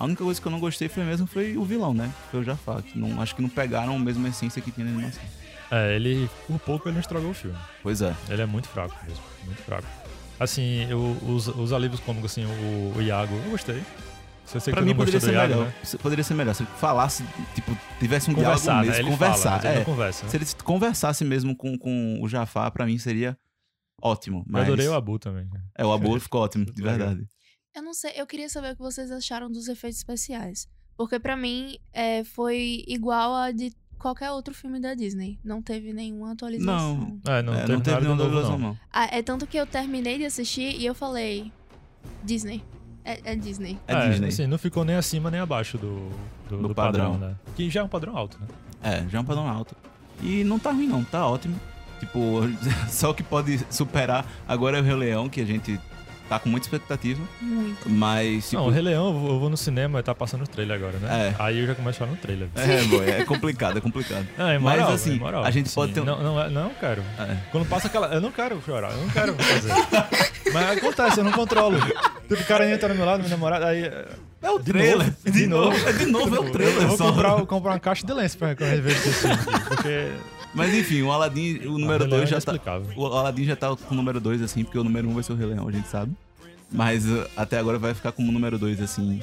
[0.00, 2.10] A única coisa que eu não gostei foi mesmo foi o vilão, né?
[2.30, 2.82] Foi o Jafar.
[2.82, 5.22] Que não, acho que não pegaram a mesma essência que tinha na animação.
[5.70, 7.58] É, ele, por pouco, ele não estragou o filme.
[7.82, 8.16] Pois é.
[8.30, 9.86] Ele é muito fraco mesmo, muito fraco.
[10.40, 13.82] Assim, eu, os, os alívios cômicos, assim, o, o Iago, eu gostei.
[14.46, 15.66] Se eu sei Pra mim poderia ser Iago, melhor.
[15.66, 15.74] né?
[16.00, 16.54] Poderia ser melhor.
[16.54, 17.22] Se ele falasse,
[17.54, 18.86] tipo, tivesse um Conversar, diálogo né?
[18.86, 19.02] mesmo.
[19.02, 19.60] Ele conversar.
[19.60, 19.84] fala, é.
[19.84, 20.30] conversa, né?
[20.30, 23.36] Se ele conversasse mesmo com, com o Jafar, pra mim seria
[24.02, 24.38] ótimo.
[24.38, 24.62] Eu Mas...
[24.62, 25.46] adorei o Abu também.
[25.76, 27.26] É, o Abu ficou ótimo, de verdade.
[27.74, 30.68] Eu não sei, eu queria saber o que vocês acharam dos efeitos especiais.
[30.96, 35.38] Porque pra mim é, foi igual a de qualquer outro filme da Disney.
[35.44, 37.18] Não teve nenhuma atualização.
[37.26, 38.68] É, não, É, teve não teve nenhuma duvidação, não.
[38.70, 38.78] não.
[38.92, 41.52] Ah, é tanto que eu terminei de assistir e eu falei.
[42.24, 42.62] Disney.
[43.04, 43.78] É, é Disney.
[43.86, 44.28] É, Disney.
[44.28, 46.08] Assim, não ficou nem acima nem abaixo do,
[46.48, 47.28] do, Do do padrão, padrão.
[47.30, 47.36] né?
[47.54, 48.46] Que já é um padrão alto, né?
[48.82, 49.76] É, já é um padrão alto.
[50.22, 51.04] E não tá ruim, não.
[51.04, 51.58] Tá ótimo.
[51.98, 52.40] Tipo,
[52.90, 55.78] só o que pode superar agora é o Rei Leão, que a gente
[56.30, 57.20] tá com muita expectativa.
[57.42, 57.90] Muito.
[57.90, 58.62] Mas, tipo...
[58.62, 60.76] Não, o Rei Leão, eu vou, eu vou no cinema e tá passando o trailer
[60.76, 61.34] agora, né?
[61.38, 61.42] É.
[61.42, 62.48] Aí eu já começo a falar no trailer.
[62.54, 64.26] É, boy, é complicado, é complicado.
[64.38, 65.44] Não, é Mas, moral, assim, é moral.
[65.44, 67.02] a gente Sim, pode ter um- Não, não, é- não quero.
[67.18, 67.36] É.
[67.50, 68.06] Quando passa aquela...
[68.14, 69.72] Eu não quero chorar, eu não quero fazer.
[70.54, 71.78] Mas acontece, eu não controlo.
[72.28, 73.90] Tipo, o cara entra no meu lado, minha namorada, aí...
[74.42, 75.06] É o De trailer.
[75.08, 75.64] novo, de de novo.
[75.70, 75.88] novo.
[75.88, 77.08] É de novo, é o trailer Eu vou só.
[77.12, 79.36] comprar, comprar uma caixa de lenço pra quando vejo esse filme
[79.68, 80.08] porque...
[80.54, 82.82] Mas enfim, o Aladdin, o número Rei Leão 2 é já tá.
[82.96, 85.22] O Aladdin já tá com o número 2, assim, porque o número 1 um vai
[85.22, 86.12] ser o Rei Leão, a gente sabe.
[86.72, 89.20] Mas uh, até agora vai ficar como número 2, assim,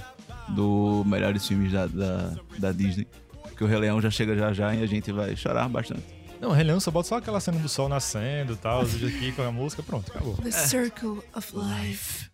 [0.50, 3.08] do melhores filmes da, da, da Disney.
[3.44, 6.04] Porque o Rei Leão já chega já já e a gente vai chorar bastante.
[6.40, 8.94] Não, o Rei Leão só bota só aquela cena do sol nascendo e tal, os
[8.94, 10.36] vídeos aqui com a música, pronto, acabou.
[10.36, 12.30] The Circle of Life.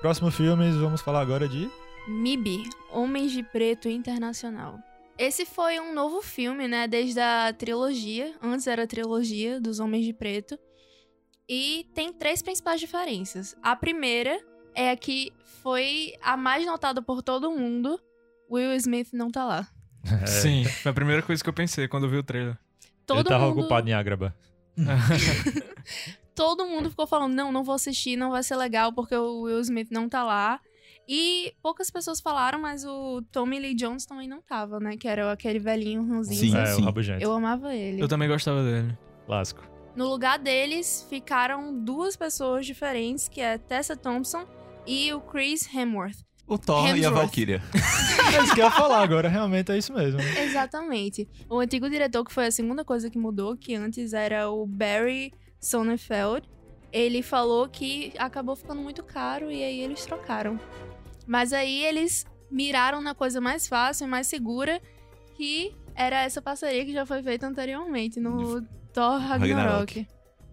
[0.00, 1.70] Próximo filme, vamos falar agora de...
[2.06, 4.78] MIB, Homens de Preto Internacional.
[5.18, 6.86] Esse foi um novo filme, né?
[6.86, 8.34] Desde a trilogia.
[8.42, 10.58] Antes era a trilogia dos Homens de Preto.
[11.48, 13.56] E tem três principais diferenças.
[13.62, 14.38] A primeira
[14.74, 15.32] é a que
[15.62, 17.98] foi a mais notada por todo mundo.
[18.50, 19.68] Will Smith não tá lá.
[20.22, 22.56] É, Sim, foi a primeira coisa que eu pensei quando eu vi o trailer.
[23.04, 24.32] Todo ele tava mundo, ocupado em Ágraba.
[26.32, 29.60] todo mundo ficou falando: não, não vou assistir, não vai ser legal porque o Will
[29.62, 30.60] Smith não tá lá.
[31.08, 34.96] E poucas pessoas falaram, mas o Tommy Lee Jones também não tava, né?
[34.96, 36.52] Que era aquele velhinho ranzinho.
[36.52, 36.82] Sim, é, sim.
[36.82, 37.22] o Rabugento.
[37.22, 38.02] Eu amava ele.
[38.02, 38.98] Eu também gostava dele.
[39.24, 39.62] Clássico.
[39.94, 44.44] No lugar deles ficaram duas pessoas diferentes, que é Tessa Thompson
[44.86, 46.18] e o Chris Hemsworth.
[46.46, 47.14] O Thor e a Hemsworth.
[47.14, 47.62] Valkyria.
[48.26, 50.20] É isso que eu ia falar agora, realmente é isso mesmo.
[50.20, 51.28] Exatamente.
[51.48, 55.32] O antigo diretor, que foi a segunda coisa que mudou, que antes era o Barry
[55.60, 56.46] Sonnenfeld,
[56.92, 60.58] ele falou que acabou ficando muito caro e aí eles trocaram.
[61.26, 64.80] Mas aí eles miraram na coisa mais fácil e mais segura,
[65.34, 68.62] que era essa parceria que já foi feita anteriormente no
[68.92, 69.40] Thor Ragnarok.
[69.40, 70.08] Ragnarok.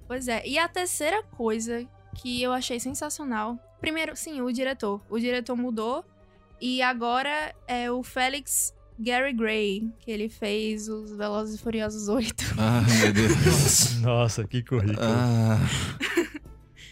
[0.07, 0.45] Pois é.
[0.45, 3.57] E a terceira coisa que eu achei sensacional.
[3.79, 5.01] Primeiro, sim, o diretor.
[5.09, 6.05] O diretor mudou
[6.61, 12.55] e agora é o Félix Gary Gray, que ele fez os Velozes e Furiosos 8.
[12.57, 13.95] Ah, meu Deus.
[14.01, 14.99] Nossa, que currículo.
[15.01, 15.57] Ah,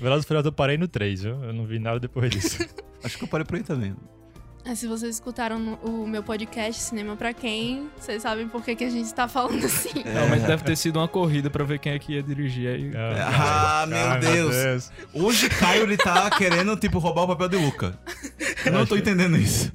[0.01, 1.43] Velozes e Furiosos eu parei no 3, viu?
[1.43, 2.57] Eu não vi nada depois disso.
[3.03, 3.95] acho que eu parei por aí também.
[4.65, 8.83] É, se vocês escutaram o meu podcast Cinema Pra Quem, vocês sabem por que, que
[8.83, 10.03] a gente tá falando assim.
[10.03, 12.91] Não, mas deve ter sido uma corrida pra ver quem é que ia dirigir aí.
[12.95, 14.91] Ah, meu Ai, Deus.
[15.13, 17.99] Hoje Caio ele tá querendo, tipo, roubar o papel de Luca.
[18.65, 19.71] Eu não tô entendendo isso.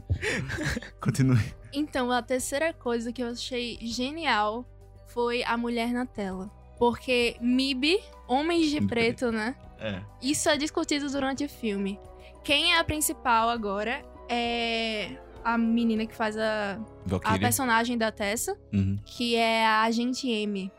[1.01, 1.55] Continue.
[1.73, 4.65] Então, a terceira coisa que eu achei genial
[5.09, 6.51] foi a mulher na tela.
[6.79, 7.99] Porque MIB,
[8.29, 9.55] Homens de Preto, né?
[9.79, 10.01] É.
[10.23, 11.99] Isso é discutido durante o filme.
[12.45, 16.79] Quem é a principal agora é a menina que faz a,
[17.25, 18.99] a personagem da Tessa, Uhum.
[19.05, 20.71] que é a Agente M.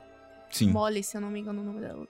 [0.52, 0.72] Sim.
[0.72, 2.08] Molly, se eu não me engano o nome dela.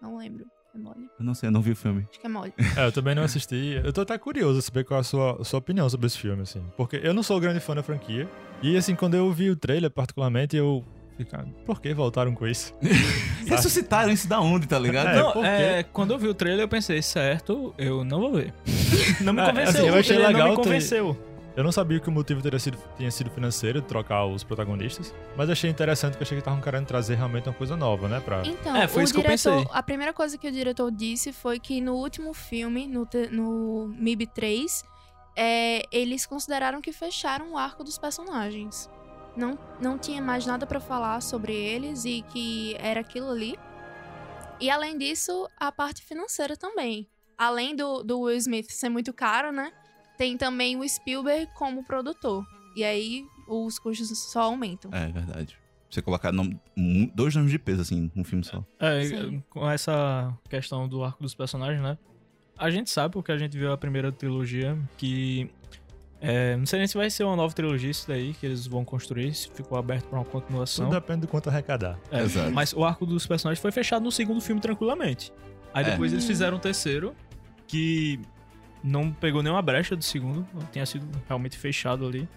[0.00, 0.46] Não lembro.
[0.74, 1.08] É Molly?
[1.18, 2.06] Eu não sei, eu não vi o filme.
[2.08, 2.54] Acho que é Molly.
[2.76, 3.80] É, eu também não assisti.
[3.84, 6.42] Eu tô até curioso saber qual é a sua, a sua opinião sobre esse filme,
[6.42, 6.64] assim.
[6.76, 8.28] Porque eu não sou grande fã da franquia.
[8.62, 10.84] E, assim, quando eu vi o trailer, particularmente, eu...
[11.32, 12.74] "Ah, Por que voltaram com isso?
[13.46, 15.08] Ressuscitaram isso da onde, tá ligado?
[15.08, 18.54] É, não, é, quando eu vi o trailer, eu pensei, certo, eu não vou ver.
[19.20, 19.80] não me É, convenceu.
[19.80, 21.26] assim, eu o achei trailer não legal me ter- convenceu.
[21.56, 25.12] Eu não sabia que o motivo teria sido, tinha sido financeiro, de trocar os protagonistas,
[25.36, 28.20] mas achei interessante que achei que estavam querendo trazer realmente uma coisa nova, né?
[28.20, 28.42] Pra...
[28.46, 29.68] Então, É, foi o isso que eu diretor, pensei.
[29.72, 34.26] a primeira coisa que o diretor disse foi que no último filme, no, no MIB
[34.28, 34.84] 3,
[35.36, 38.88] é, eles consideraram que fecharam o arco dos personagens.
[39.36, 43.56] Não, não tinha mais nada pra falar sobre eles e que era aquilo ali.
[44.60, 47.08] E além disso, a parte financeira também.
[47.38, 49.72] Além do, do Will Smith ser muito caro, né?
[50.18, 52.44] Tem também o Spielberg como produtor.
[52.76, 54.90] E aí os custos só aumentam.
[54.92, 55.58] É verdade.
[55.88, 56.60] Você colocar nome-
[57.14, 58.64] dois nomes de peso, assim, num filme só.
[58.78, 59.42] É, Sim.
[59.48, 61.96] com essa questão do arco dos personagens, né?
[62.56, 65.50] A gente sabe, porque a gente viu a primeira trilogia, que.
[66.20, 68.84] É, não sei nem se vai ser uma nova trilogia isso daí, que eles vão
[68.84, 70.86] construir, se ficou aberto pra uma continuação.
[70.86, 71.98] Tudo depende do quanto arrecadar.
[72.10, 72.50] É, Exato.
[72.52, 75.32] Mas o arco dos personagens foi fechado no segundo filme tranquilamente.
[75.72, 75.90] Aí É.
[75.92, 76.28] depois eles Hum.
[76.28, 77.14] fizeram o terceiro,
[77.66, 78.20] que
[78.82, 82.28] não pegou nenhuma brecha do segundo, tinha sido realmente fechado ali.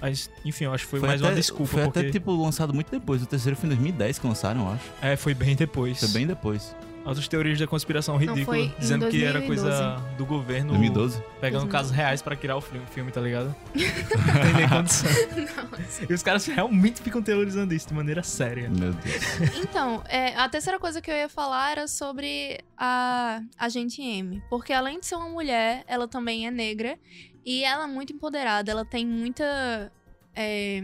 [0.00, 2.74] Mas, enfim, eu acho que foi, mais até, uma desculpa, Foi porque até, tipo, lançado
[2.74, 3.22] muito depois.
[3.22, 4.84] O terceiro foi em 2010 que lançaram, eu acho.
[5.00, 5.98] é, foi bem depois.
[6.00, 6.74] Foi bem depois.
[7.04, 9.46] Outras teorias da conspiração ridícula, dizendo que era 2012.
[9.46, 11.18] coisa do governo 2012.
[11.40, 11.68] pegando 2012.
[11.70, 13.54] casos reais pra criar o filme, filme, tá ligado?
[13.74, 15.10] não tem nem condição.
[16.08, 18.70] E os caras realmente ficam teorizando isso de maneira séria.
[18.70, 19.56] Meu Deus.
[19.58, 24.42] Então, é, a terceira coisa que eu ia falar era sobre a Agente M.
[24.48, 26.98] Porque além de ser uma mulher, ela também é negra.
[27.44, 29.92] E ela é muito empoderada, ela tem muita.
[30.34, 30.82] é,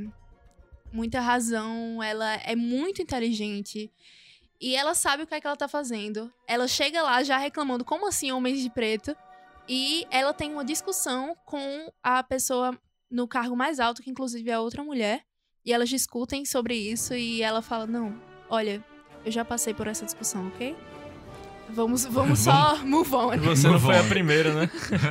[0.92, 3.90] muita razão, ela é muito inteligente.
[4.60, 6.30] E ela sabe o que é que ela tá fazendo.
[6.46, 9.16] Ela chega lá já reclamando, como assim homens de preto?
[9.68, 12.76] E ela tem uma discussão com a pessoa
[13.10, 15.22] no cargo mais alto, que inclusive é outra mulher.
[15.64, 18.14] E elas discutem sobre isso e ela fala: Não,
[18.48, 18.84] olha,
[19.24, 20.76] eu já passei por essa discussão, ok?
[21.70, 23.38] Vamos, vamos só move on.
[23.38, 24.70] Você não foi a primeira, né?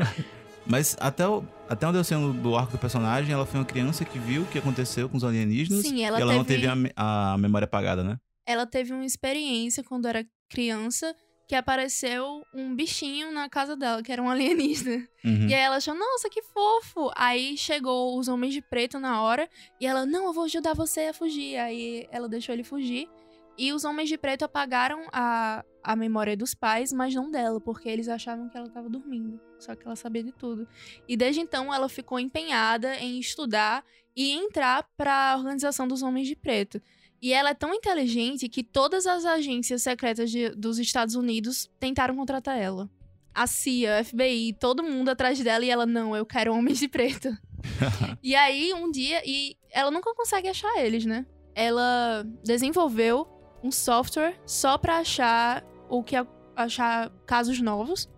[0.65, 4.05] Mas até, o, até onde eu sei do arco do personagem, ela foi uma criança
[4.05, 5.81] que viu o que aconteceu com os alienígenas.
[5.83, 8.19] Sim, ela e ela não teve- teve a, a memória apagada, né?
[8.49, 11.15] Ela teve uma experiência quando era criança
[11.47, 15.07] que apareceu um bichinho na casa dela, que era um alienígena.
[15.23, 15.47] Uhum.
[15.47, 17.11] E aí ela achou, nossa, que fofo.
[17.15, 19.47] Aí chegou os homens de preto na hora
[19.79, 21.57] e ela, não, eu vou ajudar você a fugir.
[21.57, 23.07] Aí ela deixou ele fugir.
[23.55, 27.87] E os homens de preto apagaram a, a memória dos pais, mas não dela, porque
[27.87, 29.39] eles achavam que ela tava dormindo.
[29.59, 30.67] Só que ela sabia de tudo.
[31.07, 33.85] E desde então ela ficou empenhada em estudar
[34.15, 36.81] e entrar para a organização dos homens de preto.
[37.21, 42.15] E ela é tão inteligente que todas as agências secretas de- dos Estados Unidos tentaram
[42.15, 42.89] contratar ela
[43.33, 46.87] a CIA, a FBI, todo mundo atrás dela e ela, não, eu quero homens de
[46.89, 47.29] preto.
[48.21, 51.25] e aí, um dia, e ela nunca consegue achar eles, né?
[51.55, 53.27] Ela desenvolveu
[53.63, 56.15] um software só pra achar o que
[56.55, 58.09] achar casos novos,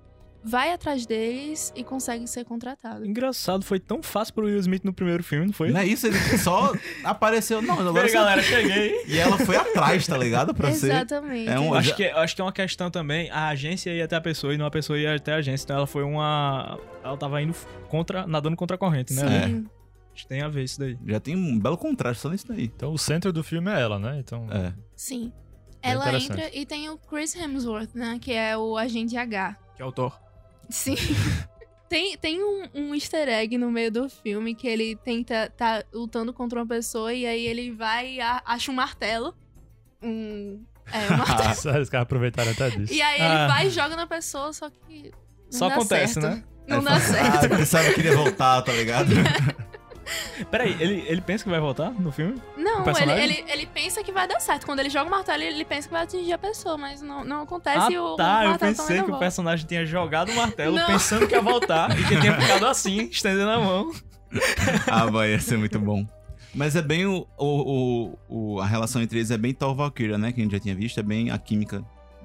[0.44, 3.06] vai atrás deles e consegue ser contratado.
[3.06, 5.72] Engraçado, foi tão fácil pro Will Smith no primeiro filme, não foi?
[5.72, 6.74] Não é isso, ele só
[7.04, 7.62] apareceu.
[7.62, 9.04] Não, agora aí, você- galera, cheguei.
[9.08, 10.54] E ela foi atrás, tá ligado?
[10.54, 10.88] Pra ser.
[10.92, 11.50] Exatamente.
[11.50, 13.30] É um- acho, que, acho que é uma questão também.
[13.32, 15.64] A agência ia até a pessoa e não a pessoa ia até a agência.
[15.66, 16.80] Então ela foi uma.
[17.04, 17.56] Ela tava indo
[17.90, 18.26] contra.
[18.28, 19.22] nadando contra a corrente, né?
[19.44, 19.48] É.
[19.48, 19.68] Sim.
[20.14, 20.98] Acho que tem a ver isso daí.
[21.08, 22.66] Já tem um belo contraste só nisso daí.
[22.66, 24.18] Então o centro do filme é ela, né?
[24.20, 24.46] Então.
[24.52, 24.74] É.
[24.96, 25.32] Sim.
[25.82, 28.20] Bem Ela entra e tem o Chris Hemsworth, né?
[28.22, 29.56] Que é o agente H.
[29.76, 30.20] Que é o Thor.
[30.72, 30.96] Sim.
[31.90, 36.32] tem tem um, um easter egg no meio do filme que ele tenta tá lutando
[36.34, 39.36] contra uma pessoa e aí ele vai e a- acha um martelo.
[40.02, 40.64] Um.
[40.92, 41.56] É, um martelo.
[41.56, 42.94] Sério, os caras aproveitaram até disso.
[42.94, 43.26] e aí Ah.
[43.44, 45.12] ele vai e joga na pessoa, só que.
[45.52, 46.28] Não Só dá acontece, certo.
[46.28, 46.44] né?
[46.68, 47.38] Não Aí dá fala, certo.
[47.38, 49.12] Ah, eu pensava que queria voltar, tá ligado?
[50.50, 52.42] Peraí, ele, ele pensa que vai voltar no filme?
[52.58, 54.66] O Não, ele, ele, ele pensa que vai dar certo.
[54.66, 57.42] Quando ele joga o martelo, ele pensa que vai atingir a pessoa, mas não, não
[57.44, 58.24] acontece e o, ah, o tá.
[58.44, 60.88] Eu martelo também pensei que o personagem tinha jogado o martelo Não.
[60.88, 63.92] pensando que ia voltar e que tinha ficado assim, estendendo a mão.
[64.90, 66.06] ah, vai, ia ser muito bom.
[66.54, 70.18] Mas é bem o, o, o- o- A relação entre eles é bem Thor Valkyria,
[70.18, 70.32] né?
[70.34, 71.00] Que a gente já tinha visto.
[71.00, 71.82] É bem a química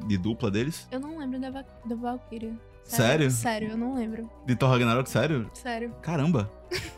[0.06, 0.89] de dupla deles.
[0.90, 2.52] Eu não lembro da, da Valkyria.
[2.87, 3.31] Sério?
[3.31, 4.31] Sério, eu não lembro.
[4.47, 5.51] De Thor Ragnarok, sério?
[5.55, 5.93] Sério.
[6.03, 6.51] Caramba.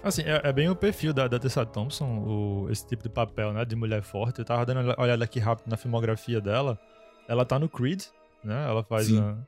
[0.02, 3.52] Assim, é, é bem o perfil da, da Tessa Thompson, o- esse tipo de papel,
[3.52, 3.64] né?
[3.64, 4.38] De mulher forte.
[4.38, 6.78] Eu tava dando uma olhada aqui rápido na filmografia dela.
[7.26, 8.02] Ela tá no Creed,
[8.44, 8.66] né?
[8.68, 9.38] Ela faz uma-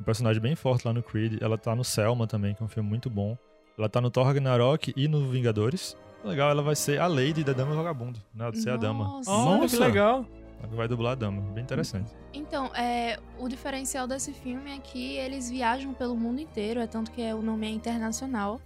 [0.00, 1.40] um personagem bem forte lá no Creed.
[1.42, 3.36] Ela tá no Selma também, que é um filme muito bom.
[3.76, 5.96] Ela tá no Thor Ragnarok e no Vingadores.
[6.24, 8.42] Legal, ela vai ser a Lady da Dama Vagabundo, né?
[8.44, 9.04] Ela vai ser a Dama.
[9.04, 9.30] Nossa.
[9.30, 9.86] Olha que Nossa.
[9.86, 10.26] legal.
[10.72, 11.40] Vai dublar a Dama.
[11.52, 12.10] Bem interessante.
[12.32, 17.10] Então, é, o diferencial desse filme é que eles viajam pelo mundo inteiro, é tanto
[17.10, 18.60] que é- o nome é internacional.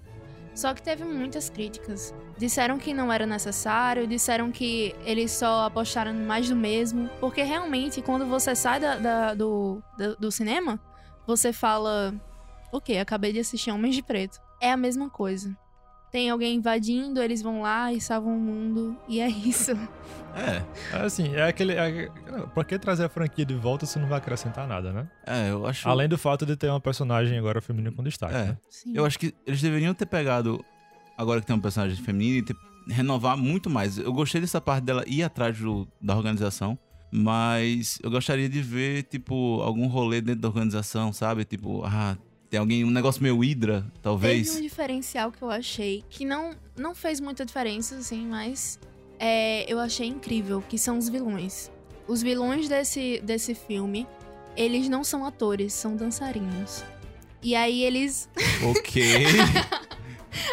[0.55, 2.15] Só que teve muitas críticas.
[2.37, 7.09] Disseram que não era necessário, disseram que eles só apostaram mais do mesmo.
[7.21, 9.83] Porque realmente, quando você sai da- da- do,
[10.19, 10.79] do cinema,
[11.27, 12.15] você fala:
[12.71, 14.39] Ok, acabei de assistir Homens de Preto.
[14.61, 15.57] É a mesma coisa.
[16.13, 18.97] Tem alguém invadindo, eles vão lá e salvam o mundo.
[19.09, 19.73] E é isso.
[20.35, 20.63] É,
[20.97, 21.73] É assim, é aquele.
[21.73, 22.09] É,
[22.55, 25.09] pra que trazer a franquia de volta se não vai acrescentar nada, né?
[25.27, 25.89] é, eu acho.
[25.89, 28.35] Além do fato de ter uma personagem agora feminina com destaque.
[28.35, 28.45] É.
[28.45, 28.59] né?
[28.71, 28.93] Sim.
[28.95, 30.63] Eu acho que eles deveriam ter pegado,
[31.19, 32.57] agora que tem um personagem feminino, e ter,
[32.89, 33.97] renovar muito mais.
[33.99, 36.79] Eu gostei dessa parte dela ir atrás do- da organização,
[37.11, 41.45] mas eu gostaria de ver, tipo, algum rolê dentro da organização, sabe?
[41.45, 42.17] Tipo, ah,
[42.53, 44.57] tem alguém, um negócio meio Hydra, Teve talvez.
[44.57, 48.79] um diferencial que eu achei que não, não fez muita diferença, assim, mas
[49.19, 51.71] é, eu achei incrível, que são os vilões.
[52.07, 54.07] Os vilões desse, desse filme,
[54.55, 56.85] eles não são atores, são dançarinos.
[57.43, 58.29] E aí eles.
[58.71, 59.03] Ok.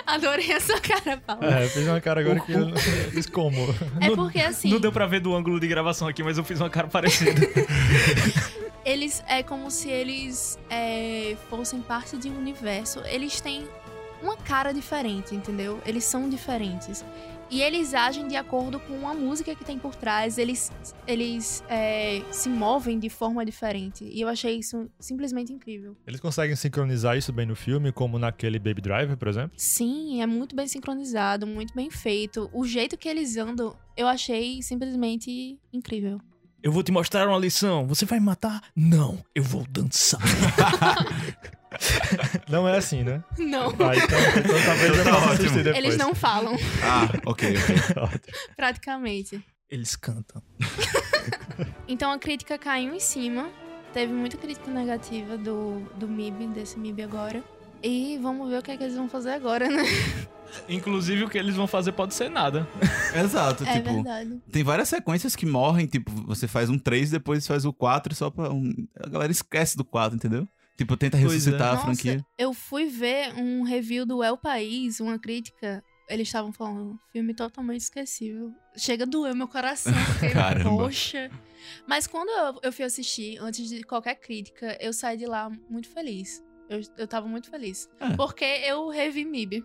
[0.08, 1.44] Adorei a sua cara, Paulo.
[1.44, 2.78] É, eu fiz uma cara agora que eu
[3.12, 3.76] fiz como.
[4.00, 4.70] É porque assim.
[4.70, 7.34] Não deu pra ver do ângulo de gravação aqui, mas eu fiz uma cara parecida.
[8.90, 13.02] Eles é como se eles é, fossem parte de um universo.
[13.02, 13.68] Eles têm
[14.20, 15.80] uma cara diferente, entendeu?
[15.86, 17.06] Eles são diferentes.
[17.52, 20.40] E eles agem de acordo com a música que tem por trás.
[20.40, 20.72] Eles,
[21.06, 24.06] eles é, se movem de forma diferente.
[24.06, 25.96] E eu achei isso simplesmente incrível.
[26.08, 29.52] Eles conseguem sincronizar isso bem no filme, como naquele Baby Driver, por exemplo.
[29.56, 32.50] Sim, é muito bem sincronizado, muito bem feito.
[32.52, 36.20] O jeito que eles andam, eu achei simplesmente incrível.
[36.62, 37.88] Eu vou te mostrar uma lição.
[37.88, 38.62] Você vai me matar?
[38.76, 40.20] Não, eu vou dançar.
[42.50, 43.24] Não é assim, né?
[43.38, 43.68] Não.
[43.70, 45.78] Ah, então, então talvez eu Tá possa assistir depois.
[45.78, 47.54] Eles não falam, ah, ok,
[47.96, 48.20] ok.
[48.58, 49.44] praticamente.
[49.70, 50.42] Eles cantam.
[51.88, 53.50] Então a crítica caiu em cima.
[53.92, 57.44] Teve muita crítica negativa do, do MIB, desse MIB agora.
[57.84, 59.84] E vamos ver o que, é que eles vão fazer agora, né?
[60.68, 62.68] Inclusive, o que eles vão fazer pode ser nada.
[63.16, 63.94] Exato, É tipo.
[63.94, 64.42] verdade.
[64.52, 68.30] Tem várias sequências que morrem, tipo, você faz um 3, depois faz o 4 só
[68.30, 68.52] pra.
[68.52, 68.72] Um...
[69.04, 70.48] A galera esquece do 4, entendeu?
[70.78, 71.36] Tipo, tenta Pois é.
[71.36, 72.26] ressuscitar a Nossa, franquia.
[72.38, 75.84] eu fui ver um review do El País, uma crítica.
[76.08, 78.52] Eles estavam falando, filme totalmente esquecível.
[78.76, 79.94] Chega a doer meu coração.
[80.34, 80.70] Caramba.
[80.70, 81.30] Poxa.
[81.88, 85.88] Mas quando eu, eu fui assistir, antes de qualquer crítica, eu saí de lá muito
[85.90, 86.42] feliz.
[86.70, 87.88] Eu, eu tava muito feliz.
[88.00, 88.16] É.
[88.16, 89.64] Porque eu revi MIB.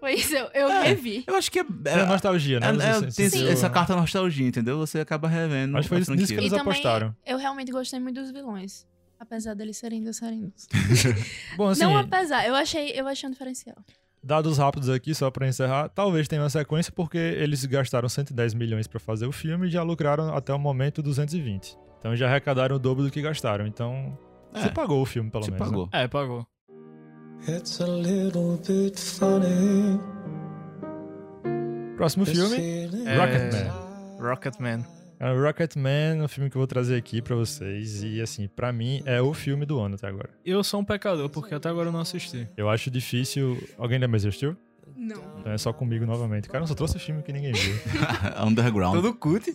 [0.00, 0.82] Foi isso, eu, eu É.
[0.88, 1.24] revi.
[1.26, 1.64] Eu acho que é.
[1.86, 2.66] É nostalgia, né?
[2.68, 3.48] é- é- tem Sim.
[3.48, 4.76] essa carta nostalgia, entendeu?
[4.78, 5.76] Você acaba revendo.
[5.76, 7.16] Acho que foi isso- nisso que eles e também, apostaram.
[7.24, 8.86] eu realmente gostei muito dos vilões.
[9.18, 10.66] Apesar deles serem dançarinos.
[11.56, 13.76] Bom, assim, Não apesar, eu achei, eu achei um diferencial.
[14.22, 18.86] dados rápidos aqui, só pra encerrar, talvez tenha uma sequência porque eles gastaram 110 milhões
[18.86, 21.78] pra fazer o filme e já lucraram até o momento 220.
[21.98, 23.66] Então já arrecadaram o dobro do que gastaram.
[23.66, 24.18] Então,
[24.52, 24.60] É.
[24.60, 25.58] você pagou o filme, pelo menos.
[25.60, 25.66] né?
[25.66, 25.88] pagou.
[25.92, 26.46] É, pagou.
[27.48, 30.00] It's a little bit funny.
[31.96, 32.56] Próximo filme,
[33.06, 33.72] É, Rocketman.
[34.20, 34.84] Rocketman.
[35.18, 38.02] É o Rocketman, o filme que eu vou trazer aqui pra vocês.
[38.02, 40.28] E, assim, pra mim, é o filme do ano até agora.
[40.44, 42.46] Eu sou um pecador, porque até agora eu não assisti.
[42.56, 43.56] Eu acho difícil...
[43.78, 44.54] Alguém da mesa assistiu?
[44.94, 45.16] Não.
[45.38, 46.48] Então é só comigo novamente.
[46.48, 47.76] Cara, eu só trouxe filme que ninguém viu.
[48.44, 48.94] Underground.
[48.96, 49.54] Todo cut.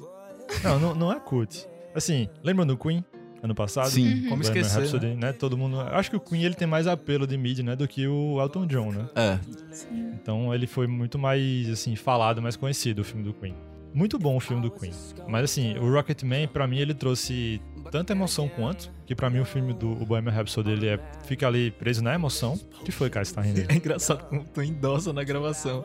[0.64, 1.68] não, não, não é cult.
[1.94, 3.03] Assim, lembra do Queen?
[3.44, 3.90] Ano passado?
[3.90, 4.24] Sim.
[4.30, 5.16] Como Bohemian esquecer, Rhapsody, né?
[5.16, 5.34] né?
[5.34, 5.80] Todo mundo.
[5.80, 7.76] Acho que o Queen ele tem mais apelo de mídia, né?
[7.76, 9.10] Do que o Elton John, né?
[9.16, 9.40] É.
[9.72, 10.12] Sim.
[10.14, 13.56] Então ele foi muito mais, assim, falado, mais conhecido o filme do Queen.
[13.94, 14.94] Muito bom o filme do Queen.
[15.28, 17.60] Mas assim, o Rocketman, pra mim, ele trouxe
[17.92, 21.48] tanta emoção quanto, que pra mim o filme do o Bohemian Rhapsody, ele é, fica
[21.48, 22.54] ali preso na emoção.
[22.80, 23.66] O que foi, cara, você tá rindo?
[23.68, 25.84] É engraçado como tu endossa na gravação.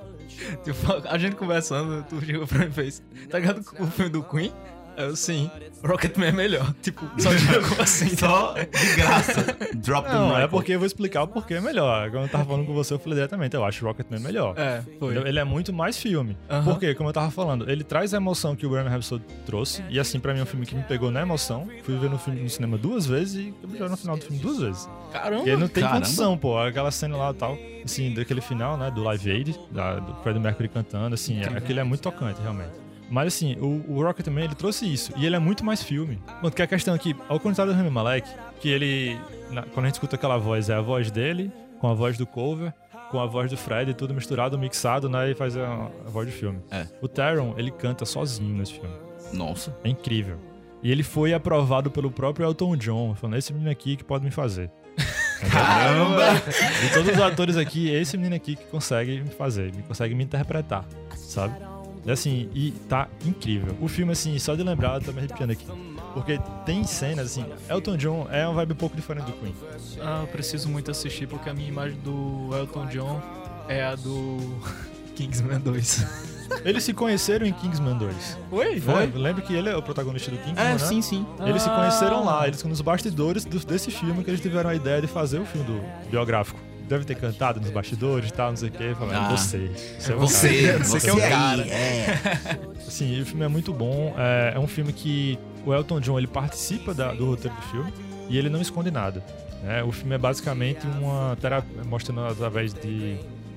[0.62, 4.22] Tipo, a gente conversando, tu chegou pra mim e fez, tá ligado o filme do
[4.22, 4.52] Queen?
[4.96, 5.50] Eu, sim,
[5.84, 6.74] Rocketman é melhor.
[6.82, 8.16] Tipo, só jogou assim.
[8.16, 9.56] Só de graça.
[9.74, 10.48] Drop the Não, é Michael.
[10.48, 12.10] porque eu vou explicar o porquê é melhor.
[12.10, 14.54] Quando eu tava falando com você, eu falei diretamente, eu acho Rocketman melhor.
[14.58, 15.16] É, foi.
[15.16, 16.36] Ele, ele é muito mais filme.
[16.48, 16.64] Aham.
[16.64, 19.84] Porque, como eu tava falando, ele traz a emoção que o Bohemian Rhapsody trouxe.
[19.90, 21.68] E assim, pra mim é um filme que me pegou na emoção.
[21.84, 24.58] Fui ver no, filme, no cinema duas vezes e eu no final do filme duas
[24.58, 24.88] vezes.
[25.12, 25.46] Caramba.
[25.46, 26.00] E aí não tem Caramba.
[26.00, 26.58] condição, pô.
[26.58, 30.40] Aquela cena lá e tal, assim, daquele final, né, do Live Aid, da, do Freddie
[30.40, 32.85] Mercury cantando, assim, aquele é muito tocante, realmente.
[33.10, 35.12] Mas assim, o, o Rocketman, ele trouxe isso.
[35.16, 36.20] E ele é muito mais filme.
[36.40, 38.28] Porque a questão aqui, ao contrário do Rami Malek,
[38.60, 39.16] que ele,
[39.50, 42.26] na- quando a gente escuta aquela voz, é a voz dele, com a voz do
[42.26, 42.72] cover,
[43.10, 46.32] com a voz do Fred, tudo misturado, mixado, né, e faz a, a voz do
[46.32, 46.58] filme.
[46.70, 46.86] É.
[47.00, 48.94] O Taron, ele canta sozinho nesse filme.
[49.32, 49.76] Nossa.
[49.84, 50.38] É incrível.
[50.82, 54.30] E ele foi aprovado pelo próprio Elton John, falando, esse menino aqui que pode me
[54.32, 54.70] fazer.
[55.50, 56.34] Caramba!
[56.80, 60.14] De todos os atores aqui, é esse menino aqui que consegue me fazer, me consegue
[60.14, 60.84] me interpretar,
[61.14, 61.54] sabe?
[62.06, 63.76] E assim, e tá incrível.
[63.80, 65.66] O filme, assim, só de lembrar, eu tô me arrepiando aqui.
[66.14, 69.54] Porque tem cenas, assim, Elton John é uma vibe um pouco diferente do Queen.
[70.00, 73.20] Ah, eu preciso muito assistir, porque a minha imagem do Elton John
[73.68, 74.38] é a do
[75.16, 76.06] Kingsman 2.
[76.64, 78.38] Eles se conheceram em Kingsman 2.
[78.52, 78.76] Oi?
[78.80, 79.10] Né?
[79.14, 80.78] Lembra que ele é o protagonista do Kingsman, É, né?
[80.78, 81.26] sim, sim.
[81.44, 81.74] Eles se Ah.
[81.76, 85.40] conheceram lá, eles nos bastidores do- desse filme que eles tiveram a ideia de fazer
[85.40, 88.94] o filme do biográfico deve ter cantado nos bastidores e tal, não sei o quê.
[88.98, 89.28] Falando, Ah.
[89.36, 89.70] você.
[89.98, 90.84] Você, é o Você, cara.
[90.84, 91.62] você que é o aí, cara.
[91.66, 92.58] É.
[92.86, 94.14] Assim, o filme é muito bom.
[94.18, 97.92] É, é um filme que o Elton John ele participa da- do roteiro do filme
[98.28, 99.22] e ele não esconde nada.
[99.62, 99.82] né?
[99.82, 103.16] O filme é basicamente uma terapia, mostrando através de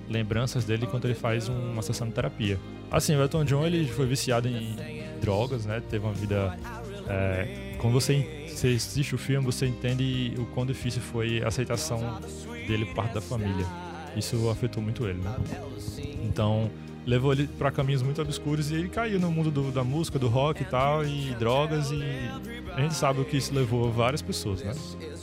[0.09, 2.57] lembranças dele enquanto ele faz uma sessão de terapia.
[2.89, 4.75] Assim, o Elton John ele foi viciado em
[5.21, 5.81] drogas, né?
[5.87, 6.57] Teve uma vida.
[7.07, 12.19] É, quando você, você assiste o filme, você entende o quão difícil foi a aceitação
[12.69, 13.65] dele por parte da família.
[14.15, 15.35] Isso afetou muito ele, né?
[16.23, 16.69] Então,
[17.05, 20.27] levou ele pra caminhos muito obscuros e ele caiu no mundo do- da música, do
[20.27, 22.01] rock e tal, e drogas, e
[22.75, 24.73] a gente sabe o que isso levou várias pessoas, né?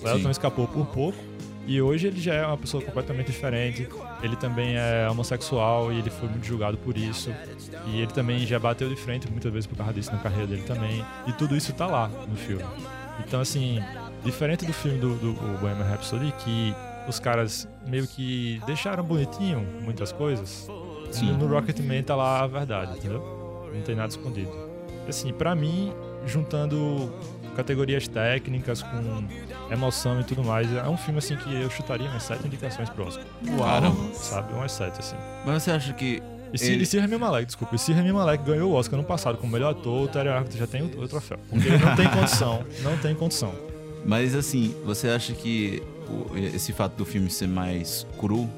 [0.03, 1.19] O Elton escapou por pouco,
[1.67, 3.89] e hoje ele já é uma pessoa completamente diferente.
[4.23, 7.33] Ele também é homossexual e ele foi muito julgado por isso.
[7.89, 10.63] E ele também já bateu de frente muitas vezes por causa disso na carreira dele
[10.63, 11.05] também.
[11.27, 12.65] E tudo isso tá lá no filme.
[13.27, 13.81] Então, assim,
[14.25, 16.73] diferente do filme do, do Bohemian Rhapsody, que
[17.09, 20.69] os caras meio que deixaram bonitinho muitas coisas,
[21.11, 21.33] Sim.
[21.33, 23.71] no Rocketman tá lá a verdade, entendeu?
[23.75, 24.51] Não tem nada escondido.
[25.09, 25.93] Assim, pra mim,
[26.27, 27.13] juntando
[27.55, 29.25] categorias técnicas com
[29.73, 33.07] emoção e tudo mais, é um filme assim que eu chutaria umas sete indicações pro
[33.07, 33.25] Oscar.
[33.59, 34.15] Caramba.
[34.15, 34.53] Sabe?
[34.53, 35.17] Umas sete, assim.
[35.45, 36.23] Mas você acha que.
[36.53, 38.97] E se, Ele- e se Rami Malek, desculpa, e se Rami Malek ganhou o Oscar
[38.99, 41.39] no passado como melhor ator, o Terry Arthur já tem o, o troféu.
[41.51, 43.53] Porque ele não tem condição, não tem condição.
[44.05, 45.83] Mas assim, você acha que
[46.55, 48.49] esse fato do filme ser mais cru,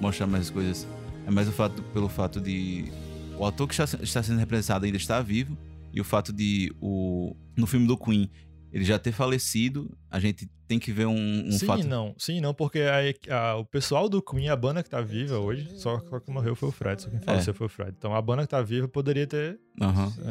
[0.00, 0.86] mostrar mais coisas,
[1.26, 2.90] é mais o fato pelo fato de
[3.38, 5.56] o ator que está, está sendo representado ainda estar vivo
[5.92, 8.30] e o fato de o no filme do Queen
[8.72, 12.14] ele já ter falecido, a gente tem que ver um, um sim fato e não,
[12.18, 15.38] sim e não, porque a- a- o pessoal do Queen, a banda que tá viva
[15.38, 17.94] hoje, só, só que morreu foi o Fred, só quem faleceu foi o Fred.
[17.98, 19.58] Então a banda que tá viva poderia ter.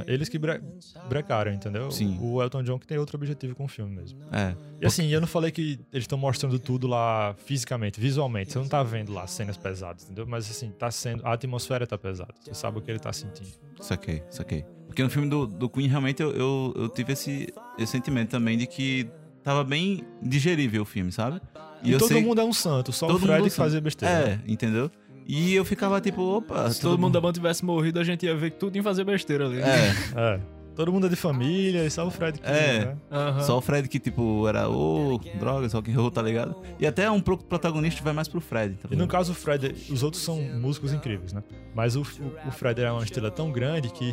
[0.05, 0.61] É, Eles que bre-
[1.09, 1.89] brecaram, entendeu?
[1.89, 2.17] Sim.
[2.21, 4.19] O Elton John que tem outro objetivo com o filme mesmo.
[4.31, 4.55] É.
[4.81, 8.51] E assim, eu não falei que eles estão mostrando tudo lá fisicamente, visualmente.
[8.51, 10.25] Você não tá vendo lá cenas pesadas, entendeu?
[10.27, 11.25] Mas assim, tá sendo.
[11.25, 12.33] A atmosfera tá pesada.
[12.39, 13.49] Você sabe o que ele tá sentindo.
[13.79, 14.65] Saquei, saquei.
[14.85, 17.47] Porque no filme do, do Queen, realmente, eu, eu, eu tive esse,
[17.77, 19.09] esse sentimento também de que
[19.47, 21.39] tava bem digerível o filme, sabe?
[21.81, 23.79] E, eu todo sei- mundo é um santo, só o todo Fred mundo que fazia
[23.79, 24.13] besteira.
[24.13, 24.91] É, entendeu?
[25.25, 28.35] E eu ficava tipo, opa, Se todo mundo da banda tivesse morrido, a gente ia
[28.35, 29.59] ver que tudo em fazer besteira ali.
[29.61, 30.39] É, É.
[30.75, 32.85] Todo mundo é de família e só o Fred que É.
[32.85, 32.97] né?
[33.11, 33.41] Aham.
[33.41, 36.55] só o Fred que, tipo, era ô, droga, só que errou, tá ligado?
[36.79, 38.75] E até um pro- protagonista vai mais pro Fred.
[38.75, 41.41] Tá E no caso o Fred, os outros são músicos incríveis, né?
[41.73, 44.11] Mas o, o, o Fred é uma estrela tão grande que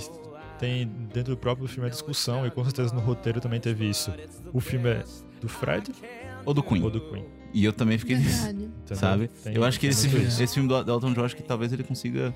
[0.59, 4.11] tem dentro do próprio filme a discussão, e com certeza no roteiro também teve isso.
[4.53, 5.03] O filme é
[5.45, 5.93] do Fred
[6.45, 6.83] Ou do Queen.
[6.83, 7.25] ou do Queen?
[7.53, 8.69] E eu também fiquei Verdade.
[8.95, 9.29] sabe?
[9.45, 11.85] Tem- eu acho que tem esse, esse filme do, Elton John, acho que talvez ele
[11.85, 12.35] consiga.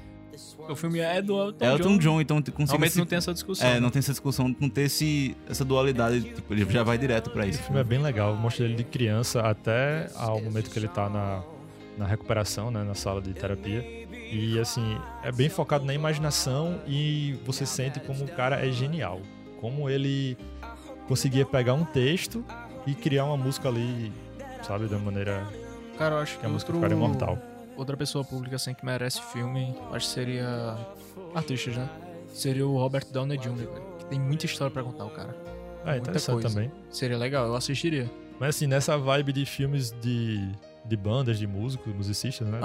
[0.69, 2.67] O filme é do Elton, É Elton John, então consiga.
[2.73, 3.67] Realmente se- não tem essa discussão.
[3.69, 3.81] É, né?
[3.81, 7.45] não tem essa discussão, não ter esse, essa dualidade, tipo, ele já vai direto pra
[7.47, 7.59] isso.
[7.59, 11.09] O filme é bem legal, mostra ele de criança até ao momento que ele tá
[11.09, 11.43] na,
[11.99, 13.85] na recuperação, né, na sala de terapia.
[14.31, 19.21] E assim, é bem focado na imaginação e você sente como o cara é genial.
[19.61, 20.37] Como ele
[21.09, 22.45] conseguia pegar um texto
[22.91, 24.13] e criar uma música ali,
[24.63, 25.47] sabe, da maneira
[25.99, 27.39] Cara, eu acho que a música outro- ficaria imortal.
[27.77, 30.77] Outra pessoa pública assim que merece filme, eu acho que seria
[31.35, 31.89] artistas, né?
[32.33, 33.67] Seria o Robert Downey Jr.,
[33.99, 35.35] que tem muita história pra contar o cara.
[35.85, 36.49] É Muita interessante coisa.
[36.51, 36.73] também.
[36.91, 38.11] Seria legal, eu assistiria.
[38.39, 40.49] Mas assim, nessa vibe de filmes de,
[40.85, 42.61] de bandas, de músicos, musicistas, né?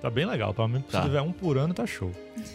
[0.00, 0.52] Tá bem legal.
[0.54, 1.00] Pra mim, Tá.
[1.00, 2.10] se tiver um por ano, tá show.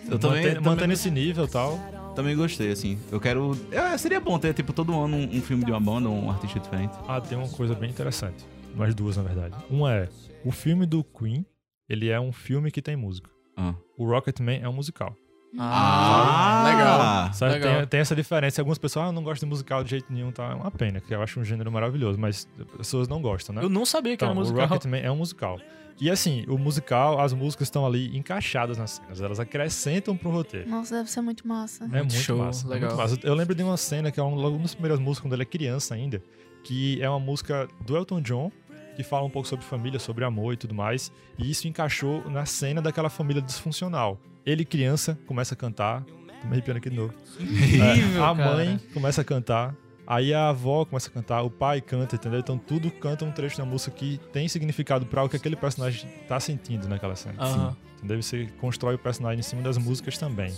[0.09, 1.80] Eu também, Mantém- também, mantendo esse nível e tal.
[2.19, 2.99] Também gostei, assim.
[3.09, 3.57] Eu quero.
[3.71, 6.59] É, seria bom ter, tipo, todo ano um, um filme de uma banda, um artista
[6.59, 6.93] diferente.
[7.07, 8.45] Ah, tem uma coisa bem interessante.
[8.75, 9.55] Mais duas, na verdade.
[9.69, 10.09] Uma é,
[10.43, 11.45] o filme do Queen,
[11.87, 13.29] ele é um filme que tem música.
[13.55, 13.73] Ah.
[13.97, 15.15] O Rocketman é um musical.
[15.57, 17.34] Ah, legal.
[17.34, 17.53] Sabe?
[17.53, 17.77] Legal.
[17.77, 18.61] Tem, tem essa diferença.
[18.61, 20.51] Algumas pessoas ah, não gostam de musical de jeito nenhum, tá?
[20.51, 22.47] É uma pena, que eu acho um gênero maravilhoso, mas
[22.77, 23.63] pessoas não gostam, né?
[23.63, 24.67] Eu não sabia que Então, era o musical.
[24.67, 25.59] Rocketman é um musical.
[26.01, 30.69] E assim, o musical, as músicas estão ali encaixadas nas cenas, elas acrescentam pro roteiro.
[30.69, 31.84] Nossa, deve ser muito massa.
[31.84, 32.89] É muito show, massa, é legal.
[32.91, 33.19] muito massa.
[33.21, 35.45] Eu lembro de uma cena que é um, logo nas primeiras músicas, quando ele é
[35.45, 36.23] criança ainda,
[36.63, 38.49] que é uma música do Elton John,
[38.95, 41.11] que fala um pouco sobre família, sobre amor e tudo mais.
[41.38, 44.17] E isso encaixou na cena daquela família disfuncional.
[44.49, 46.01] Ele, criança, começa a cantar.
[46.41, 47.13] Tô me arrepiando aqui de novo.
[47.39, 47.84] Incrível,
[48.23, 48.55] É, a cara.
[48.55, 49.76] mãe começa a cantar.
[50.07, 52.39] Aí a avó começa a cantar, o pai canta, entendeu?
[52.39, 56.09] Então tudo canta um trecho da música que tem significado para o que aquele personagem
[56.27, 57.35] tá sentindo naquela cena.
[57.38, 57.77] Aham.
[57.97, 58.21] Entendeu?
[58.23, 60.51] Você constrói o personagem em cima das músicas também.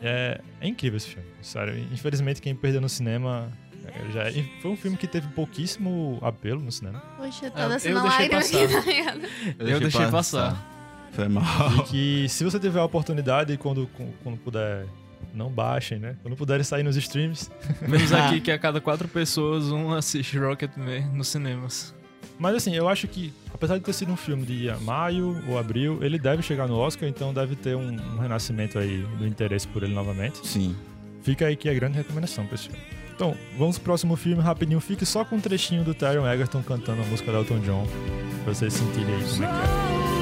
[0.00, 1.76] É, é incrível esse filme, sério.
[1.92, 3.50] Infelizmente, quem perdeu no cinema.
[3.84, 7.00] é, Já é- foi um filme que teve pouquíssimo apelo no cinema.
[7.16, 8.68] Poxa, É, tá eu deixei passar.
[8.68, 9.20] tá ligado?
[9.58, 10.71] Eu deixei passar.
[11.12, 11.44] Foi mal.
[11.78, 13.88] E que se você tiver a oportunidade, quando,
[14.22, 14.86] quando puder,
[15.34, 16.16] não baixem, né?
[16.22, 17.50] Quando puderem sair nos streams.
[17.80, 21.94] Vemos aqui que a cada quatro pessoas, um assiste Rocketman nos cinemas.
[22.38, 25.98] Mas assim, eu acho que, apesar de ter sido um filme de maio ou abril,
[26.02, 29.82] ele deve chegar no Oscar, então deve ter um, um renascimento aí do interesse por
[29.82, 30.44] ele novamente.
[30.46, 30.74] Sim.
[31.22, 32.82] Fica aí que é a grande recomendação pra esse filme.
[33.14, 34.80] Então, vamos pro próximo filme rapidinho.
[34.80, 37.86] Fique só com um trechinho do Taron Egerton cantando a música do Elton John.
[38.42, 40.21] Pra vocês sentirem aí como é que é.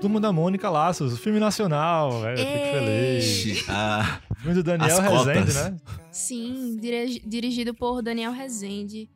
[0.00, 2.20] Turma da Mônica Laços, o filme nacional.
[2.20, 2.38] velho.
[2.38, 3.64] Eu fico feliz.
[3.68, 5.54] Ah, Filme do Daniel Rezende, cotas.
[5.54, 5.76] né?
[6.12, 9.08] Sim, dirigi- dirigido por Daniel Rezende.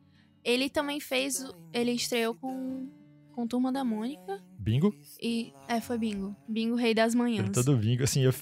[0.43, 1.39] Ele também fez.
[1.43, 2.87] o- Ele estreou com,
[3.33, 4.39] com Turma da Mônica.
[4.57, 4.93] Bingo.
[5.21, 5.53] E.
[5.67, 6.35] É, foi Bingo.
[6.47, 7.45] Bingo Rei das Manhãs.
[7.45, 8.03] Ele todo bingo.
[8.03, 8.33] Assim, eu,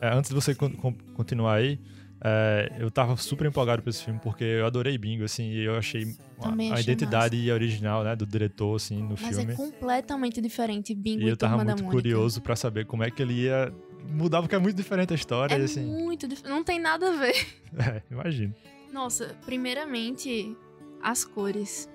[0.00, 1.80] é, antes de você con- con- continuar aí,
[2.22, 5.76] é, eu tava super empolgado pra esse filme, porque eu adorei Bingo, assim, e eu
[5.76, 9.52] achei Também a identidade original, né, do diretor, assim, no Mas filme.
[9.52, 13.20] é completamente diferente Bingo E e, eu tava muito curioso pra saber como é que
[13.22, 13.72] ele ia
[14.10, 15.84] mudar, porque é muito diferente a história, É assim.
[15.84, 16.54] muito diferente.
[16.54, 17.34] Não tem nada a ver.
[17.78, 18.54] É, imagino.
[18.92, 20.56] Nossa, primeiramente,
[21.02, 21.88] as cores.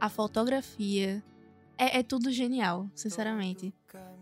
[0.00, 1.22] A fotografia.
[1.76, 3.72] É, é tudo genial, sinceramente.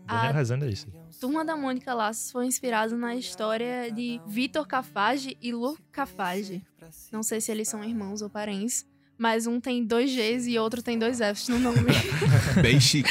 [0.05, 0.87] Daniel Rezende é isso.
[1.19, 6.63] Turma da Mônica Laços foi inspirada na história de Vitor Cafage e Lu Cafage.
[7.11, 8.85] Não sei se eles são irmãos ou parentes,
[9.17, 11.79] mas um tem dois Gs e outro tem dois Fs no nome.
[12.61, 13.09] bem chique.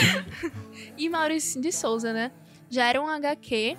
[0.96, 2.30] e Maurício de Souza, né?
[2.70, 3.76] Já era um HQ,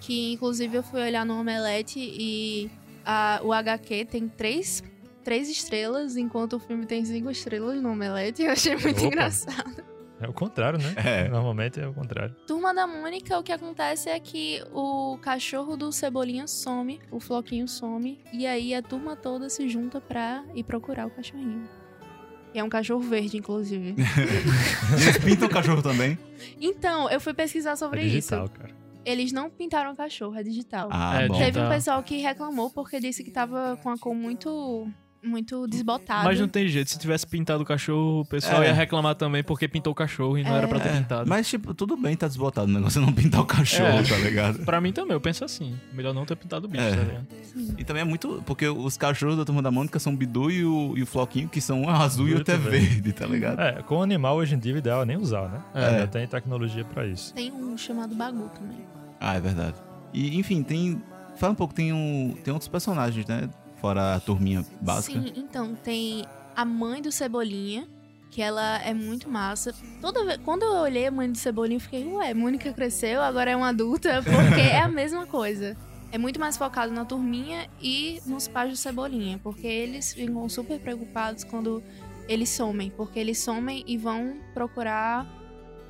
[0.00, 2.70] que inclusive eu fui olhar no Omelete e
[3.04, 4.82] a- o HQ tem três,
[5.24, 8.42] três estrelas, enquanto o filme tem cinco estrelas no Omelete.
[8.42, 9.06] Eu achei muito Opa.
[9.06, 9.84] engraçado.
[10.22, 10.94] É o contrário, né?
[10.96, 11.28] É.
[11.28, 12.34] Normalmente é o contrário.
[12.46, 17.66] Turma da Mônica, o que acontece é que o cachorro do Cebolinha some, o Floquinho
[17.66, 21.68] some, e aí a turma toda se junta pra ir procurar o cachorrinho.
[22.54, 23.94] E é um cachorro verde, inclusive.
[23.98, 26.18] E eles pintam o cachorro também.
[26.60, 28.52] então, eu fui pesquisar É sobre digital, isso.
[28.54, 28.82] cara.
[29.04, 30.88] Eles não pintaram o cachorro, é digital.
[30.92, 31.36] Ah, É, bom.
[31.36, 34.86] Teve um pessoal que reclamou porque disse que tava com a cor muito,
[35.22, 36.24] muito desbotada.
[36.24, 38.66] Mas não tem jeito, se tivesse pintado o cachorro, o pessoal É.
[38.68, 40.58] ia reclamar também porque pintou o cachorro e não É.
[40.58, 41.28] era pra ter É, pintado.
[41.28, 42.68] mas, tipo, tudo bem tá desbotado.
[42.68, 44.02] O negócio não pintar o cachorro, É.
[44.02, 44.64] tá ligado?
[44.64, 45.78] Pra mim também, eu penso assim.
[45.92, 46.90] Melhor não ter pintado o bicho, É.
[46.96, 47.26] tá ligado?
[47.44, 47.74] Sim.
[47.78, 48.42] E também é muito.
[48.46, 51.48] Porque os cachorros da turma da Mônica são o Bidu e o, e o Floquinho,
[51.48, 53.60] que são um azul e Muito outro é verde, tá ligado?
[53.60, 55.60] É, com animal hoje em dia o ideal é nem usar, né?
[55.74, 55.98] É.
[56.00, 57.32] Já tem tecnologia pra isso.
[57.34, 58.78] Tem um chamado Bagu também.
[59.20, 59.76] Ah, é verdade.
[60.12, 61.00] E, enfim, tem.
[61.36, 63.48] Fala um pouco, tem, um, tem outros personagens, né?
[63.82, 65.20] Fora a turminha básica.
[65.20, 67.88] Sim, então tem a mãe do Cebolinha,
[68.30, 69.74] que ela é muito massa.
[70.00, 73.50] Toda vez, quando eu olhei a mãe do Cebolinha, eu fiquei, ué, Mônica cresceu, agora
[73.50, 75.76] é uma adulta, porque é a mesma coisa.
[76.12, 80.78] É muito mais focado na turminha e nos pais do Cebolinha, porque eles ficam super
[80.78, 81.82] preocupados quando
[82.28, 85.26] eles somem, porque eles somem e vão procurar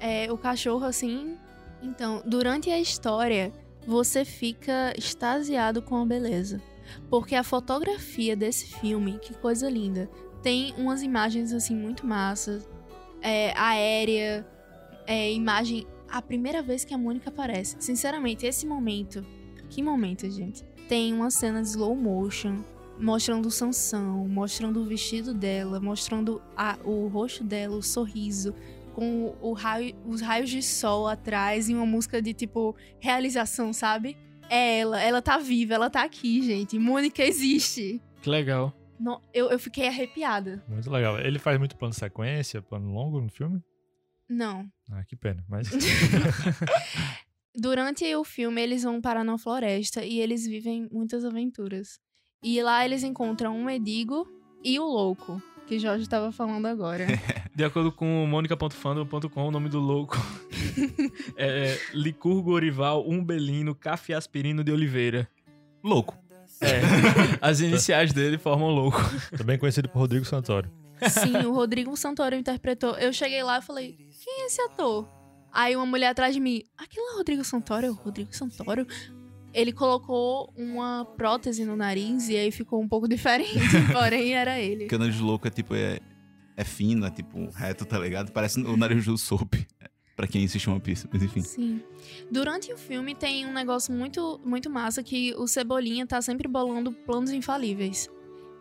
[0.01, 1.37] é, o cachorro assim.
[1.83, 3.53] Então, durante a história,
[3.87, 6.63] você fica extasiado com a beleza.
[7.09, 10.11] Porque a fotografia desse filme, que coisa linda.
[10.43, 12.69] Tem umas imagens assim muito massas.
[13.21, 14.47] É, aérea,
[15.07, 15.87] é, imagem.
[16.11, 17.77] A primeira vez que a Mônica aparece.
[17.81, 19.25] Sinceramente, esse momento.
[19.71, 20.63] Que momento, gente?
[20.89, 22.63] Tem uma cena de slow motion.
[22.99, 28.55] Mostrando Sansão, mostrando o vestido dela, mostrando a- o rosto dela, o sorriso,
[28.95, 34.17] com o raio, os raios de sol atrás e uma música de tipo realização, sabe?
[34.55, 36.79] É ela, ela tá viva, ela tá aqui, gente.
[36.79, 38.03] Mônica existe.
[38.21, 38.71] Que legal.
[39.01, 40.63] Não, eu, eu fiquei arrepiada.
[40.69, 41.19] Muito legal.
[41.19, 43.63] Ele faz muito plano sequência, plano longo no filme?
[44.29, 44.71] Não.
[44.91, 45.43] Ah, que pena.
[45.49, 45.71] Mas
[47.57, 51.99] Durante o filme, eles vão parar na floresta e eles vivem muitas aventuras.
[52.43, 54.29] E lá eles encontram um mendigo
[54.63, 55.43] e o louco,
[55.73, 57.07] que Jorge tava falando agora.
[57.57, 60.19] De acordo com monica.fandom.com, o nome do louco
[61.37, 65.27] é Licurgo Orival Umbelino Cafiaspirino de Oliveira.
[65.83, 66.15] Louco.
[66.61, 66.81] É.
[67.41, 68.99] As iniciais dele formam louco.
[69.37, 70.71] também conhecido por Rodrigo Santoro.
[71.09, 72.95] Sim, o Rodrigo Santoro interpretou.
[72.97, 75.09] Eu cheguei lá e falei: quem é esse ator?
[75.51, 77.87] Aí uma mulher atrás de mim, aquilo é o Rodrigo Santoro?
[77.87, 78.87] Eu, Rodrigo Santoro?
[79.53, 83.59] Ele colocou uma prótese no nariz e aí ficou um pouco diferente,
[83.93, 84.85] porém era ele.
[84.85, 85.75] Porque o nariz do louco é tipo.
[85.75, 85.99] É,
[86.57, 88.31] é fino, é tipo reto, tá ligado?
[88.33, 89.55] Parece o nariz do Soap.
[90.15, 91.41] Pra quem assiste uma pista, mas enfim.
[91.41, 91.83] Sim.
[92.31, 96.93] Durante o filme tem um negócio muito, muito massa que o Cebolinha tá sempre bolando
[96.93, 98.11] planos infalíveis.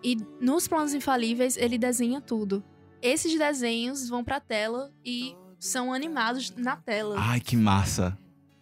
[0.02, 2.64] E nos planos infalíveis, ele desenha tudo.
[3.02, 7.16] Esses desenhos vão pra tela e são animados na tela.
[7.20, 8.18] Ai, que massa.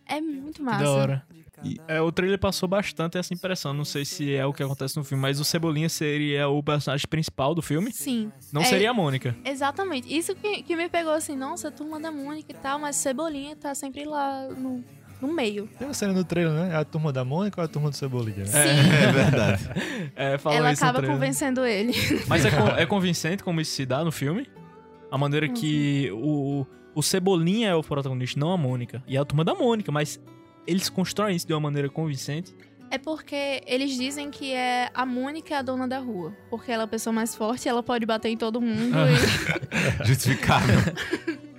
[0.05, 0.83] É muito Que massa.
[0.83, 1.27] da hora.
[1.63, 3.73] E- É, o trailer passou bastante essa impressão.
[3.73, 7.05] Não sei se é o que acontece no filme, mas o Cebolinha seria o personagem
[7.07, 7.91] principal do filme.
[7.91, 9.35] Sim, Não É- seria a Mônica.
[9.45, 10.15] exatamente.
[10.15, 13.55] Isso que, que me pegou assim, nossa, a turma da Mônica e tal, mas Cebolinha
[13.55, 14.83] tá sempre lá no,
[15.21, 15.67] no meio.
[15.77, 16.69] Tem uma cena no trailer, né?
[16.73, 18.37] É a turma da Mônica ou a turma do Cebolinha?
[18.37, 18.45] né?
[18.45, 18.59] Sim,
[19.03, 19.63] É verdade.
[20.15, 21.93] É, ela acaba convencendo ele.
[22.27, 22.49] Mas é,
[22.81, 24.47] é convincente como isso se dá no filme?
[25.11, 26.65] A maneira que o,
[26.95, 29.03] o Cebolinha é o protagonista, não a Mônica.
[29.07, 30.19] E é a turma da Mônica, mas
[30.67, 32.53] eles constroem isso de uma maneira convincente.
[32.91, 36.35] É porque eles dizem que é a Mônica é a dona da rua.
[36.49, 38.95] Porque ela é a pessoa mais forte, ela pode bater em todo mundo.
[40.01, 40.77] e- Justificável.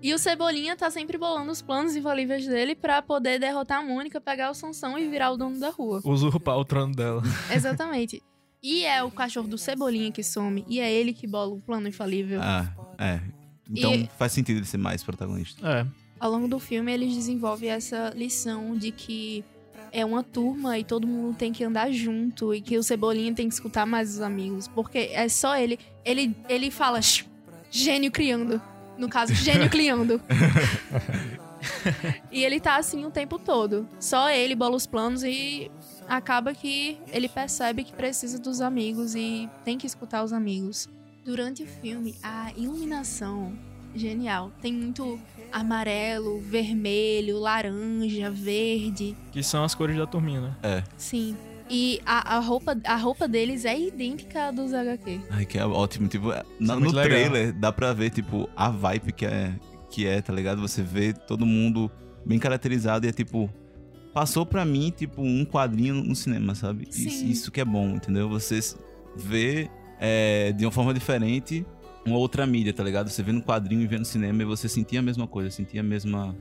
[0.00, 4.20] E o Cebolinha tá sempre bolando os planos infalíveis dele pra poder derrotar a Mônica,
[4.20, 6.00] pegar o Sansão e virar o dono da rua.
[6.04, 7.20] Usurpar o trono dela.
[7.52, 8.22] Exatamente.
[8.62, 11.88] E é o cachorro do Cebolinha que some, e é ele que bola o plano
[11.88, 12.38] infalível.
[12.40, 13.20] Ah, é.
[13.68, 15.66] Então E- faz sentido ele ser mais protagonista.
[15.68, 15.84] É.
[16.20, 19.44] Ao longo do filme, eles desenvolvem essa lição de que
[19.92, 23.48] é uma turma e todo mundo tem que andar junto e que o Cebolinha tem
[23.48, 25.78] que escutar mais os amigos, porque é só ele.
[26.04, 27.24] Ele, ele fala "Shh,
[27.70, 28.60] gênio criando.
[28.96, 30.20] No caso, gênio criando.
[32.30, 33.88] e ele tá assim o tempo todo.
[34.00, 35.70] Só ele bola os planos e
[36.08, 40.88] acaba que ele percebe que precisa dos amigos e tem que escutar os amigos.
[41.24, 43.52] Durante o filme, a iluminação
[43.94, 44.50] genial.
[44.62, 45.20] Tem muito
[45.52, 49.16] amarelo, vermelho, laranja, verde.
[49.32, 50.84] Que são as cores da turminha, né?
[50.96, 51.36] Sim.
[51.70, 55.20] E a, a roupa, a roupa deles é idêntica à dos HQ.
[55.30, 56.08] Ai, que é ótimo.
[56.08, 57.04] Tipo, é- na- é no legal.
[57.04, 59.52] trailer dá pra ver, tipo, a vibe que é,
[59.90, 60.60] que é, tá ligado?
[60.62, 61.90] Você vê todo mundo
[62.24, 63.50] bem caracterizado e é tipo.
[64.14, 66.88] Passou pra mim, tipo, um quadrinho no cinema, sabe?
[66.90, 67.28] Isso, Sim.
[67.28, 68.28] isso que é bom, entendeu?
[68.30, 68.58] Você
[69.14, 69.68] vê
[70.00, 71.64] é, de uma forma diferente
[72.08, 73.08] uma outra mídia, tá ligado?
[73.08, 75.80] Você vê no quadrinho e vê no cinema e você sentia a mesma coisa, sentia
[75.80, 76.34] a mesma.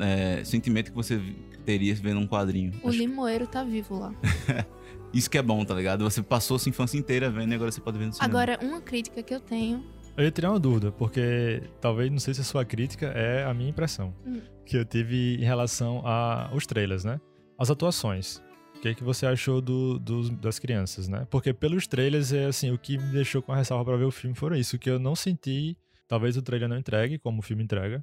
[0.00, 1.20] é, sentimento que você
[1.64, 2.72] teria vendo um quadrinho.
[2.82, 4.14] O Acho- Limoeiro tá vivo lá.
[5.12, 6.04] Isso que é bom, tá ligado?
[6.04, 8.30] Você passou sua infância inteira vendo e agora você pode ver no cinema.
[8.32, 9.84] Agora, uma crítica que eu tenho.
[10.16, 13.52] Eu ia tirar uma dúvida, porque talvez, não sei se a sua crítica é a
[13.54, 14.40] minha impressão Hum.
[14.64, 17.20] que eu tive em relação a- aos trailers, né?
[17.58, 18.40] As atuações.
[18.80, 21.26] O que, é que você achou do- dos- das crianças, né?
[21.30, 24.10] Porque pelos trailers, é assim, o que me deixou com a ressalva pra ver o
[24.10, 25.76] filme foram isso, que eu não senti,
[26.08, 28.02] talvez o trailer não entregue, como o filme entrega,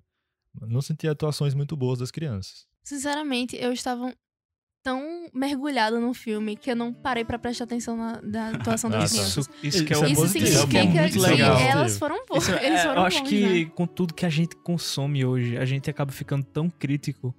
[0.62, 2.68] não senti atuações muito boas das crianças.
[2.84, 4.14] Sinceramente, eu estava
[4.84, 9.12] tão mergulhada no filme que eu não parei pra prestar atenção na, na atuação das
[9.12, 9.50] crianças.
[9.64, 11.60] Isso, isso que é Isso o é Isso positivo, significa é muito que legal.
[11.60, 12.44] elas foram boas.
[12.44, 13.72] Isso é- Eles foram eu acho bons, que né?
[13.76, 17.34] com tudo que a gente consome hoje, a gente acaba ficando tão crítico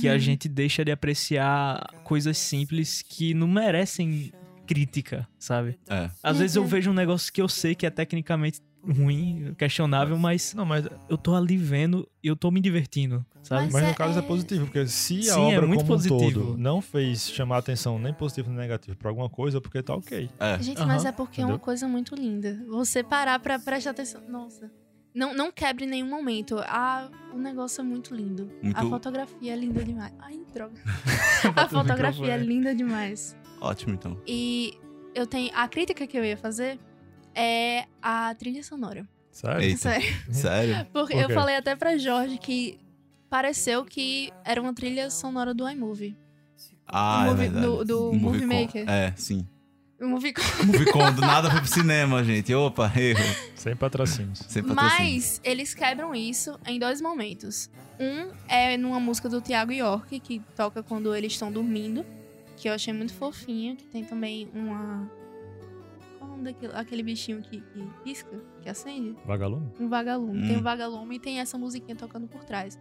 [0.00, 0.18] que a Uhum.
[0.18, 4.32] gente deixa de apreciar coisas simples que não merecem
[4.66, 5.78] crítica, sabe?
[5.88, 6.10] É.
[6.22, 6.68] Às vezes eu Uhum.
[6.68, 11.18] vejo um negócio que eu sei que é tecnicamente ruim, questionável, mas Não, mas, eu
[11.18, 13.64] tô ali vendo e eu tô me divertindo, sabe?
[13.64, 15.80] Mas mas é- no caso é, é- positivo, porque se a Sim, é obra muito
[15.80, 16.40] como um positivo.
[16.44, 20.30] todo não fez chamar atenção nem positivo nem negativo pra alguma coisa, porque tá ok.
[20.38, 20.62] É.
[20.62, 21.64] Gente, Aham, mas é porque é uma entendeu?
[21.64, 22.60] coisa muito linda.
[22.68, 24.20] Você parar pra prestar atenção.
[24.28, 24.70] Nossa.
[25.16, 26.58] Não, não quebre em nenhum momento.
[26.66, 28.50] Ah, o negócio é muito lindo.
[28.74, 30.12] A Muito- fotografia é linda demais.
[30.18, 30.74] Ai, droga.
[31.56, 33.34] a fotografia é linda demais.
[33.60, 34.20] Ótimo, então.
[34.26, 34.78] E
[35.14, 35.50] eu tenho.
[35.54, 36.78] A crítica que eu ia fazer
[37.34, 39.08] é a trilha sonora.
[39.30, 39.62] Sério?
[39.62, 39.78] Eita.
[39.78, 40.06] Sério.
[40.30, 40.86] Sério?
[40.92, 42.78] Porque Por eu falei até pra Jorge que
[43.30, 46.14] pareceu que era uma trilha sonora do iMovie.
[46.86, 47.66] Ah, movie- é verdade.
[47.66, 48.46] do- do Movie Movie Com.
[48.62, 48.88] Maker.
[48.90, 49.46] É, sim.
[50.00, 50.34] O Movie
[50.66, 52.54] Movicon, do nada foi pro cinema, gente.
[52.54, 53.18] Opa, erro.
[53.54, 54.40] Sem patrocínios.
[54.46, 54.98] Sem patrocínio.
[55.14, 57.70] Mas eles quebram isso em dois momentos.
[57.98, 62.04] Um é numa música do Thiago York, que toca quando eles estão dormindo,
[62.58, 65.10] que eu achei muito fofinho, que tem também uma.
[66.18, 69.16] Qual é o nome daquele aquele bichinho que, que pisca, que acende?
[69.24, 69.66] Vagalume?
[69.80, 70.46] Um vagalume.
[70.46, 70.60] Tem Hum.
[70.60, 72.78] um vagalume e tem essa musiquinha tocando por trás.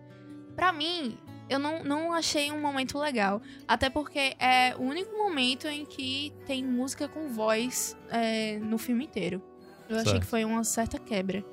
[0.53, 1.17] Pra mim,
[1.49, 3.41] eu não, não achei um momento legal.
[3.67, 9.05] Até porque é o único momento em que tem música com voz é, no filme
[9.05, 9.41] inteiro.
[9.87, 10.21] Eu achei Certo.
[10.23, 11.45] que foi uma certa quebra.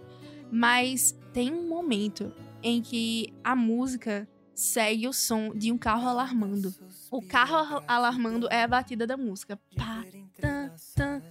[0.51, 2.33] Mas tem um momento
[2.63, 6.75] em que a música segue o som de um carro alarmando.
[7.11, 9.59] O carro al- alarmando é a batida da música.
[9.77, 10.05] Pá,
[10.41, 11.23] tan, tan.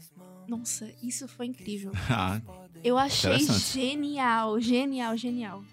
[0.47, 1.91] Nossa, isso foi incrível.
[2.09, 2.41] Ah,
[2.83, 5.63] Eu achei genial, genial, genial.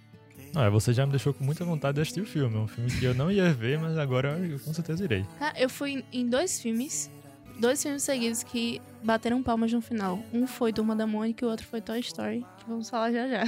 [0.56, 2.56] É, você já me deixou com muita vontade de assistir o filme.
[2.56, 5.24] É um filme que eu não ia ver, mas agora eu com certeza irei.
[5.38, 7.10] Cara, eu fui em dois filmes,
[7.58, 10.18] dois filmes seguidos que bateram palmas no final.
[10.32, 13.28] Um foi Turma da Mônica e o outro foi Toy Story, que vamos falar já
[13.28, 13.44] já.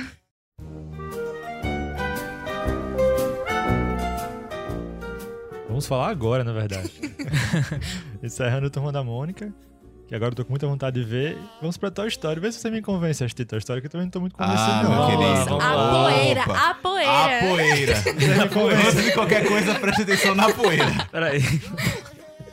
[5.68, 6.92] Vamos falar agora, na verdade.
[8.22, 9.52] Encerrando Turma da Mônica,
[10.10, 11.38] que agora eu tô com muita vontade de ver.
[11.60, 12.40] Vamos pra Toy Story.
[12.40, 14.36] Vê se você me convence a assistir Toy Story, que eu também não tô muito
[14.36, 15.06] convencido, Ah, não.
[15.06, 15.54] querido.
[15.62, 17.94] A poeira, a poeira.
[18.42, 18.88] A poeira.
[18.88, 21.06] Antes de qualquer coisa, preste atenção na poeira.
[21.12, 21.40] Peraí.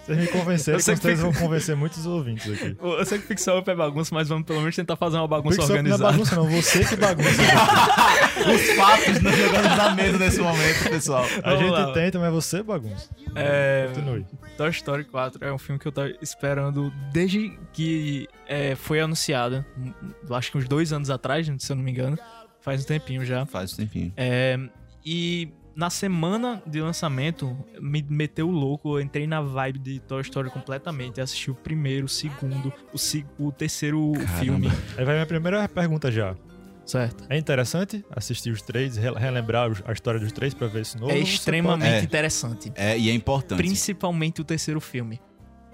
[0.08, 2.76] Vocês me convenceram, Eu sei com que certeza fica- vão convencer muitos ouvintes aqui.
[2.82, 5.58] Eu sei que Pixel Up é bagunça, mas vamos pelo menos tentar fazer uma bagunça
[5.58, 6.12] Pixel não é organizada.
[6.14, 6.50] bagunça, não.
[6.50, 7.30] Você que bagunça.
[8.48, 11.26] Os fatos nós jogamos na mesa nesse momento, pessoal.
[11.44, 11.92] A Vamos gente lá.
[11.94, 13.10] tenta, mas você bagunça.
[13.36, 14.26] É, Continue.
[14.56, 19.66] Toy Story 4 é um filme que eu tô esperando desde que é, foi anunciado.
[19.78, 19.92] hum,
[20.32, 22.18] Acho que uns dois anos atrás, se eu não me engano.
[22.62, 23.46] Faz um tempinho já.
[23.46, 24.14] Faz um tempinho.
[24.16, 24.58] É,
[25.06, 28.98] e na semana de lançamento, me meteu louco.
[28.98, 31.22] Eu entrei na vibe de Toy Story completamente.
[31.22, 34.68] Assisti o primeiro, o segundo, o, o terceiro filme.
[34.98, 36.36] Aí vai minha primeira pergunta já.
[36.84, 37.26] Certo.
[37.30, 41.12] É interessante assistir os três, re- relembrar a história dos três pra ver esse novo?
[41.12, 42.02] É extremamente É.
[42.02, 42.72] interessante.
[42.76, 43.58] É, e é importante.
[43.58, 45.22] Principalmente o terceiro filme.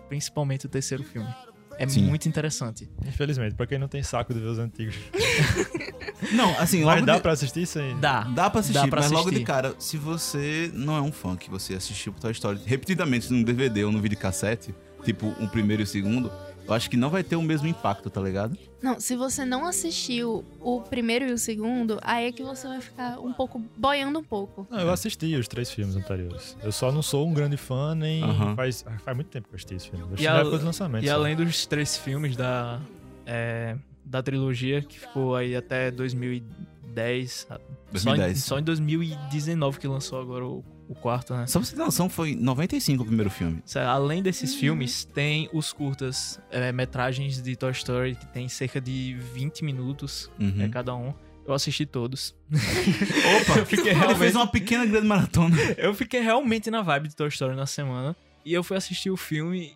[0.09, 1.29] Principalmente o terceiro filme.
[1.77, 2.03] É Sim.
[2.03, 2.89] muito interessante.
[3.05, 4.95] Infelizmente, pra quem não tem saco de ver os antigos.
[6.31, 7.21] Não, assim, Mas dá de...
[7.21, 7.99] pra assistir sem...
[7.99, 8.21] Dá.
[8.21, 9.45] Dá pra assistir, Dá pra mas logo de assistir.
[9.45, 13.83] cara, se você não é um fã que você assistiu Toy Story repetidamente num DVD
[13.83, 14.73] ou no videocassete,
[15.03, 16.31] tipo um primeiro e o segundo,
[16.65, 18.57] eu acho que não vai ter o mesmo impacto, tá ligado?
[18.81, 22.81] Não, se você não assistiu o primeiro e o segundo, aí é que você vai
[22.81, 24.67] ficar um pouco boiando um pouco.
[24.69, 26.57] Não, eu assisti os três filmes anteriores.
[26.61, 28.21] Eu só não sou um grande fã, nem
[28.55, 30.03] faz, faz muito tempo que eu assisti esse filme.
[30.03, 31.03] Eu assisti E na época do lançamento.
[31.03, 31.13] E só.
[31.15, 32.81] além dos três filmes da,
[33.25, 37.47] é, da trilogia, que ficou aí até 2010.
[37.47, 37.59] Só em,
[37.91, 38.43] 2010.
[38.43, 41.47] só em 2019 que lançou agora o, o quarto, né?
[41.47, 43.63] Só pra você ter noção, foi em 95 o primeiro filme.
[43.87, 44.23] Além Uhum.
[44.23, 49.63] desses filmes, tem os curtas é, metragens de Toy Story, que tem cerca de 20
[49.63, 50.61] minutos Uhum.
[50.61, 51.13] é, cada um.
[51.45, 52.33] Eu assisti todos.
[52.51, 53.59] Opa!
[53.59, 55.55] Eu fiquei Ele realmente- fez uma pequena grande maratona.
[55.77, 58.15] Eu fiquei realmente na vibe de Toy Story na semana.
[58.45, 59.73] E eu fui assistir o filme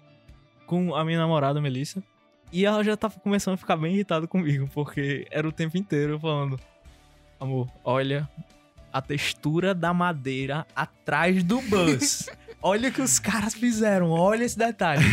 [0.66, 2.02] com a minha namorada, Melissa.
[2.54, 6.18] E ela já tava começando a ficar bem irritada comigo, porque era o tempo inteiro
[6.20, 6.58] falando:
[7.40, 8.30] Amor, olha
[8.92, 12.30] a textura da madeira atrás do Buzz.
[12.62, 15.04] olha o que os caras fizeram, olha esse detalhe.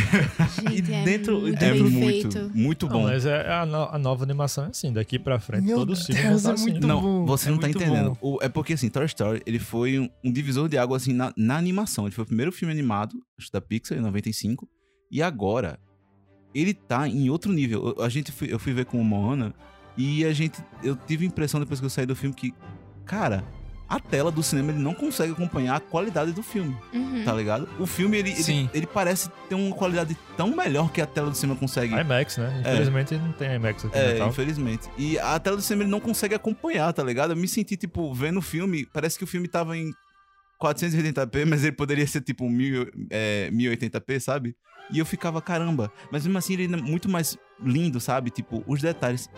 [0.62, 1.98] Gente, é dentro- muito É muito,
[2.32, 2.50] feito.
[2.54, 3.02] muito Não, bom.
[3.04, 6.06] mas é a, no- a nova animação é assim, daqui pra frente, Meu os filmes
[6.06, 6.70] Deus, vão é estar assim.
[6.70, 7.26] muito Não, bom.
[7.26, 8.18] você É não tá muito entendendo.
[8.20, 11.32] O- é porque, assim, Toy Story, ele foi um, um divisor de água, assim, na,
[11.36, 12.06] na animação.
[12.06, 14.68] Ele foi o primeiro filme animado, acho, da Pixar, em 95.
[15.10, 15.78] E agora,
[16.54, 17.94] ele tá em outro nível.
[17.98, 19.54] Eu- A gente fui- eu fui ver com o Moana
[19.96, 20.60] e a gente...
[20.82, 22.54] Eu tive a impressão, depois que eu saí do filme, que...
[23.04, 23.44] Cara,
[23.88, 27.22] a tela do cinema, ele não consegue acompanhar a qualidade do filme, Uhum.
[27.24, 27.68] tá ligado?
[27.78, 31.36] O filme, ele, ele, ele parece ter uma qualidade tão melhor que a tela do
[31.36, 31.94] cinema consegue.
[31.94, 32.60] IMAX, né?
[32.60, 34.28] Infelizmente não tem IMAX aqui É, Natal.
[34.30, 34.88] infelizmente.
[34.96, 37.32] E a tela do cinema ele não consegue acompanhar, tá ligado?
[37.32, 39.92] Eu me senti, tipo, vendo o filme, parece que o filme tava em
[40.62, 44.56] 480p, mas ele poderia ser, tipo, mil, é, 1080p, sabe?
[44.90, 45.90] E eu ficava, caramba.
[46.10, 48.30] Mas mesmo assim, ele é muito mais lindo, sabe?
[48.30, 49.28] Tipo, os detalhes.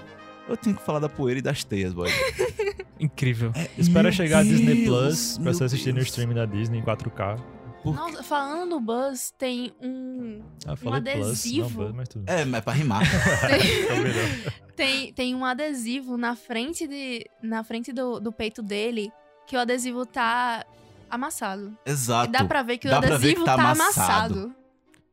[0.48, 2.08] Eu tenho que falar da poeira e das teias, boy.
[3.00, 3.52] Incrível.
[3.76, 6.08] Espera Meu chegar a Disney Deus, Plus pra você assistir no Deus.
[6.08, 7.38] streaming da Disney em 4K.
[7.84, 10.42] Nossa, falando do Buzz, tem um.
[10.66, 11.82] Ah, eu falei Plus, não adesivo.
[11.84, 12.28] Buzz, mas tudo.
[12.28, 13.02] É, mas é pra rimar.
[14.76, 19.10] Tem, tem um adesivo na frente, de, na frente do, do peito dele
[19.46, 20.66] que o adesivo tá
[21.08, 21.74] amassado.
[21.86, 22.28] Exato.
[22.28, 24.34] E dá pra ver que o Dá adesivo que tá tá, amassado.
[24.34, 24.54] amassado.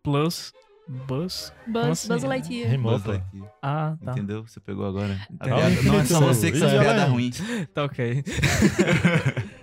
[0.03, 0.51] Plus,
[0.87, 1.53] Buzz.
[1.67, 2.07] Buzz, assim?
[2.09, 2.69] Buzz Lightyear.
[2.71, 3.05] Rimou, Buzz.
[3.05, 3.51] Lightyear.
[3.61, 4.11] Ah, tá.
[4.11, 4.45] Entendeu?
[4.45, 5.13] Você pegou agora.
[5.31, 5.55] Entendi.
[5.55, 7.31] piada- não é só Infinito você que faz Easy piada ruim.
[7.73, 8.23] Tá ok.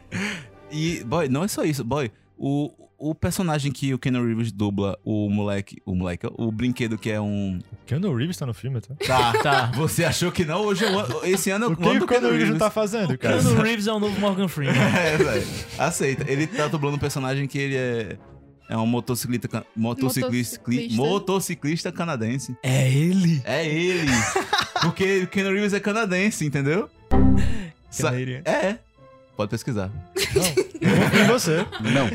[0.72, 2.10] E, boy, não é só isso, boy.
[2.38, 7.10] O, o personagem que o Keanu Reeves dubla, o moleque, o moleque, o brinquedo que
[7.10, 7.58] é um...
[7.86, 8.94] Keanu Reeves tá no filme, tá?
[9.04, 9.66] Tá, Tá.
[9.74, 10.60] Você achou que não?
[10.62, 13.18] Hoje é o esse ano é O o que o Keanu Reeves não tá fazendo,
[13.18, 13.38] cara?
[13.42, 14.76] Keanu Reeves é o novo Morgan Freeman.
[14.96, 15.46] É, velho.
[15.78, 16.30] Aceita.
[16.30, 18.16] Ele tá dublando um personagem que ele é...
[18.70, 20.96] É um motociclista, can- motociclista, Motociclista.
[20.96, 22.56] motociclista canadense.
[22.62, 23.42] É ele.
[23.44, 24.06] É ele.
[24.80, 26.88] Porque o Keanu Reeves é canadense, entendeu?
[27.98, 28.42] Canadian.
[28.44, 28.78] É.
[29.36, 29.90] Pode pesquisar.
[30.34, 31.66] Não, em você.
[31.80, 32.08] Não.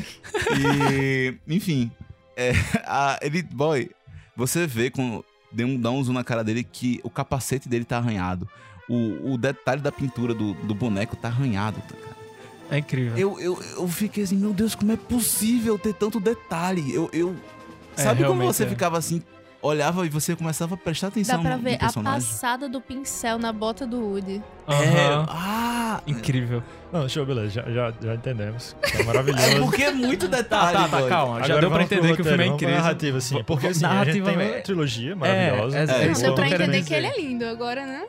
[0.57, 1.91] E, enfim,
[2.38, 2.52] é,
[2.86, 3.90] a- ele, boy,
[4.36, 7.84] você vê com dê um, dá um zoom na cara dele que o capacete dele
[7.86, 8.48] tá arranhado.
[8.88, 12.15] O, o detalhe da pintura do, do boneco tá arranhado, tá, cara.
[12.72, 13.18] É incrível.
[13.18, 16.94] Eu, eu, eu fiquei assim, meu Deus, como é possível ter tanto detalhe?
[16.94, 17.36] Eu, eu
[17.98, 18.68] É, sabe como você é.
[18.68, 19.22] ficava assim,
[19.62, 23.52] olhava e você começava a prestar atenção Dá pra ver a passada do pincel na
[23.54, 24.42] bota do Woody.
[24.68, 25.26] É, Aham.
[25.30, 26.62] ah, Incrível.
[26.92, 28.76] Não, show, beleza, já, já, já entendemos.
[28.82, 29.60] Tá é maravilhoso.
[29.62, 31.10] porque é muito Tá, detalhe, tá, tá, boy.
[31.10, 31.40] calma.
[31.40, 32.76] Já Agora deu pra entender que o filme é incrível.
[32.76, 33.44] narrativa, assim.
[33.44, 35.78] Porque assim, Narrativa a gente tem é- uma trilogia maravilhosa.
[35.78, 38.06] É, é, É, Não, isso deu pra entender que ele é lindo agora, né?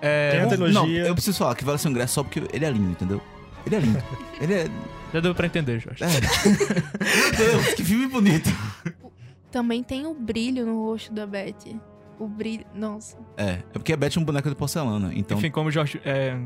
[0.00, 1.06] É, Tem a Não, trilogia.
[1.06, 3.20] eu preciso falar que vale seu ingresso só porque ele é lindo, entendeu?
[3.66, 4.02] Ele é lindo.
[4.40, 4.66] ele é...
[5.12, 6.02] já deu pra entender, Jorge.
[6.04, 6.08] é.
[7.16, 8.50] Meu Deus, que filme bonito.
[9.50, 11.78] Também tem o brilho no rosto da Betty.
[12.18, 12.64] o brilho.
[12.74, 13.18] Nossa.
[13.36, 15.38] É, é porque a Beth é um boneco de porcelana, então...
[15.38, 16.00] Enfim, como o Jorge.
[16.04, 16.38] É...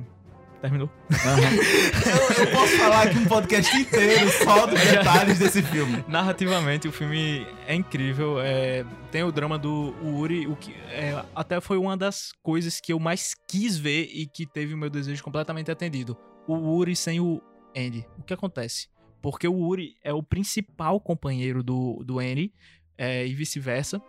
[0.60, 0.90] Terminou.
[1.10, 6.02] eu, eu posso falar aqui um podcast inteiro só dos detalhes desse filme.
[6.08, 8.40] Narrativamente, o filme é incrível.
[8.40, 12.92] é, tem o drama do Uri, o que é, até foi uma das coisas que
[12.92, 16.16] eu mais quis ver e que teve o meu desejo completamente atendido.
[16.46, 17.40] O Uri sem o
[17.76, 18.06] Andy.
[18.18, 18.88] O que acontece?
[19.20, 22.52] Porque o Uri é o principal companheiro do, do Andy
[22.96, 24.00] é, e vice-versa.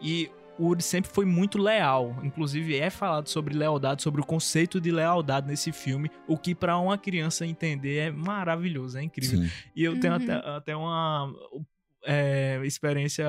[0.00, 2.16] E o Uri sempre foi muito leal.
[2.22, 6.78] Inclusive, é falado sobre lealdade, sobre o conceito de lealdade nesse filme, o que pra
[6.78, 9.40] uma criança entender é maravilhoso, é incrível.
[9.40, 9.50] Sim.
[9.74, 10.22] E eu tenho Uhum.
[10.22, 11.32] até, até uma
[12.04, 13.26] é, experiência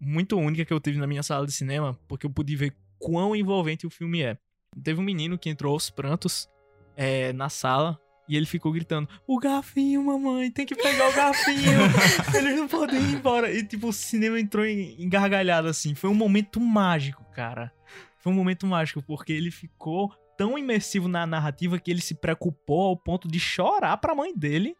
[0.00, 3.34] muito única que eu tive na minha sala de cinema, porque eu pude ver quão
[3.34, 4.38] envolvente o filme é.
[4.82, 6.48] Teve um menino que entrou aos prantos
[6.96, 7.98] é, na sala
[8.28, 11.80] e ele ficou gritando: O garfinho, mamãe, tem que pegar o garfinho,
[12.34, 13.52] eles não podem ir embora.
[13.52, 15.94] E tipo, o cinema entrou em, em gargalhada assim.
[15.94, 17.72] Foi um momento mágico, cara.
[18.18, 22.86] Foi um momento mágico, porque ele ficou tão imersivo na narrativa que ele se preocupou
[22.86, 24.74] ao ponto de chorar pra mãe dele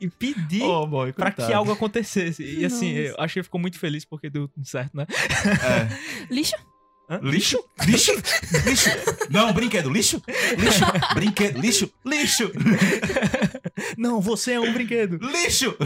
[0.00, 2.42] e pedir Oh, boy, pra que algo acontecesse.
[2.42, 3.08] E assim, Nossa.
[3.08, 5.06] eu acho que ele ficou muito feliz porque deu tudo certo, né?
[5.08, 6.26] É.
[6.34, 6.56] Lixo?
[7.10, 7.18] Hã?
[7.22, 7.58] Lixo?
[7.84, 8.12] Lixo?
[8.64, 8.90] Lixo?
[9.30, 9.90] Não, brinquedo.
[9.90, 10.22] Lixo?
[10.56, 10.84] Lixo?
[11.14, 11.60] Brinquedo.
[11.60, 11.90] Lixo?
[12.06, 12.52] Lixo?
[13.98, 15.18] Não, você é um brinquedo.
[15.20, 15.76] Lixo!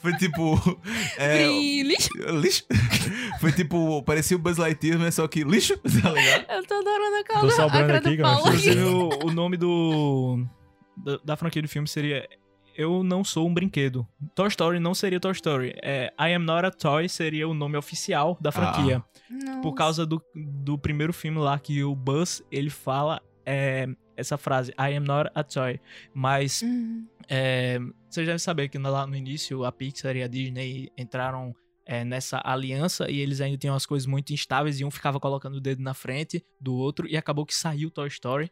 [0.00, 0.58] Foi tipo.
[1.18, 1.46] É,
[1.82, 2.08] Lixo?
[2.40, 2.64] lixo?
[3.40, 4.02] Foi tipo.
[4.02, 6.46] Parecia o Buzz Lightyear, mas só que lixo, tá ligado?
[6.50, 8.22] Eu tô adorando a cara, Tô a sobrando cara aqui, do.
[8.22, 8.46] Paulo.
[8.48, 10.44] Inclusive, o, o nome do.
[10.96, 12.28] Da, da franquia do filme seria.
[12.76, 14.06] Eu não sou um brinquedo.
[14.34, 15.74] Toy Story não seria Toy Story.
[15.82, 19.04] É, I Am Not a Toy seria o nome oficial da franquia.
[19.28, 19.76] Por Nossa.
[19.76, 23.86] causa do, do primeiro filme lá que o Buzz ele fala é,
[24.16, 25.80] essa frase: I am not a toy.
[26.14, 27.06] Mas Hum.
[27.32, 27.78] É,
[28.08, 31.54] você já deve saber que lá no início a Pixar e a Disney entraram
[31.86, 35.54] é, nessa aliança e eles ainda tinham as coisas muito instáveis e um ficava colocando
[35.54, 38.50] o dedo na frente do outro e acabou que saiu Toy Story.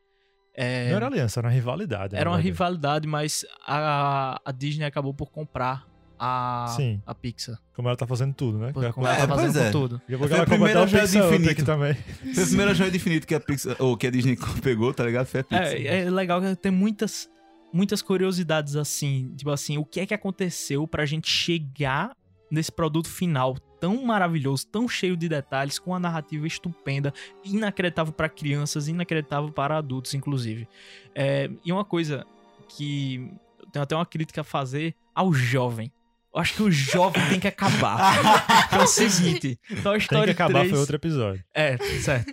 [0.60, 2.14] É, Não era aliança, era uma rivalidade.
[2.14, 2.52] na era uma verdade.
[2.52, 5.86] rivalidade, mas a, a Disney acabou por comprar
[6.18, 7.00] a, Sim.
[7.06, 7.56] a Pixar.
[7.76, 8.72] Como ela tá fazendo tudo, né?
[8.72, 9.70] Como Daqui ela tá É, fazendo é.
[9.70, 9.96] tudo.
[10.04, 11.50] a pouco Foi a primeira joia Up infinito.
[11.50, 11.94] aqui também.
[12.34, 15.04] Foi a primeira joia do infinito que a, Pixar, ou que a Disney pegou, tá
[15.04, 15.26] ligado?
[15.26, 15.66] Foi a Pixar.
[15.66, 17.30] É, é legal que tem muitas,
[17.72, 19.32] muitas curiosidades assim.
[19.36, 22.10] Tipo assim, o que é que aconteceu pra gente chegar
[22.50, 27.12] nesse produto final tão maravilhoso, tão cheio de detalhes, com uma narrativa estupenda,
[27.44, 30.68] inacreditável pra crianças, inacreditável para adultos, inclusive.
[31.14, 32.26] É, e uma coisa
[32.68, 33.30] que
[33.60, 35.92] eu tenho até uma crítica a fazer ao jovem.
[36.34, 38.14] Eu acho que o jovem tem que acabar.
[38.70, 40.70] é o seguinte, Toy Tem Story que acabar, 3...
[40.70, 41.44] foi outro episódio.
[41.54, 42.32] É, certo.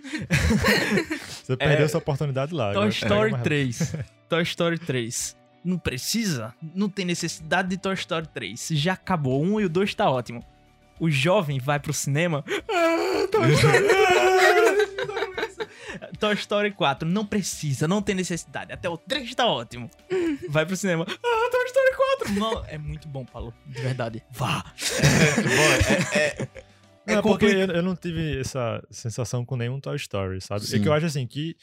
[1.42, 2.72] Você perdeu essa oportunidade lá.
[2.72, 3.94] Toy Story mais 3.
[4.28, 5.36] Toy Story 3.
[5.64, 6.54] Não precisa?
[6.74, 8.68] Não tem necessidade de Toy Story 3.
[8.72, 9.42] Já acabou.
[9.42, 10.44] Um e o dois tá ótimo.
[10.98, 12.44] O jovem vai pro cinema.
[12.68, 13.86] Ah, Toy Story.
[16.18, 17.08] Toy Story 4.
[17.08, 18.72] Não precisa, não tem necessidade.
[18.72, 19.90] Até o 3 tá ótimo.
[20.48, 21.06] Vai pro cinema.
[21.08, 22.32] Ah, Toy Story 4.
[22.34, 23.52] Não, é muito bom, Paulo.
[23.66, 24.22] De verdade.
[24.30, 24.64] Vá.
[24.64, 26.48] Bom, é, é,
[27.06, 30.64] é Não, porque eu, eu não tive essa sensação com nenhum Toy Story, sabe?
[30.74, 31.56] É que eu acho assim que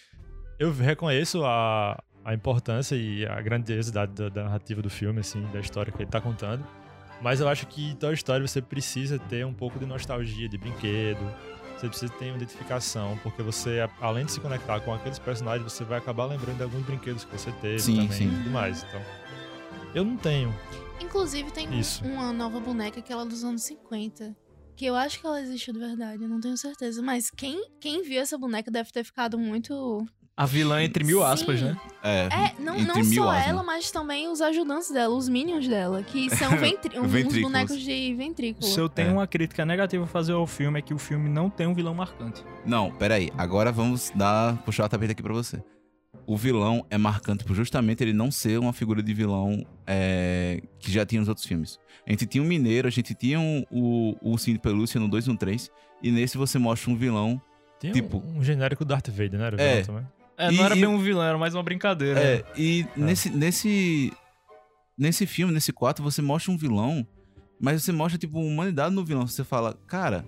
[0.60, 5.60] eu reconheço a, a importância e a grandiosidade da, da narrativa do filme, assim, da
[5.60, 6.66] história que ele tá contando.
[7.24, 11.20] Mas eu acho que Toy Story você precisa ter um pouco de nostalgia, de brinquedo.
[11.78, 15.86] Você precisa ter uma identificação, porque você, além de se conectar com aqueles personagens, você
[15.86, 18.28] vai acabar lembrando de alguns brinquedos que você teve Sim, também sim.
[18.28, 18.84] e tudo mais.
[18.84, 19.02] Então,
[19.96, 20.54] eu não tenho.
[21.00, 22.04] Inclusive, tem Isso.
[22.06, 24.36] uma nova boneca que ela é dos anos 50.
[24.76, 27.02] Que eu acho que ela existiu de verdade, eu não tenho certeza.
[27.02, 30.06] Mas quem, quem viu essa boneca deve ter ficado muito.
[30.36, 31.66] A vilã entre mil aspas, Sim.
[31.66, 31.78] né?
[32.04, 33.48] É, É, não, entre não mil só aspas.
[33.50, 37.42] ela, mas também os ajudantes dela, os minions dela, que são ventri uns Ventrículos.
[37.44, 38.66] bonecos de ventrículo.
[38.66, 39.14] Se eu tenho É.
[39.14, 41.94] uma crítica negativa a fazer ao filme é que o filme não tem um vilão
[41.94, 42.44] marcante.
[42.66, 43.30] Não, peraí.
[43.38, 45.64] Agora vamos dar, puxar o tapete aqui pra você.
[46.26, 50.92] O vilão é marcante por justamente ele não ser uma figura de vilão é, que
[50.92, 51.78] já tinha nos outros filmes.
[52.08, 55.08] A gente tinha o Mineiro, a gente tinha um- o, o Ursinho de Pelúcia no
[55.08, 55.70] 2 e no 3.
[56.02, 57.40] E nesse você mostra um vilão.
[57.80, 59.46] Tem um- Tipo- um, genérico Darth Vader, né?
[59.48, 59.82] Era o É.
[59.82, 60.08] vilão também.
[60.38, 62.20] É, E- não era e- bem um vilão, era mais uma brincadeira.
[62.20, 64.12] É, e nesse, nesse,
[64.98, 67.06] nesse filme, nesse 4, você mostra um vilão,
[67.60, 69.28] mas você mostra, tipo, humanidade no vilão.
[69.28, 70.26] Você fala, cara,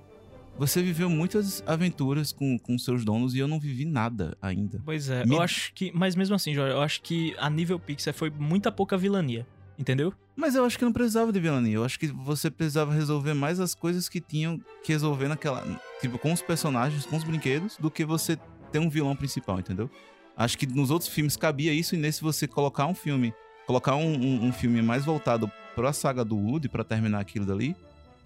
[0.57, 4.82] você viveu muitas aventuras com, com seus donos e eu não vivi nada ainda.
[4.86, 5.91] Pois é, Me- eu acho que.
[5.94, 9.45] Mas mesmo assim, Jorge, eu acho que a nível Pixar foi muita pouca vilania.
[9.77, 10.14] Entendeu?
[10.38, 11.76] Mas eu acho que não precisava de vilania.
[11.76, 15.65] Eu acho que você precisava resolver mais as coisas que tinham que resolver naquela.
[15.99, 18.38] Tipo, com os personagens, com os brinquedos, do que você
[18.76, 19.89] ter um vilão principal, entendeu?
[20.35, 23.34] Acho que nos outros filmes cabia isso, e nesse você colocar um filme.
[23.65, 27.73] Colocar um, um- um filme mais voltado pra saga do Woody, pra terminar aquilo dali.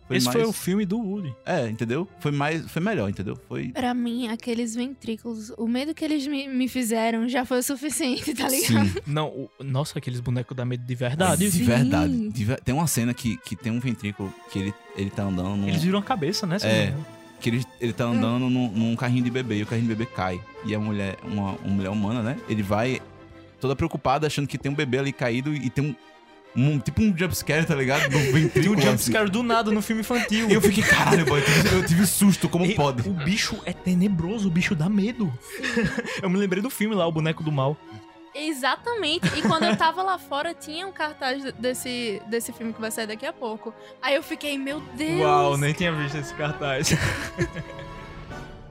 [0.07, 0.39] Foi Esse mais...
[0.39, 1.31] foi o filme do Woody.
[1.45, 2.07] É, entendeu?
[2.19, 2.65] Foi mais.
[2.69, 3.37] Foi melhor, entendeu?
[3.47, 3.69] Foi.
[3.69, 8.33] Pra mim, aqueles ventrículos, o medo que eles me, me fizeram já foi o suficiente,
[8.33, 8.87] tá ligado?
[8.87, 9.01] Sim.
[9.05, 11.47] Não, o- nossa, aqueles bonecos dá medo de verdade.
[11.51, 12.29] De verdade.
[12.31, 15.67] De Tem uma cena que, que tem um ventrículo que ele, ele tá andando num.
[15.69, 16.57] Eles viram a cabeça, né?
[16.63, 16.91] É.
[17.39, 20.09] que ele, ele tá andando num, num carrinho de bebê e o carrinho de bebê
[20.13, 20.39] cai.
[20.65, 22.37] E a mulher, uma, uma mulher humana, né?
[22.49, 23.01] Ele vai
[23.59, 25.95] toda preocupada, achando que tem um bebê ali caído e tem um.
[26.61, 28.03] um- tipo um jumpscare, tá ligado?
[28.09, 28.75] Do Tem ventrículo.
[28.75, 28.87] um assim.
[28.89, 30.49] jumpscare do nada no filme infantil.
[30.49, 33.07] E eu fiquei, caralho, boy, eu tive, eu tive susto, como E pode?
[33.07, 35.31] O bicho é tenebroso, o bicho dá medo.
[36.21, 37.77] eu me lembrei do filme lá, o boneco do mal.
[38.39, 39.27] Exatamente.
[39.37, 43.07] E quando eu tava lá fora, tinha um cartaz desse, desse filme que vai sair
[43.07, 43.73] daqui a pouco.
[44.01, 45.21] Aí eu fiquei, meu Deus.
[45.21, 46.91] Uau, nem tinha visto esse cartaz.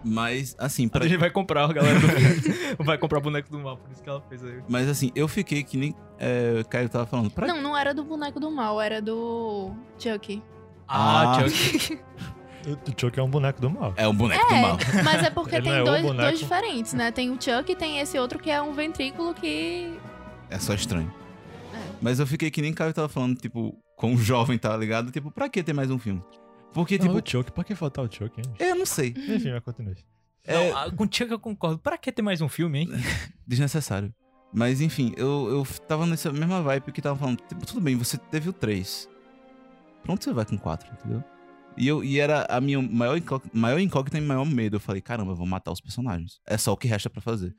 [0.04, 3.58] Mas, assim, A pra, gente vai comprar, a galera do vai comprar o boneco do
[3.58, 4.62] mal, por isso que ela fez aí.
[4.68, 7.30] mas assim, eu fiquei que nem é, o Caio tava falando.
[7.30, 7.46] Pra...
[7.46, 10.42] Não, não era do boneco do mal, era do Chucky.
[10.86, 11.38] Ah.
[11.38, 11.98] Ah, Chuck.
[12.72, 13.94] O, Chuck é um boneco do mal.
[13.96, 14.78] É um boneco do mal.
[14.94, 17.10] É, mas é porque Ele tem é dois, dois diferentes, né?
[17.10, 19.98] Tem o Chuck e tem esse outro que é um ventrículo que.
[20.50, 21.12] É só estranho.
[21.74, 21.78] É.
[22.00, 25.10] Mas eu fiquei que nem o Caio tava falando, tipo, com um jovem, tá ligado?
[25.10, 26.22] Tipo, pra que ter mais um filme?
[26.72, 28.44] Porque, Não, tipo, o Chuck, pra que faltar o Chuck, hein?
[28.58, 29.14] eu não sei.
[29.16, 29.96] Enfim, mas continue.
[30.44, 31.78] É Não, ah, com o Chuck eu concordo.
[31.78, 32.88] Pra que ter mais um filme, hein?
[33.46, 34.14] desnecessário.
[34.52, 37.38] Mas enfim, eu, eu tava nessa mesma vibe que tava falando.
[37.40, 39.08] Tipo, tudo bem, você teve o 3.
[40.02, 41.22] Pra onde você vai com o 4, entendeu?
[41.78, 44.76] E, eu, e era a minha maior, incó- maior incógnita e maior medo.
[44.76, 46.40] Eu falei, caramba, eu vou matar os personagens.
[46.46, 47.54] É só o que resta pra fazer.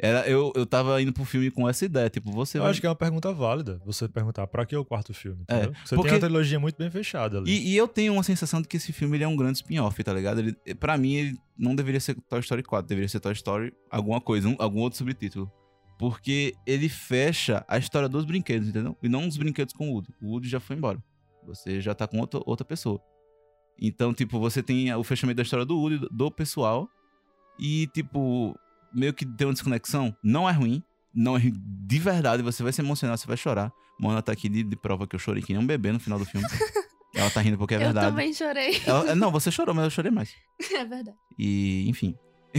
[0.00, 2.70] Era, eu, eu tava indo pro filme com essa ideia, tipo, você Eu vai...
[2.70, 3.80] acho que é uma pergunta válida.
[3.84, 5.74] Você perguntar pra que o quarto filme, É, entendeu?
[5.84, 7.50] Você porque- tem uma trilogia muito bem fechada ali.
[7.50, 10.04] E, e eu tenho uma sensação de que esse filme ele é um grande spin-off,
[10.04, 10.38] tá ligado?
[10.38, 14.20] Ele, pra mim, ele não deveria ser Toy Story 4, deveria ser Toy Story alguma
[14.20, 15.50] coisa, um- algum outro subtítulo.
[15.98, 18.96] Porque ele fecha a história dos brinquedos, entendeu?
[19.02, 20.14] E não os brinquedos com o Woody.
[20.22, 21.02] O Woody já foi embora.
[21.44, 23.00] Você já tá com outra, outra pessoa.
[23.80, 26.88] Então, tipo, você tem o fechamento da história do Woody, do- pessoal.
[27.58, 28.58] E, tipo,
[28.94, 30.14] meio que tem uma desconexão.
[30.22, 30.82] Não é ruim.
[31.14, 32.42] Não é de verdade.
[32.42, 33.72] Você vai se emocionar, você vai chorar.
[34.00, 36.18] Mona tá aqui de, de prova que eu chorei que nem um bebê no final
[36.18, 36.46] do filme.
[37.14, 38.06] Ela tá rindo porque é eu verdade.
[38.08, 38.80] também chorei.
[38.86, 40.32] Ela- não, você chorou, mas eu chorei mais.
[40.72, 41.16] é verdade.
[41.38, 42.14] E, enfim.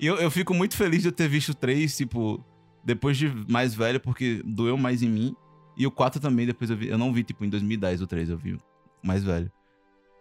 [0.00, 2.44] E eu, eu fico muito feliz de eu ter visto o 3, tipo,
[2.84, 5.34] depois de mais velho, porque doeu mais em mim.
[5.76, 6.88] E o 4 também, depois eu vi.
[6.88, 8.58] Eu não vi, tipo, em 2010 o 3, eu vi
[9.02, 9.50] mais velho.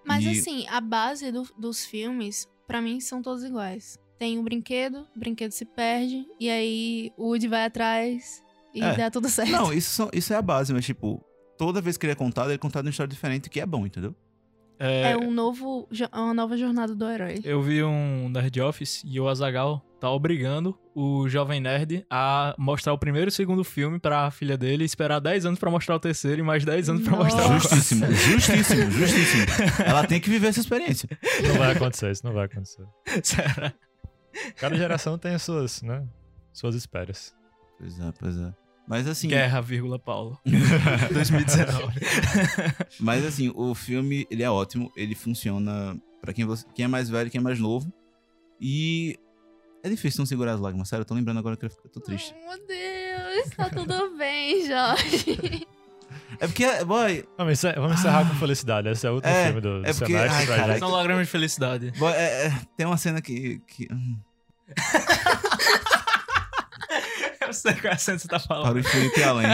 [0.06, 3.98] Mas E- assim, a base do- dos filmes, pra mim, são todos iguais.
[4.18, 8.41] Tem um brinquedo, o brinquedo se perde, e aí o Woody vai atrás
[8.73, 8.95] e É.
[8.95, 9.52] dá tudo certo.
[9.52, 11.22] Não, isso, são- isso é a base, mas, tipo,
[11.57, 13.86] toda vez que ele é contado, ele é contado uma história diferente, que é bom,
[13.86, 14.15] entendeu?
[14.77, 17.40] É, É um novo, jo- uma nova jornada do herói.
[17.44, 22.93] Eu vi um Nerd Office e o Azagal tá obrigando o jovem nerd a mostrar
[22.93, 25.95] o primeiro e o segundo filme pra filha dele e esperar 10 anos pra mostrar
[25.95, 27.59] o terceiro e mais 10 anos pra mostrar o.
[27.59, 29.45] Justíssimo, justíssimo, justíssimo.
[29.85, 31.09] Ela tem que viver essa experiência.
[31.47, 32.85] Não vai acontecer, isso não vai acontecer.
[33.23, 33.73] Será?
[34.57, 36.05] Cada geração tem as suas, né?
[36.53, 37.34] Suas esperas.
[37.80, 38.53] Pois é, pois é.
[38.88, 39.27] Mas assim.
[39.27, 40.39] Guerra, vírgula, Paulo.
[41.11, 41.99] 2019.
[42.99, 47.09] Mas assim, o filme, ele é ótimo, ele funciona pra quem, você, quem é mais
[47.09, 47.91] velho, quem é mais novo.
[48.59, 49.17] E
[49.86, 52.34] é difícil não segurar as lágrimas, sério, eu tô lembrando agora que eu tô triste.
[52.36, 55.68] Oh, meu Deus, tá tudo bem, Jorge.
[56.40, 58.90] É porque, boy, Vamos encerrar, vamos encerrar com felicidade.
[58.90, 60.53] Esse é o último É, filme do, do é porque- semestre.
[60.53, 60.80] ai, gente.
[60.80, 61.91] São lágrimas de felicidade.
[61.98, 63.60] boy, é- é, tem uma cena que.
[63.68, 64.18] que hum,
[67.41, 68.76] Eu sei qual é a cena que você tá para falando.
[68.76, 69.48] o infinito e além.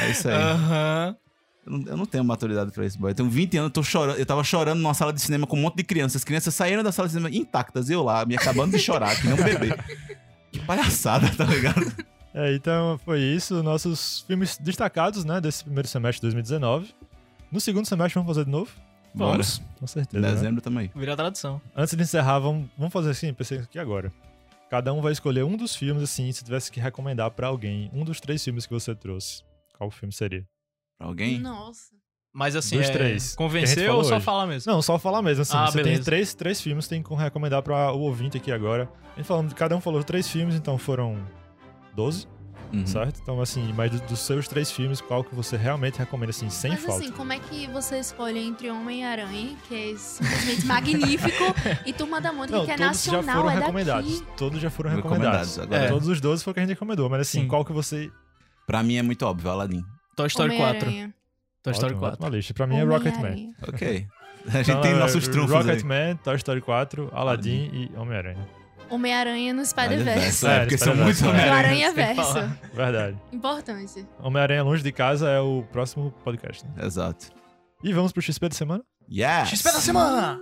[0.00, 0.34] É isso aí.
[0.34, 1.16] Aham.
[1.64, 3.10] Eu, não, eu não tenho maturidade pra isso, boy.
[3.10, 4.18] Eu tenho 20 anos, eu tô chorando.
[4.18, 6.16] Eu tava chorando numa sala de cinema com um monte de crianças.
[6.16, 9.26] As crianças saíram da sala de cinema intactas, eu lá, me acabando de chorar, que
[9.26, 9.74] nem um bebê.
[10.50, 11.92] Que palhaçada, tá ligado?
[12.34, 13.62] É, então foi isso.
[13.62, 15.40] Nossos filmes destacados, né?
[15.40, 16.94] Desse primeiro semestre de 2019.
[17.50, 18.70] No segundo semestre vamos fazer de novo?
[19.14, 19.32] Bora.
[19.32, 20.26] Vamos, com certeza.
[20.26, 20.32] né?
[20.32, 20.90] Dezembro também.
[20.96, 21.60] Vira tradução.
[21.76, 24.10] Antes de encerrar, vamos, vamos fazer assim, pensei aqui agora.
[24.70, 28.04] Cada um vai escolher um dos filmes, assim, se tivesse que recomendar pra alguém, um
[28.04, 29.42] dos três filmes que você trouxe.
[29.76, 30.46] Qual filme seria?
[31.02, 31.38] Pra alguém?
[31.40, 31.92] Nossa.
[32.32, 32.92] Mas assim, Dos é...
[32.92, 34.24] três falou ou só hoje.
[34.24, 34.72] falar mesmo?
[34.72, 35.56] Não, só falar mesmo, assim.
[35.56, 36.04] Ah, você tem beleza.
[36.04, 38.88] três, três filmes, tem que recomendar pra o ouvinte aqui agora.
[39.12, 41.22] A gente falando, cada um falou três filmes, então foram
[41.94, 42.26] 12,
[42.72, 42.86] Uhum.
[42.86, 43.20] certo?
[43.22, 46.82] Então, assim, mas dos, seus três filmes, qual que você realmente recomenda, assim, sem Mas
[46.82, 47.02] falta?
[47.04, 51.44] assim, como é que você escolhe entre Homem-Aranha, que é simplesmente magnífico,
[51.84, 54.20] e Turma da Mônica, Não, que é todos já nacional, foram é recomendados.
[54.20, 54.32] daqui?
[54.38, 55.58] Todos já foram Recomendados, recomendados.
[55.58, 57.48] agora- É, Todos os 12 foi o que a gente recomendou, mas assim, Sim.
[57.48, 58.10] qual que você...
[58.66, 59.84] Pra mim é muito óbvio, Aladdin.
[60.16, 60.86] Toy Story 4.
[60.88, 61.14] Homem-Aranha.
[61.62, 62.14] Toy Story Ótimo, 4.
[62.24, 62.54] ótima lista.
[62.54, 63.54] Pra mim é Rocketman.
[63.68, 64.06] Ok.
[64.46, 65.62] A gente Então, tem é nossos trunfos aí.
[65.62, 68.48] Rocketman, Toy Story 4, Aladdin e Homem-Aranha.
[68.90, 70.46] Homem-Aranha no Spider-Verse.
[70.46, 71.24] É, É, porque são muitos é.
[71.24, 71.88] Do Homem-Aranha.
[71.88, 72.58] Aranha-Verso.
[72.74, 73.16] Verdade.
[73.32, 74.06] Importante.
[74.20, 76.64] Homem-Aranha longe de casa é o próximo podcast.
[76.66, 76.84] Né?
[76.84, 77.26] Exato.
[77.82, 78.84] E vamos pro XP da semana?
[79.10, 79.48] Yes!
[79.50, 80.40] XP da semana!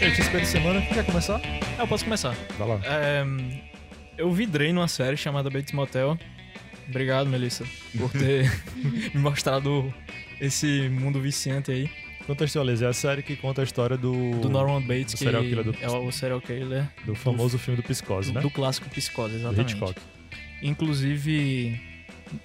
[0.00, 1.40] E aí, XP de semana, quem quer começar?
[1.78, 2.34] Eu posso começar.
[2.58, 2.80] Vai lá.
[2.84, 3.24] É,
[4.18, 6.18] eu vidrei numa série chamada Bates Motel.
[6.88, 7.64] Obrigado, Melissa,
[7.96, 8.50] por ter
[9.14, 9.92] me mostrado
[10.40, 11.90] esse mundo viciante aí.
[12.26, 14.32] Contextualize, é a série que conta a história do...
[14.40, 17.80] Do Norman Bates, do que serial killer do- é o serial killer Do famoso filme
[17.80, 18.40] do Psicose, né?
[18.42, 19.72] do clássico Psicose, Do exatamente.
[19.72, 19.98] Hitchcock.
[20.62, 21.80] Inclusive,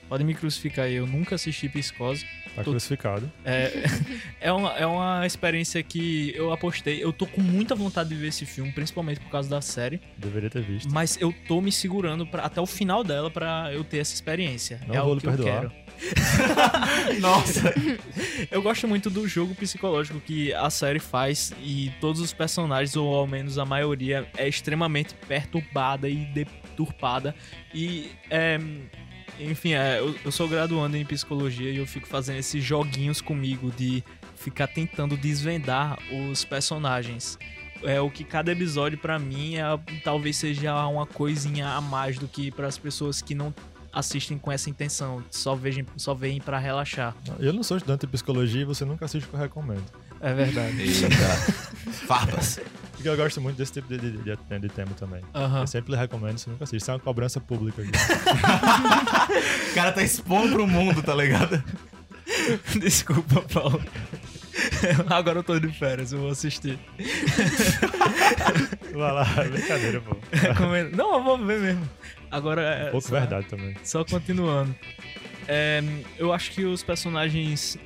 [0.08, 2.26] pode me crucificar aí, eu nunca assisti Psicose.
[2.56, 3.32] Tá crucificado.
[3.44, 3.72] É,
[4.40, 7.04] é, uma, é uma experiência que eu apostei.
[7.04, 10.00] Eu tô com muita vontade de ver esse filme, principalmente por causa da série.
[10.18, 10.92] Deveria ter visto.
[10.92, 14.80] Mas eu tô me segurando pra, até o final dela pra eu ter essa experiência.
[14.88, 15.62] Não é vou algo que eu perdoar.
[15.62, 15.84] quero.
[17.20, 17.74] Nossa!
[18.52, 23.16] Eu gosto muito do jogo psicológico que a série faz e todos os personagens, ou
[23.16, 27.34] ao menos a maioria, é extremamente perturbada e deturpada.
[27.74, 28.60] E, é,
[29.40, 33.72] enfim, é, eu, eu sou graduando em psicologia e eu fico fazendo esses joguinhos comigo
[33.72, 34.04] de
[34.36, 37.38] ficar tentando desvendar os personagens.
[37.84, 39.64] É o que cada episódio pra mim é,
[40.04, 43.54] talvez seja uma coisinha a mais do que para as pessoas que não
[43.92, 47.16] assistem com essa intenção, só vejam, só veem para relaxar.
[47.40, 49.84] Eu não sou estudante de psicologia e você nunca assiste o que eu recomendo.
[50.24, 50.82] É verdade.
[50.82, 51.10] Eita.
[52.08, 52.60] Farpas.
[52.94, 55.22] Porque eu gosto muito desse tipo de, de, de- de tema também.
[55.60, 56.82] Eu sempre recomendo, você nunca assiste.
[56.82, 57.82] Isso é uma cobrança pública.
[59.72, 61.62] O cara tá expondo pro mundo, tá ligado?
[62.80, 63.84] Desculpa, Paulo.
[65.10, 66.80] Agora eu tô de férias, eu vou assistir.
[68.94, 70.16] Vai lá, brincadeira, pô.
[70.32, 70.96] Recomendo.
[70.96, 71.90] Não, eu vou ver mesmo.
[72.32, 72.90] Agora é.
[72.90, 73.76] Pouco só- verdade também.
[73.84, 74.74] Só continuando.
[75.48, 75.84] É,
[76.18, 77.78] eu acho que os personagens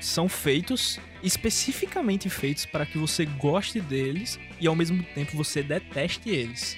[0.00, 6.28] são feitos, especificamente feitos para que você goste deles e ao mesmo tempo você deteste
[6.28, 6.76] eles.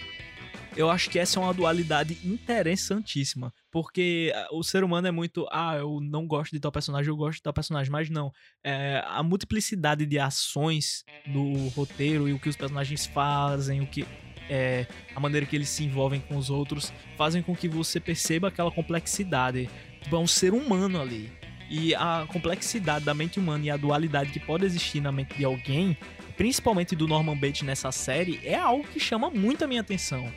[0.75, 5.47] Eu acho que essa é uma dualidade interessantíssima, porque ah, o ser humano é muito,
[5.53, 8.33] ah, eu não gosto de tal personagem, eu gosto de tal personagem, mas não.
[8.65, 14.07] É, a multiplicidade de ações no roteiro e o que os personagens fazem, o que
[14.49, 18.49] é, a maneira que eles se envolvem com os outros, fazem com que você perceba
[18.49, 19.69] aquela complexidade.
[20.01, 21.31] Tipo, é um ser humano ali.
[21.69, 25.45] E a complexidade da mente humana e a dualidade que pode existir na mente de
[25.45, 25.97] alguém,
[26.37, 30.31] principalmente do Norman Bates nessa série, é algo que chama muito a minha atenção.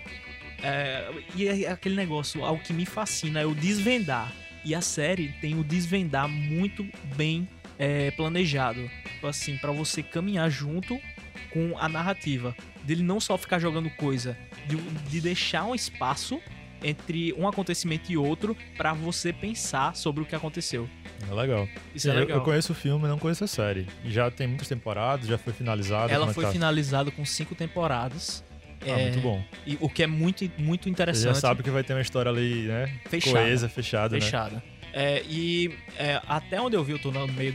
[0.64, 4.32] É, e é aquele negócio, algo que me fascina é o desvendar.
[4.64, 7.48] E a série tem o desvendar muito bem
[7.78, 8.90] é, planejado.
[9.04, 11.00] Tipo Assim, para você caminhar junto
[11.52, 12.56] com a narrativa.
[12.84, 14.38] Dele não só ficar jogando coisa,
[14.68, 14.76] de,
[15.10, 16.42] de deixar um espaço
[16.88, 20.88] entre um acontecimento e outro para você pensar sobre o que aconteceu.
[21.30, 21.68] É legal.
[21.94, 22.38] Isso é Eu- legal.
[22.38, 23.88] Eu conheço o filme, não conheço a série.
[24.06, 26.12] Já tem muitas temporadas, já foi finalizada.
[26.14, 26.52] Ela é foi tá?
[26.52, 28.44] finalizada com cinco temporadas.
[28.82, 29.44] Ah, É, muito bom.
[29.66, 31.34] E o que é muito, muito Você interessante.
[31.34, 32.94] já sabe que vai ter uma história ali, né?
[33.10, 33.40] Fechada.
[33.40, 34.20] Coesa, fechada, né?
[34.98, 37.54] É, e é, até onde eu vi, eu tô no meio,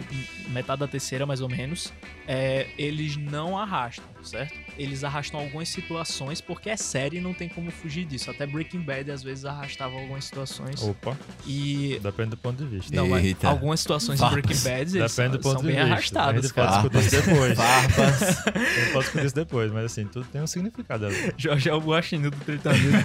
[0.50, 1.90] metade da terceira, mais ou menos.
[2.28, 4.52] é, eles não arrastam, certo?
[4.76, 8.30] Eles arrastam algumas situações, porque é série e não tem como fugir disso.
[8.30, 10.82] Até Breaking Bad às vezes arrastava algumas situações.
[10.82, 11.98] Opa, E.
[12.02, 12.94] depende do ponto de vista.
[12.94, 13.48] Não, mas Eita.
[13.48, 14.42] algumas situações de Farpas.
[14.42, 15.92] Breaking Bad eles Depende do são ponto de bem vista.
[15.92, 17.56] arrastadas, a gente pode discutir isso depois.
[17.56, 18.22] Farpas.
[18.22, 21.06] a gente pode discutir isso depois, mas assim, tudo tem um significado.
[21.06, 21.16] ali.
[21.38, 22.98] Jorge é o do Tritanido.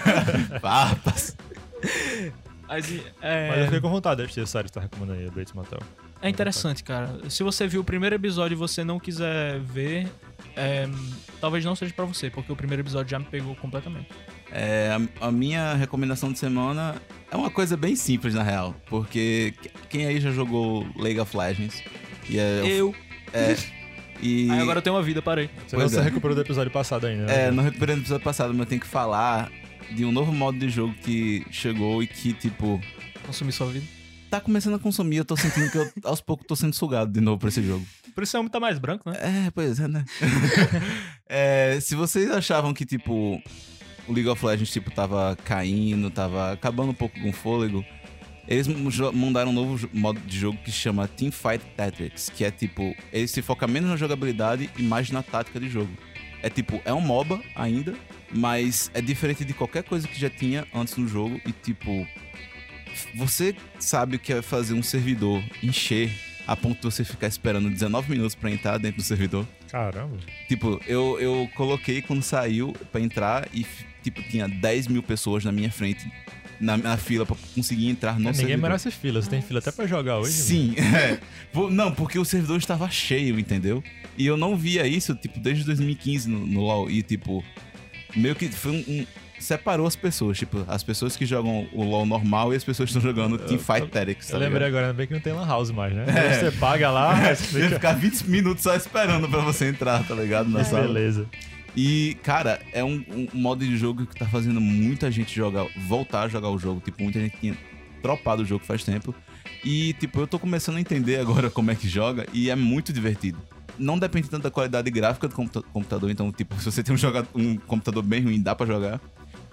[0.61, 1.37] Farpas.
[2.67, 5.19] Mas, é, Mas eu fiquei com vontade de assistir a série que você tá recomendando
[5.19, 5.79] aí, Bates Motel.
[6.21, 7.19] É interessante, cara.
[7.29, 10.07] Se você viu o primeiro episódio e você não quiser ver,
[10.55, 10.87] é,
[11.39, 14.07] talvez não seja pra você, porque o primeiro episódio já me pegou completamente.
[14.51, 16.95] É, a, a minha recomendação de semana
[17.29, 18.75] é uma coisa bem simples, na real.
[18.87, 21.83] Porque que- quem aí já jogou League of Legends?
[22.29, 22.95] E é, Eu.
[23.33, 23.55] é,
[24.21, 25.49] e, Aí agora eu tenho uma vida, parei.
[25.67, 26.03] Você Pois não é.
[26.03, 27.47] se recuperou do episódio passado ainda, né?
[27.47, 29.51] É, não recuperei no episódio passado, mas eu tenho que falar
[29.91, 32.81] de um novo modo de jogo que chegou e que, tipo,
[33.25, 33.85] Consumir sua vida.
[34.29, 35.17] tá começando a consumir.
[35.17, 37.85] Eu tô sentindo que eu, aos poucos, tô sendo sugado de novo pra esse jogo.
[38.13, 39.17] Por isso o homem tá mais branco, né?
[39.47, 40.05] É, pois é, né?
[41.27, 43.41] É, se vocês achavam que, tipo,
[44.07, 47.83] o League of Legends, tipo, tava caindo, tava acabando um pouco com o fôlego,
[48.47, 48.67] eles
[49.13, 53.27] mandaram um novo modo de jogo que se chama Teamfight Tactics, que é, tipo, ele
[53.27, 55.91] se foca menos na jogabilidade e mais na tática de jogo.
[56.45, 57.95] É, tipo, é um MOBA ainda,
[58.31, 62.07] mas é diferente de qualquer coisa que já tinha antes no jogo e, tipo,
[63.15, 66.11] você sabe o que é fazer um servidor encher
[66.45, 69.43] a ponto de você ficar esperando 19 minutos pra entrar dentro do servidor.
[69.72, 70.17] Caramba.
[70.47, 73.65] Tipo, eu, eu coloquei quando saiu pra entrar e,
[74.03, 76.07] tipo, tinha 10 mil pessoas na minha frente,
[76.60, 78.61] na, na fila pra conseguir entrar no É, ninguém servidor.
[78.61, 79.22] merece fila.
[79.22, 80.32] Você tem fila até pra jogar hoje?
[80.34, 81.18] Sim, é.
[81.72, 83.84] Não, porque o servidor estava cheio, entendeu?
[84.18, 86.90] E eu não via isso, tipo, desde 2015 no, no LoL.
[86.90, 87.44] E, tipo,
[88.15, 89.06] meio que foi um, um-
[89.40, 90.38] separou as pessoas.
[90.40, 93.88] Tipo, as pessoas que jogam o LoL normal e as pessoas que estão jogando Teamfight
[93.88, 94.30] Tactics.
[94.30, 94.77] Eu tá lembrei ligado?
[94.80, 96.06] agora, bem que não tem Lan House mais, né?
[96.07, 96.40] É.
[96.40, 97.76] Você paga lá, mas Você fica...
[97.76, 100.49] ficar 20 minutos só esperando pra você entrar, tá ligado?
[100.49, 100.84] Na sala.
[100.88, 101.26] Beleza.
[101.76, 106.22] E, cara, é um, um modo de jogo que tá fazendo muita gente jogar, voltar
[106.23, 106.80] a jogar o jogo.
[106.84, 107.57] Tipo, muita gente tinha
[108.02, 109.14] dropado o jogo faz tempo.
[109.64, 112.93] E, tipo, eu tô começando a entender agora como é que joga e é muito
[112.93, 113.38] divertido.
[113.77, 116.97] Não depende tanto da qualidade gráfica do computa- computador, então, tipo, se você tem um,
[116.97, 119.02] joga- um computador bem ruim, dá pra jogar.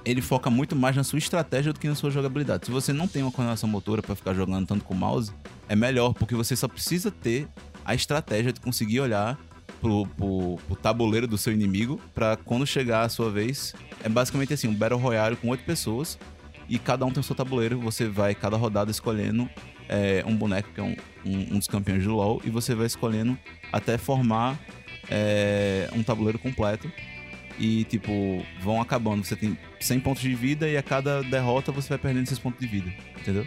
[0.04, 2.66] Ele foca muito mais na sua estratégia do que na sua jogabilidade.
[2.66, 5.32] Se você não tem uma coordenação motora pra ficar jogando tanto com o mouse,
[5.68, 7.46] é melhor, porque você só precisa ter
[7.84, 9.38] a estratégia de conseguir olhar
[9.82, 13.74] pro, pro, pro tabuleiro do seu inimigo pra quando chegar a sua vez.
[14.02, 16.16] É basicamente assim, um Battle Royale com oito pessoas
[16.68, 17.80] e cada um tem o seu tabuleiro.
[17.80, 19.50] Você vai, cada rodada, escolhendo
[19.88, 20.96] é, um boneco que é um,
[21.26, 23.36] um, um dos campeões do LoL e você vai escolhendo
[23.72, 24.58] até formar
[25.10, 26.90] é, um tabuleiro completo.
[27.58, 29.24] E, tipo, vão acabando.
[29.24, 32.58] Você tem 100 pontos de vida e a cada derrota você vai perdendo esses pontos
[32.60, 32.90] de vida.
[33.20, 33.46] Entendeu?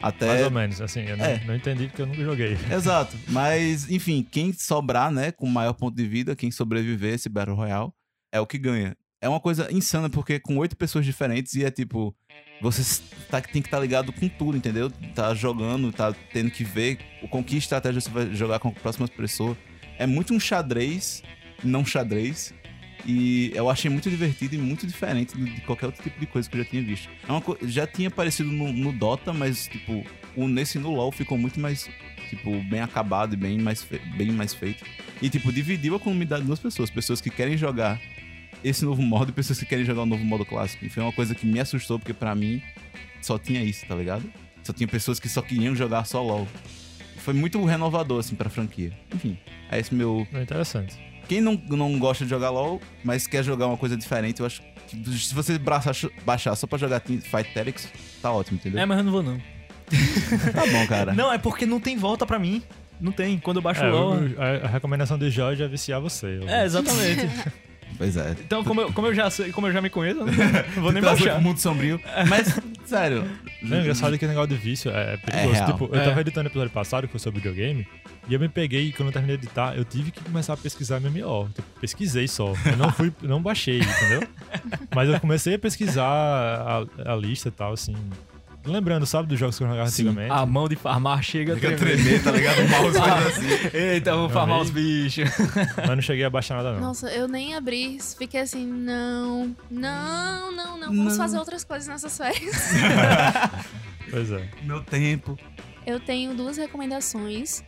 [0.00, 1.42] Até Mais ou menos, assim, eu não, É.
[1.44, 2.56] não entendi porque eu nunca joguei.
[2.72, 3.16] Exato.
[3.28, 7.90] Mas, enfim, quem sobrar, né, com maior ponto de vida, quem sobreviver esse Battle Royale,
[8.32, 8.96] é o que ganha.
[9.20, 12.14] É uma coisa insana, porque com oito pessoas diferentes e é tipo.
[12.60, 14.90] Você tá, tem que estar ligado com tudo, entendeu?
[15.14, 16.98] Tá jogando, tá tendo que ver
[17.30, 19.56] com que estratégia você vai jogar com a próxima pessoa.
[19.98, 21.22] É muito um xadrez,
[21.64, 22.54] não xadrez.
[23.06, 26.56] E eu achei muito divertido e muito diferente de qualquer outro tipo de coisa que
[26.56, 27.08] eu já tinha visto.
[27.26, 30.04] É uma já tinha aparecido no, no Dota, mas, tipo,
[30.36, 31.88] o, nesse no LoL ficou muito mais,
[32.28, 34.84] tipo, bem acabado e bem mais, bem mais feito.
[35.22, 36.90] E, tipo, dividiu a comunidade em duas pessoas.
[36.90, 38.00] Pessoas que querem jogar
[38.62, 40.84] esse novo modo e pessoas que querem jogar o novo modo clássico.
[40.84, 42.62] E foi uma coisa que me assustou, porque pra mim
[43.22, 44.24] só tinha isso, tá ligado?
[44.62, 46.46] Só tinha pessoas que só queriam jogar só LoL.
[47.18, 48.92] Foi muito renovador, assim, pra franquia.
[49.14, 49.38] Enfim,
[49.70, 51.07] é esse meu, É interessante.
[51.28, 54.62] Quem não, não gosta de jogar LoL, mas quer jogar uma coisa diferente, eu acho
[54.88, 57.88] que se você baixar, só pra jogar Fight Tactics,
[58.22, 58.80] tá ótimo, entendeu?
[58.80, 59.38] É, mas eu não vou não.
[60.52, 61.12] Tá bom, cara.
[61.14, 62.62] Não, é porque não tem volta pra mim.
[63.00, 63.38] Não tem.
[63.38, 64.14] Quando eu baixo É, o LoL...
[64.38, 66.38] a, a recomendação de Jorge é viciar você.
[66.42, 67.28] eu- É, exatamente.
[67.98, 68.30] Pois é.
[68.40, 70.26] Então, como eu, como eu já sei, como eu já me conheço, não
[70.82, 71.40] vou nem Trazer baixar.
[71.42, 72.00] mundo sombrio.
[72.28, 73.24] Mas, sério.
[73.60, 75.52] Não, engraçado que o negócio de vício é, é perigoso.
[75.52, 75.66] real.
[75.72, 76.04] tipo, eu É.
[76.04, 77.86] tava editando o episódio passado, que foi sobre videogame,
[78.28, 81.00] e eu me peguei, quando eu terminei de editar, eu tive que começar a pesquisar
[81.00, 81.48] MMO.
[81.52, 82.52] Tipo, pesquisei só.
[82.66, 84.28] Eu não fui, não baixei, entendeu?
[84.94, 87.96] Mas eu comecei a pesquisar a, a lista e tal, assim.
[88.70, 90.30] Lembrando, sabe, dos jogos que eu jogava antigamente?
[90.32, 92.02] A mão de farmar chega a Fica tremer.
[92.02, 92.58] tremer, tá ligado?
[92.60, 93.76] O mouse assim.
[93.76, 95.28] Eita, eu vou farmar os bichos.
[95.76, 96.80] Mas não cheguei a baixar nada, não.
[96.80, 101.16] Nossa, eu nem abri, fiquei assim, não, não, não, não, vamos Não.
[101.16, 102.72] fazer outras coisas nessas férias.
[104.10, 104.42] Pois é.
[104.62, 105.38] Meu tempo.
[105.86, 107.62] Eu tenho duas recomendações.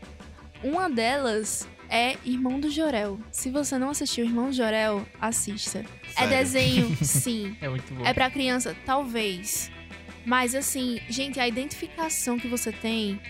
[0.65, 3.19] Uma delas é Irmão do Jorel.
[3.31, 5.85] Se você não assistiu Irmão do Jorel, assista.
[6.17, 6.29] É Sério?
[6.31, 7.57] desenho, sim.
[7.61, 8.05] É muito bom.
[8.07, 9.71] É pra criança, talvez.
[10.31, 13.21] Mas assim, gente, a identificação que você tem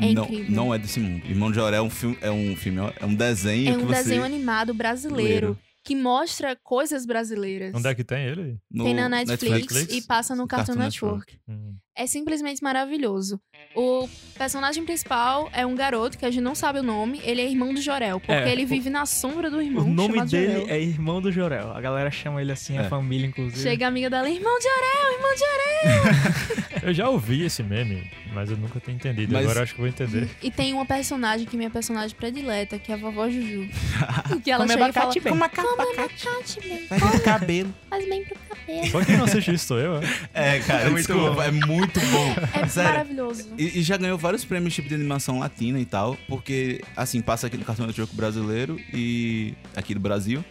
[0.00, 0.50] é não, incrível.
[0.50, 1.24] não é desse mundo.
[1.26, 3.86] Irmão de Joré é um filme, é um filme, é um desenho é que um
[3.86, 5.58] você desenho animado brasileiro Brasileiro.
[5.84, 7.72] que mostra coisas brasileiras.
[7.72, 8.58] Onde é que tem ele?
[8.68, 9.94] no Tem na Netflix, Netflix?
[9.94, 11.38] e passa no Cartoon, Cartoon Network.
[11.48, 11.76] Hum.
[11.96, 13.40] É simplesmente maravilhoso.
[13.76, 17.20] O personagem principal é um garoto que a gente não sabe o nome.
[17.24, 19.84] Ele é irmão do Jorel, porque É, ele o- vive na sombra do irmão.
[19.86, 20.68] O nome dele Jorel.
[20.74, 21.70] é Irmão do Jorel.
[21.72, 22.88] A galera chama ele assim, a É.
[22.88, 23.62] família, inclusive.
[23.62, 26.74] Chega a amiga dela, irmão de Jorel, irmão de Jorel.
[26.84, 29.32] Eu já ouvi esse meme, mas eu nunca tinha entendido.
[29.32, 30.28] Mas- Agora eu acho que eu vou entender.
[30.42, 33.66] E tem uma personagem que é minha personagem predileta, que é a vovó Juju.
[34.44, 35.22] que ela Come chega e fala, bem.
[35.22, 37.74] Come abacate bem, Faz no cabelo.
[37.88, 38.86] faz bem pro cabelo.
[38.90, 40.02] Só quem não assiste isso sou eu, é?
[40.34, 41.42] É, cara, É muito desculpa, bom.
[41.42, 42.34] é muito bom.
[42.62, 42.90] É Sério.
[42.90, 43.48] maravilhoso.
[43.58, 47.46] E, e já ganhou vários prêmios tipo de animação latina e tal, porque, assim, passa
[47.46, 50.44] aqui no Cartoon Network brasileiro e aqui do Brasil.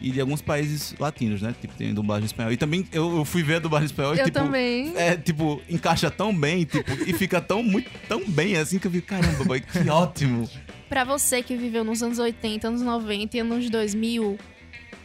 [0.00, 1.52] E de alguns países latinos, né?
[1.60, 2.52] Tipo, tem dublagem em espanhol.
[2.52, 4.38] E também eu, eu fui ver a dublagem em espanhol e, Eu tipo.
[4.38, 4.96] também.
[4.96, 8.92] É, tipo, encaixa tão bem, tipo, e fica tão, muito, tão bem assim que eu
[8.92, 10.48] fico, caramba, boy, que ótimo.
[10.88, 14.38] Pra você que viveu nos anos 80, anos 90 e anos 2000,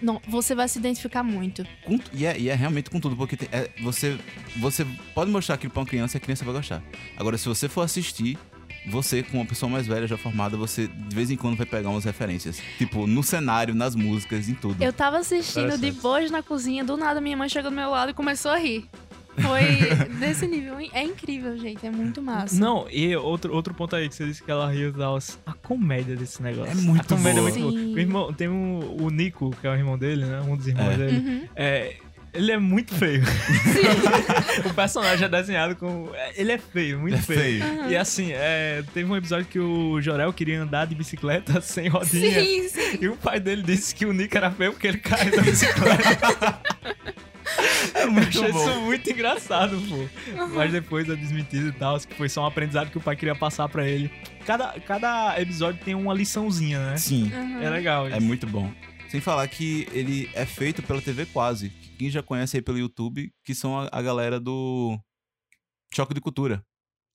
[0.04, 1.66] não, você vai se identificar muito.
[1.86, 4.18] Com- e, é, e é realmente com tudo, porque tem- é, você,
[4.58, 4.86] você
[5.16, 6.84] pode mostrar aquilo pra uma criança e a criança vai gostar.
[7.18, 8.38] Agora, se você for assistir,
[8.90, 11.90] você, com uma pessoa mais velha, já formada, você de vez em quando vai pegar
[11.90, 12.62] umas referências.
[12.78, 14.84] Tipo, no cenário, nas músicas, em tudo.
[14.84, 18.12] Eu tava assistindo de boas na cozinha, do nada minha mãe chegou do meu lado
[18.12, 18.90] e começou a rir.
[19.42, 20.78] Foi desse nível.
[20.94, 21.86] É incrível, gente.
[21.86, 22.60] É muito massa.
[22.60, 25.18] Não, e outro, outro ponto aí que você disse que ela tal.
[25.46, 26.72] A comédia desse negócio.
[26.72, 27.50] É muito a comédia boa.
[27.50, 27.96] é muito boa.
[27.96, 30.42] O irmão, tem um, o Nico, que é o irmão dele, né?
[30.42, 30.98] Um dos irmãos É.
[30.98, 31.18] dele.
[31.18, 31.48] Uhum.
[31.56, 31.96] É,
[32.34, 33.22] ele é muito feio.
[34.66, 36.10] o personagem é desenhado com.
[36.36, 37.64] Ele é feio, muito É feio.
[37.64, 37.90] feio.
[37.90, 42.44] E assim, é, teve um episódio que o Jorel queria andar de bicicleta sem rodinha.
[42.44, 42.98] Sim, sim.
[43.02, 46.60] E o pai dele disse que o Nick era feio porque ele caiu da bicicleta.
[47.94, 48.70] É muito Achei bom.
[48.70, 50.46] isso muito engraçado, pô.
[50.56, 53.36] Mas depois é desmentido e tal, que foi só um aprendizado que o pai queria
[53.36, 54.12] passar pra ele.
[54.46, 56.98] Cada, cada episódio tem uma liçãozinha, né?
[56.98, 57.32] Sim,
[57.62, 58.18] É legal isso.
[58.18, 58.72] é muito bom.
[59.10, 61.70] Sem falar que ele é feito pela TV Quase.
[61.70, 64.98] que Quem já conhece aí pelo YouTube, que são a, a galera do
[65.94, 66.64] Choque de Cultura.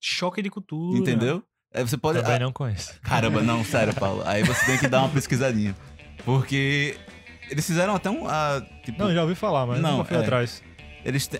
[0.00, 0.96] Choque de cultura.
[0.98, 1.42] Entendeu?
[1.74, 2.20] É, você pode.
[2.20, 2.98] Também ah, não conheço.
[3.02, 4.22] Caramba, não, sério, Paulo.
[4.24, 5.74] Aí você tem que dar uma pesquisadinha.
[6.24, 6.96] Porque
[7.50, 8.26] eles fizeram até um.
[8.26, 10.20] ah, tipo, Não, já ouvi falar, mas Não, fui é.
[10.20, 10.62] atrás.
[11.04, 11.30] Eles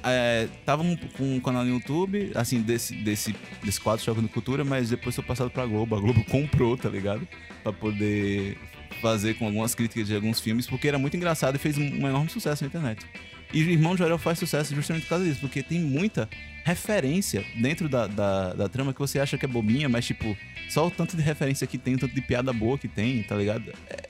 [0.61, 4.89] estavam com um canal no YouTube, assim, desse, desse, desse quadro Choque de Cultura, mas
[4.89, 5.97] depois foi passado pra Globo.
[5.97, 7.27] A Globo comprou, tá ligado?
[7.63, 8.57] Pra poder
[9.03, 12.09] fazer com algumas críticas de alguns filmes, porque era muito engraçado e fez um, um
[12.09, 13.05] enorme sucesso na internet.
[13.53, 16.29] E o Irmão de Jorel faz sucesso justamente por causa disso, porque tem muita
[16.65, 20.37] referência dentro da, da, da trama que você acha que é bobinha, mas, tipo,
[20.69, 23.35] só o tanto de referência que tem, o tanto de piada boa que tem, tá
[23.35, 23.73] ligado?
[23.89, 24.09] É,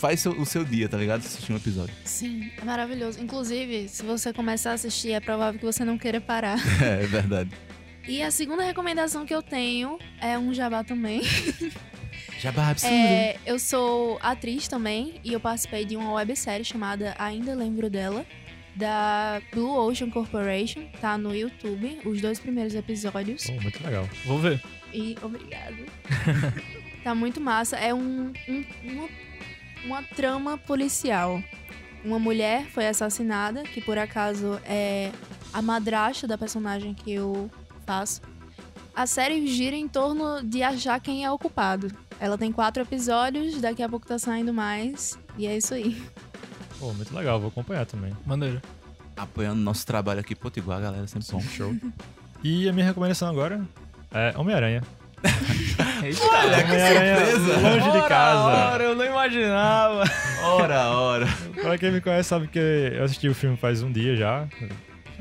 [0.00, 1.20] faz seu- o seu dia, tá ligado?
[1.20, 1.94] Assistir um episódio.
[2.04, 3.20] Sim, é maravilhoso.
[3.20, 6.56] Inclusive, se você começar a assistir, é provável que você não queira parar.
[6.82, 7.50] É, é verdade.
[8.08, 11.20] E a segunda recomendação que eu tenho é um jabá também.
[12.40, 12.94] Jabá absurdo.
[12.94, 18.24] É, eu sou atriz também e eu participei de uma websérie chamada Ainda Lembro Dela,
[18.74, 20.86] da Blue Ocean Corporation.
[21.02, 23.44] Tá no YouTube, os dois primeiros episódios.
[23.44, 24.08] Pô, muito legal.
[24.24, 24.58] Vou ver.
[24.94, 25.84] E obrigado.
[27.04, 27.76] tá muito massa.
[27.76, 29.08] É um, um- uma,
[29.84, 31.42] uma trama policial.
[32.04, 35.12] Uma mulher foi assassinada, que por acaso é
[35.52, 37.50] a madrasta da personagem que eu
[37.86, 38.22] faço.
[38.94, 41.90] A série gira em torno de achar quem é o culpado.
[42.18, 45.18] Ela tem quatro episódios, daqui a pouco tá saindo mais.
[45.36, 46.02] E é isso aí.
[46.78, 48.12] Pô, muito legal, vou acompanhar também.
[48.24, 48.60] Maneiro.
[49.16, 51.40] Apoiando nosso trabalho aqui, Potiguar, galera, sempre bom.
[51.40, 51.74] Show.
[52.42, 53.66] E a minha recomendação agora
[54.10, 54.82] é Homem-Aranha.
[56.02, 57.16] Eita, Homem-Aranha
[57.62, 58.40] longe de casa.
[58.40, 60.04] Ora, eu não imaginava.
[60.42, 61.28] Ora, ora.
[61.60, 64.46] Pra quem me conhece sabe que eu assisti o filme faz um dia já.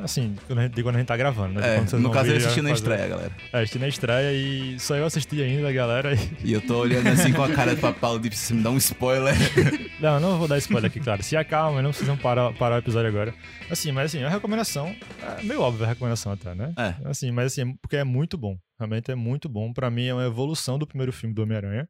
[0.04, 0.36] Assim,
[0.74, 1.78] de quando a gente tá gravando, né?
[1.78, 3.32] É, no caso já assistiu na estreia, galera.
[3.52, 6.14] É, assisti na estreia e só eu assisti ainda, galera.
[6.14, 8.70] e- E eu tô olhando assim com a cara de Paulo de você me dá
[8.72, 9.36] um spoiler.
[10.00, 11.22] Não, não vou dar spoiler aqui, claro.
[11.22, 13.34] Se acalma, não precisam parar, parar o episódio agora.
[13.70, 14.96] Assim, mas assim, a recomendação,
[15.40, 16.72] é meio óbvia a recomendação até, né?
[16.78, 16.96] É.
[17.10, 18.58] Assim, mas assim, porque é muito bom.
[18.80, 19.74] Realmente é muito bom.
[19.74, 21.86] Pra mim é uma evolução do primeiro filme do Homem-Aranha.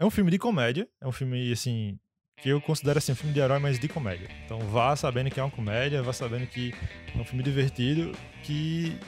[0.00, 1.98] É um filme de comédia, é um filme, assim,
[2.42, 4.28] que eu considero assim, um filme de herói, mas de comédia.
[4.44, 6.74] Então vá sabendo que é uma comédia, vá sabendo que
[7.14, 8.12] é um filme divertido,
[8.42, 8.98] que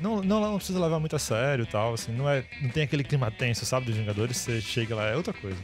[0.00, 2.82] não, não, não precisa levar muito a sério e tal, assim, não, é, não tem
[2.82, 5.58] aquele clima tenso, sabe, dos Vingadores, você chega lá, é outra coisa.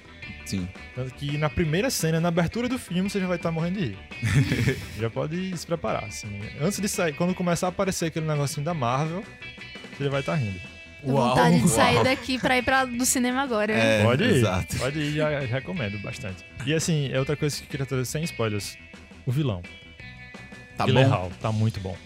[0.46, 0.68] Sim.
[0.94, 3.86] Tanto que na primeira cena, na abertura do filme, você já vai estar morrendo de
[3.86, 3.98] rir.
[4.98, 6.28] já pode se preparar, assim.
[6.60, 9.24] Antes de sair, quando começar a aparecer aquele negocinho da Marvel,
[9.96, 10.60] você já vai estar rindo.
[11.02, 13.72] Tô vontade de sair daqui pra ir pra, do cinema agora.
[13.72, 14.76] É, pode ir, exato.
[14.76, 16.44] pode ir, já, recomendo bastante.
[16.66, 18.76] E assim, é outra coisa que eu queria trazer sem spoilers.
[19.26, 19.62] O vilão.
[20.76, 21.18] Tá Gyllenhaal, bom?
[21.18, 21.96] Hall, tá muito bom.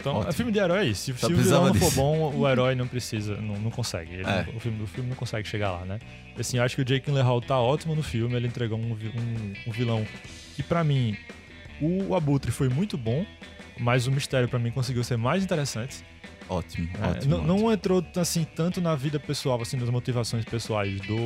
[0.00, 0.30] Então, Ótimo.
[0.30, 1.12] é filme de herói é isso.
[1.14, 1.96] Se, se o vilão não for disso.
[1.96, 4.12] bom, o herói não precisa, não, não consegue.
[4.14, 4.46] Ele É.
[4.54, 5.98] o, filme, o filme não consegue chegar lá, né?
[6.38, 8.34] Assim, eu acho que o Jake Gyllenhaal tá ótimo no filme.
[8.34, 10.06] Ele entregou um, um- um vilão
[10.56, 11.16] que, pra mim,
[11.80, 13.24] o Abutre foi muito bom,
[13.78, 16.04] mas o mistério, pra mim, conseguiu ser mais interessante.
[16.48, 17.38] Ótimo, É, ótimo.
[17.38, 21.16] não, não entrou assim tanto na vida pessoal, assim, nas motivações pessoais do.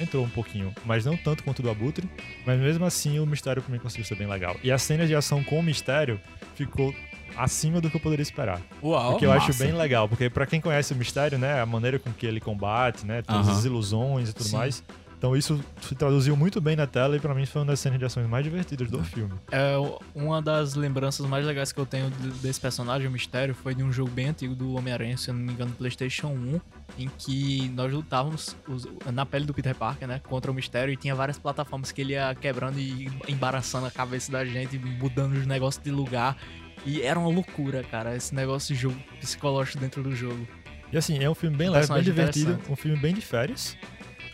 [0.00, 2.08] Entrou um pouquinho, mas não tanto quanto do Abutre.
[2.46, 4.56] Mas mesmo assim, o mistério pra mim conseguiu ser bem legal.
[4.62, 6.20] E a cena de ação com o mistério
[6.54, 6.94] ficou
[7.36, 8.60] acima do que eu poderia esperar.
[8.82, 9.14] Uau.
[9.14, 9.64] O que eu acho massa.
[9.64, 13.06] bem legal, porque pra quem conhece o mistério, né, a maneira com que ele combate,
[13.06, 13.58] né, todas Aham.
[13.58, 14.56] as ilusões e tudo Sim.
[14.56, 14.84] mais.
[15.22, 17.96] Então isso se traduziu muito bem na tela e pra mim foi uma das cenas
[17.96, 19.32] de ações mais divertidas do filme.
[19.52, 19.74] É,
[20.16, 23.84] uma das lembranças mais legais que eu tenho de- desse personagem, o Mistério, foi de
[23.84, 26.60] um jogo bem antigo do Homem-Aranha, se eu não me engano, do PlayStation 1,
[26.98, 30.96] em que nós lutávamos os- na pele do Peter Parker, né, contra o Mistério, e
[30.96, 35.46] tinha várias plataformas que ele ia quebrando e embaraçando a cabeça da gente, mudando os
[35.46, 36.36] negócios de lugar.
[36.84, 40.48] E era uma loucura, cara, esse negócio de jogo psicológico dentro do jogo.
[40.92, 43.76] E assim, é um filme bem leve, bem personagem divertido, um filme bem de férias,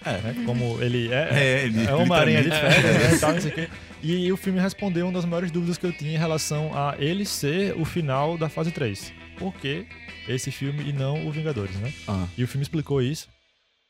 [0.04, 0.12] É.
[0.18, 3.40] né, como ele é, É, ele É uma aranha de férias, né, e tal, não
[3.40, 3.68] sei o quê.
[4.02, 7.24] E o filme respondeu uma das maiores dúvidas que eu tinha em relação a ele
[7.26, 9.12] ser o final da fase 3.
[9.38, 9.86] Por que
[10.28, 11.92] esse filme e não o Vingadores, né?
[12.06, 13.28] Ah, E o filme explicou isso.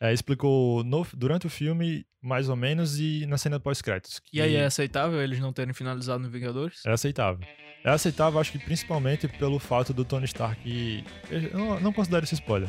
[0.01, 4.21] É, explicou no- durante o filme, mais ou menos, e na cena pós-créditos.
[4.33, 6.81] E aí é aceitável eles não terem finalizado no Vingadores?
[6.87, 7.41] É aceitável.
[7.85, 11.05] É aceitável, acho que principalmente pelo fato do Tony Stark.
[11.31, 12.69] Eu não, não considero esse spoiler.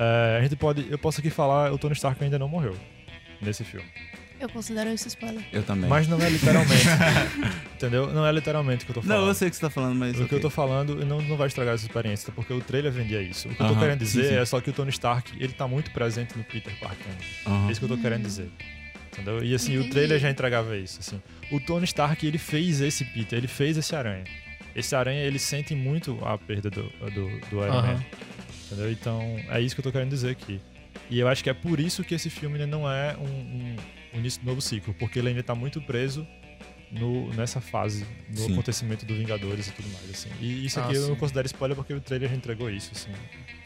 [0.00, 0.86] É, a gente pode.
[0.90, 2.74] Eu posso aqui falar, o Tony Stark ainda não morreu
[3.42, 3.86] nesse filme.
[4.40, 5.44] Eu considero isso spoiler.
[5.52, 5.90] eu também.
[5.90, 6.86] Mas não é literalmente.
[7.76, 8.06] entendeu?
[8.10, 9.20] Não é literalmente o que eu tô falando.
[9.20, 10.14] Não, eu sei o que você tá falando, mas.
[10.14, 10.38] O que ok.
[10.38, 13.48] eu tô falando não, não vai estragar essa experiência, porque o trailer vendia isso.
[13.48, 14.34] O que eu tô querendo sim, dizer sim.
[14.36, 17.06] é só que o Tony Stark, ele tá muito presente no Peter Parker.
[17.06, 17.22] ainda.
[17.46, 17.68] Aham.
[17.68, 18.48] É isso que eu tô querendo dizer.
[19.12, 19.44] Entendeu?
[19.44, 19.90] E assim, o Entendi.
[19.90, 21.20] trailer já entregava isso, assim.
[21.52, 24.24] O Tony Stark, ele fez esse Peter, ele fez esse aranha.
[24.74, 27.94] esse aranha, ele sente muito a perda do, do, do Iron Aham.
[27.94, 28.04] Man.
[28.70, 28.90] Entendeu?
[28.92, 30.60] Então, é isso que eu tô querendo dizer aqui.
[31.08, 33.76] E eu acho que é por isso que esse filme não é um, um,
[34.14, 36.26] um início do novo ciclo, porque ele ainda tá muito preso
[36.90, 38.52] no, nessa fase, no Sim.
[38.52, 40.28] acontecimento do Vingadores e tudo mais, assim.
[40.40, 41.20] E isso aqui Ah, eu não sim.
[41.20, 43.10] considero spoiler porque o trailer já entregou isso, assim,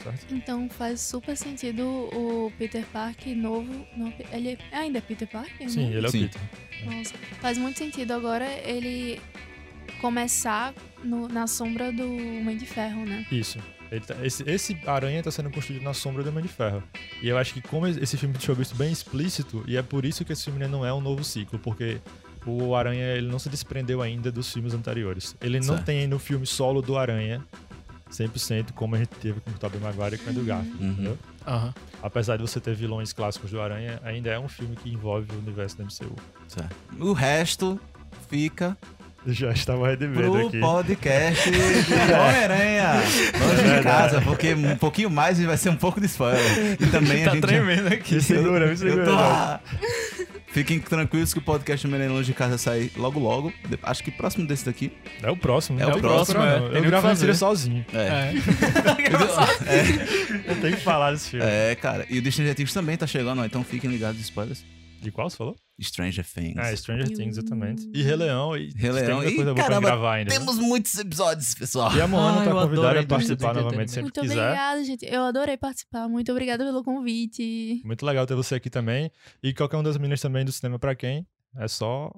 [0.02, 0.34] certo?
[0.34, 3.86] Então faz super sentido o Peter Parker novo.
[3.96, 5.68] Não, ele ainda é Peter Parker?
[5.70, 5.96] Sim, né?
[5.96, 6.24] ele é Sim.
[6.24, 6.42] o Peter.
[6.84, 9.18] Nossa, faz muito sentido agora ele
[10.00, 13.26] começar no- na sombra do Homem de Ferro, né?
[13.30, 13.58] Isso.
[13.94, 16.82] Ele tá- esse, esse aranha tá sendo construído na sombra do Homem de Ferro.
[17.22, 20.24] E eu acho que como esse filme deixou isso bem explícito, e é por isso
[20.24, 21.98] que esse filme ainda não é um novo ciclo, porque
[22.46, 25.34] o Aranha ele não se desprendeu ainda dos filmes anteriores.
[25.40, 25.84] Ele não Certo.
[25.84, 27.42] tem no filme solo do Aranha
[28.10, 30.90] 100% como a gente teve com o Tobey Maguire e com o Andrew Garfield, Uhum.
[30.92, 31.18] entendeu?
[31.46, 31.74] Aham.
[32.02, 35.38] Apesar de você ter vilões clássicos do Aranha, ainda é um filme que envolve o
[35.38, 36.14] universo do MCU.
[36.48, 36.74] Certo.
[37.00, 37.80] O resto
[38.28, 38.76] fica
[39.26, 40.60] Já estava redimido pro aqui.
[40.60, 41.56] podcast de
[42.12, 42.92] Homem-Aranha.
[43.40, 46.76] Longe de casa, porque um pouquinho mais vai ser um pouco de spoiler.
[46.80, 47.42] E também a Tá gente.
[47.46, 48.16] tremendo aqui.
[48.16, 49.10] Me segura, me Eu segura.
[49.10, 49.60] lá.
[50.48, 53.52] Fiquem tranquilos que o podcast Homem-Aranha Longe de Casa sai logo logo.
[53.68, 54.92] De- Acho que próximo desse daqui.
[55.20, 55.80] É o próximo.
[55.80, 56.60] É o tem próximo, como é.
[56.60, 57.34] Tem Eu o gravo a fazer.
[57.34, 57.84] sozinho.
[57.92, 58.34] É.
[59.66, 60.50] É.
[60.52, 61.44] Eu tenho que falar desse filme.
[61.48, 62.06] É, cara.
[62.08, 64.64] E o Stranger Things também tá chegando, ó, então fiquem ligados de spoilers.
[65.00, 65.56] De qual você falou?
[65.82, 66.56] Stranger Things.
[66.56, 67.90] Ah, Stranger Things, exatamente.
[67.92, 68.56] E Rei Leão.
[68.56, 69.06] E Rei Leão.
[69.06, 70.30] Tem muita E, coisa boa caramba, pra gravar ainda.
[70.30, 71.94] Temos muitos episódios, pessoal.
[71.96, 74.40] E a Moana Ah, tá convidada a participar do novamente sempre Muito que quiser.
[74.44, 75.04] obrigada, gente.
[75.04, 76.08] Eu adorei participar.
[76.08, 77.82] Muito obrigada pelo convite.
[77.84, 79.10] Muito legal ter você aqui também.
[79.42, 81.26] E qualquer um das meninas também do cinema pra quem,
[81.56, 82.10] é só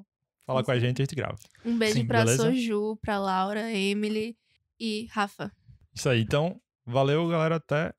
[0.46, 1.36] falar com a gente e a gente grava.
[1.64, 2.42] Um beijo Sim, pra beleza?
[2.44, 4.36] Soju, pra Laura, Emily
[4.78, 5.50] e Rafa.
[5.94, 6.20] Isso aí.
[6.20, 7.56] Então, valeu, galera.
[7.56, 7.92] Até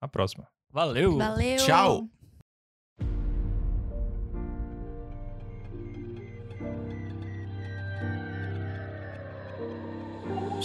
[0.00, 0.48] a próxima.
[0.70, 1.16] Valeu.
[1.18, 1.56] Valeu!
[1.58, 2.08] Tchau.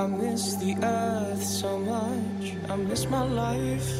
[0.00, 2.54] I miss the earth so much.
[2.70, 3.92] I miss my life.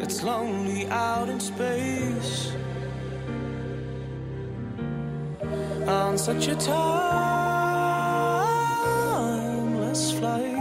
[0.00, 2.52] It's lonely out in space.
[5.88, 6.92] On such a timeless
[10.12, 10.51] flight.